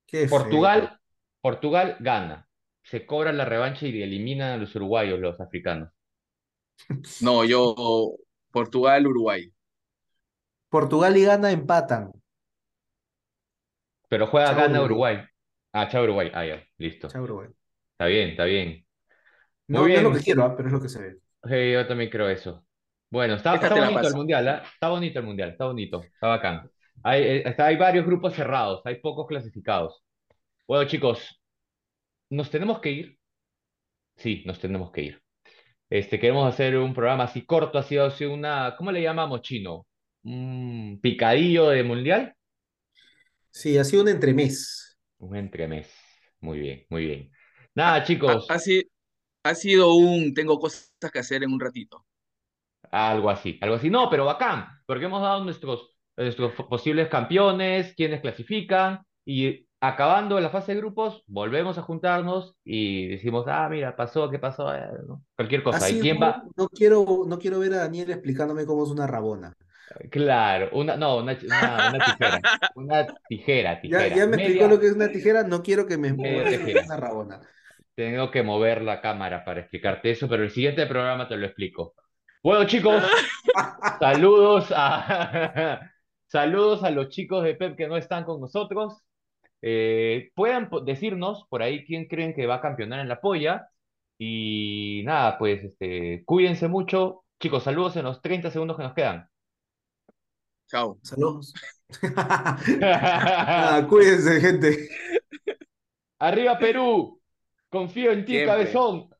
qué 0.07 0.29
Portugal, 0.29 0.99
Portugal 1.41 1.97
gana. 2.01 2.49
Se 2.83 3.07
cobra 3.07 3.33
la 3.33 3.45
revancha 3.45 3.87
y 3.87 4.03
eliminan 4.03 4.51
a 4.51 4.57
los 4.57 4.75
uruguayos, 4.75 5.21
los 5.21 5.41
africanos. 5.41 5.91
No, 7.21 7.43
yo 7.45 8.17
Portugal-Uruguay. 8.51 9.45
feo. 9.45 9.53
Portugal 10.71 11.17
y 11.17 11.23
Ghana 11.25 11.53
empatan. 11.53 12.11
Pero 14.09 14.29
juega, 14.29 14.53
Chao, 14.53 14.55
gana 14.55 14.81
Uruguay. 14.83 15.25
Ah, 15.73 15.89
chao 15.89 16.03
Uruguay. 16.05 16.31
Ah, 16.35 16.45
ya, 16.45 16.63
listo. 16.79 17.09
Chao, 17.09 17.23
Uruguay. 17.23 17.49
Está 17.93 18.07
bien, 18.07 18.31
está 18.31 18.45
bien. 18.45 18.85
No, 19.69 19.87
es 19.87 20.03
lo 20.03 20.13
que 20.13 20.21
quiero, 20.21 20.45
¿ah? 20.45 20.55
pero 20.57 20.69
es 20.69 20.73
lo 20.73 20.81
que 20.81 20.89
se 20.89 21.01
ve. 21.01 21.17
Sí, 21.45 21.73
yo 21.73 21.87
también 21.87 22.11
creo 22.11 22.29
eso. 22.29 22.65
Bueno, 23.11 23.35
está, 23.35 23.57
bonito 23.57 24.09
el 24.09 24.15
mundial, 24.15 24.49
¿ah? 24.49 24.63
Está 24.73 24.89
bonito 24.89 25.19
el 25.19 25.27
mundial, 25.27 25.51
está 25.51 25.67
bonito, 25.67 26.03
está 26.03 26.29
bacán. 26.29 26.71
Hay, 27.03 27.23
eh, 27.23 27.43
está- 27.49 27.67
hay 27.67 27.77
varios 27.77 28.07
grupos 28.07 28.35
cerrados, 28.35 28.81
hay 28.85 28.97
pocos 28.97 29.27
clasificados. 29.27 30.03
Bueno, 30.67 30.89
chicos, 30.89 31.41
¿nos 32.31 32.51
tenemos 32.51 32.81
que 32.81 32.91
ir? 32.91 33.19
Sí, 34.17 34.43
nos 34.47 34.59
tenemos 34.61 34.91
que 34.93 35.03
ir. 35.03 35.23
Este, 35.91 36.19
queremos 36.19 36.49
hacer 36.53 36.77
un 36.79 36.95
programa 36.95 37.25
así 37.25 37.45
corto, 37.45 37.79
así, 37.79 37.99
así 37.99 38.25
una, 38.25 38.75
¿cómo 38.77 38.93
le 38.93 39.03
llamamos, 39.03 39.43
chino? 39.43 39.87
¿Un 40.25 40.99
picadillo 41.03 41.69
de 41.69 41.83
mundial? 41.83 42.35
Sí, 43.51 43.77
ha 43.79 43.85
sido 43.85 44.03
un 44.03 44.09
entremés. 44.09 44.82
Un 45.23 45.37
entremés. 45.37 45.91
Muy 46.41 46.59
bien, 46.59 46.87
muy 46.91 47.07
bien. 47.07 47.33
Nada, 47.75 48.03
Ha, 48.27 48.35
chicos, 48.35 48.47
ha 48.49 48.59
si- 48.59 48.91
ha 49.45 49.55
sido 49.55 49.95
un 49.95 50.35
tengo 50.35 50.59
cosas 50.61 50.93
que 51.13 51.21
hacer 51.21 51.45
en 51.45 51.53
un 51.53 51.61
ratito. 51.61 52.07
algo 52.91 53.31
así, 53.31 53.59
algo 53.61 53.77
así. 53.77 53.91
No, 53.91 54.09
pero 54.11 54.25
bacán, 54.25 54.67
porque 54.87 55.07
hemos 55.07 55.23
dado 55.23 55.45
nuestros, 55.45 55.95
nuestros 56.17 56.53
posibles 56.55 57.09
campeones, 57.09 57.95
quienes 57.95 58.21
clasifican, 58.21 59.01
y 59.25 59.67
acabando 59.81 60.39
la 60.41 60.51
fase 60.51 60.73
de 60.75 60.79
grupos, 60.81 61.23
volvemos 61.27 61.79
a 61.79 61.83
juntarnos 61.83 62.55
y 62.65 63.09
decimos, 63.09 63.47
ah, 63.49 63.69
mira, 63.71 63.97
pasó, 63.97 64.31
¿qué 64.31 64.39
pasó? 64.39 64.75
Eh, 64.75 64.81
¿no? 65.07 65.25
Cualquier 65.37 65.63
Ha 65.63 65.65
cosa. 65.65 65.89
¿Y 65.89 65.95
sido- 65.95 66.03
quién 66.03 66.21
va? 66.23 66.43
no 66.57 66.69
quiero, 66.69 67.25
no 67.27 67.39
quiero 67.39 67.59
ver 67.59 67.73
a 67.75 67.79
Daniel 67.79 68.11
explicándome 68.11 68.67
cómo 68.67 68.85
es 68.85 68.91
una 68.91 69.07
rabona. 69.07 69.53
Claro, 70.11 70.69
una, 70.73 70.97
no, 70.97 71.19
una, 71.19 71.37
una, 71.45 71.89
una 71.91 72.05
tijera. 72.05 72.41
Una 72.75 73.07
tijera, 73.29 73.75
Ya, 73.75 73.81
tijera. 73.81 74.09
ya 74.17 74.27
me 74.27 74.37
Media- 74.37 74.45
explicó 74.47 74.69
lo 74.69 74.81
que 74.81 74.87
es 74.87 74.93
una 74.93 75.09
tijera, 75.09 75.43
no 75.45 75.63
quiero 75.63 75.87
que 75.87 75.99
me 75.99 76.13
muevas 76.13 76.53
una 76.85 76.97
rabona. 76.97 77.41
Tengo 77.95 78.31
que 78.31 78.43
mover 78.43 78.83
la 78.83 79.01
cámara 79.01 79.45
para 79.45 79.61
explicarte 79.61 80.11
eso, 80.11 80.29
pero 80.29 80.43
el 80.45 80.51
siguiente 80.51 80.87
programa 80.87 81.29
te 81.29 81.37
lo 81.37 81.47
explico. 81.47 81.95
Bueno, 82.43 82.67
chicos, 82.67 83.03
saludos 84.01 84.73
a 84.75 85.81
saludos 86.27 86.83
a 86.85 86.91
los 86.91 87.09
chicos 87.11 87.45
de 87.45 87.55
PEP 87.55 87.77
que 87.77 87.89
no 87.89 87.97
están 87.97 88.25
con 88.25 88.41
nosotros. 88.41 88.99
Eh, 89.61 90.31
puedan 90.35 90.69
decirnos 90.85 91.47
por 91.49 91.63
ahí 91.63 91.85
quién 91.85 92.07
creen 92.09 92.35
que 92.35 92.47
va 92.47 92.57
a 92.57 92.61
campeonar 92.61 93.01
en 93.01 93.09
la 93.09 93.21
polla. 93.21 93.69
Y 94.19 95.03
nada, 95.05 95.39
pues 95.39 95.63
este, 95.65 96.23
cuídense 96.25 96.69
mucho. 96.69 97.25
Chicos, 97.41 97.65
saludos 97.65 97.97
en 97.97 98.05
los 98.05 98.23
30 98.23 98.51
segundos 98.51 98.77
que 98.77 98.83
nos 98.85 98.95
quedan. 98.95 99.29
Chao. 100.73 100.99
Saludos. 101.03 101.53
Ah, 102.03 103.85
cuídense, 103.87 104.41
gente. 104.41 104.89
Arriba 106.19 106.59
Perú, 106.59 107.21
confío 107.69 108.13
en 108.13 108.25
ti, 108.25 108.33
Siempre. 108.33 108.47
cabezón. 108.47 109.11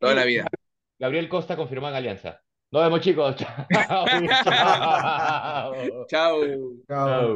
Toda 0.00 0.14
la 0.16 0.24
vida. 0.24 0.48
Gabriel 0.98 1.28
Costa 1.28 1.54
confirmó 1.54 1.88
en 1.88 1.94
Alianza. 1.94 2.40
Nos 2.72 2.82
vemos, 2.82 3.00
chicos. 3.00 3.36
Chao. 3.72 4.06
Chao. 4.44 6.06
Chao. 6.08 6.40
Chao. 6.88 7.30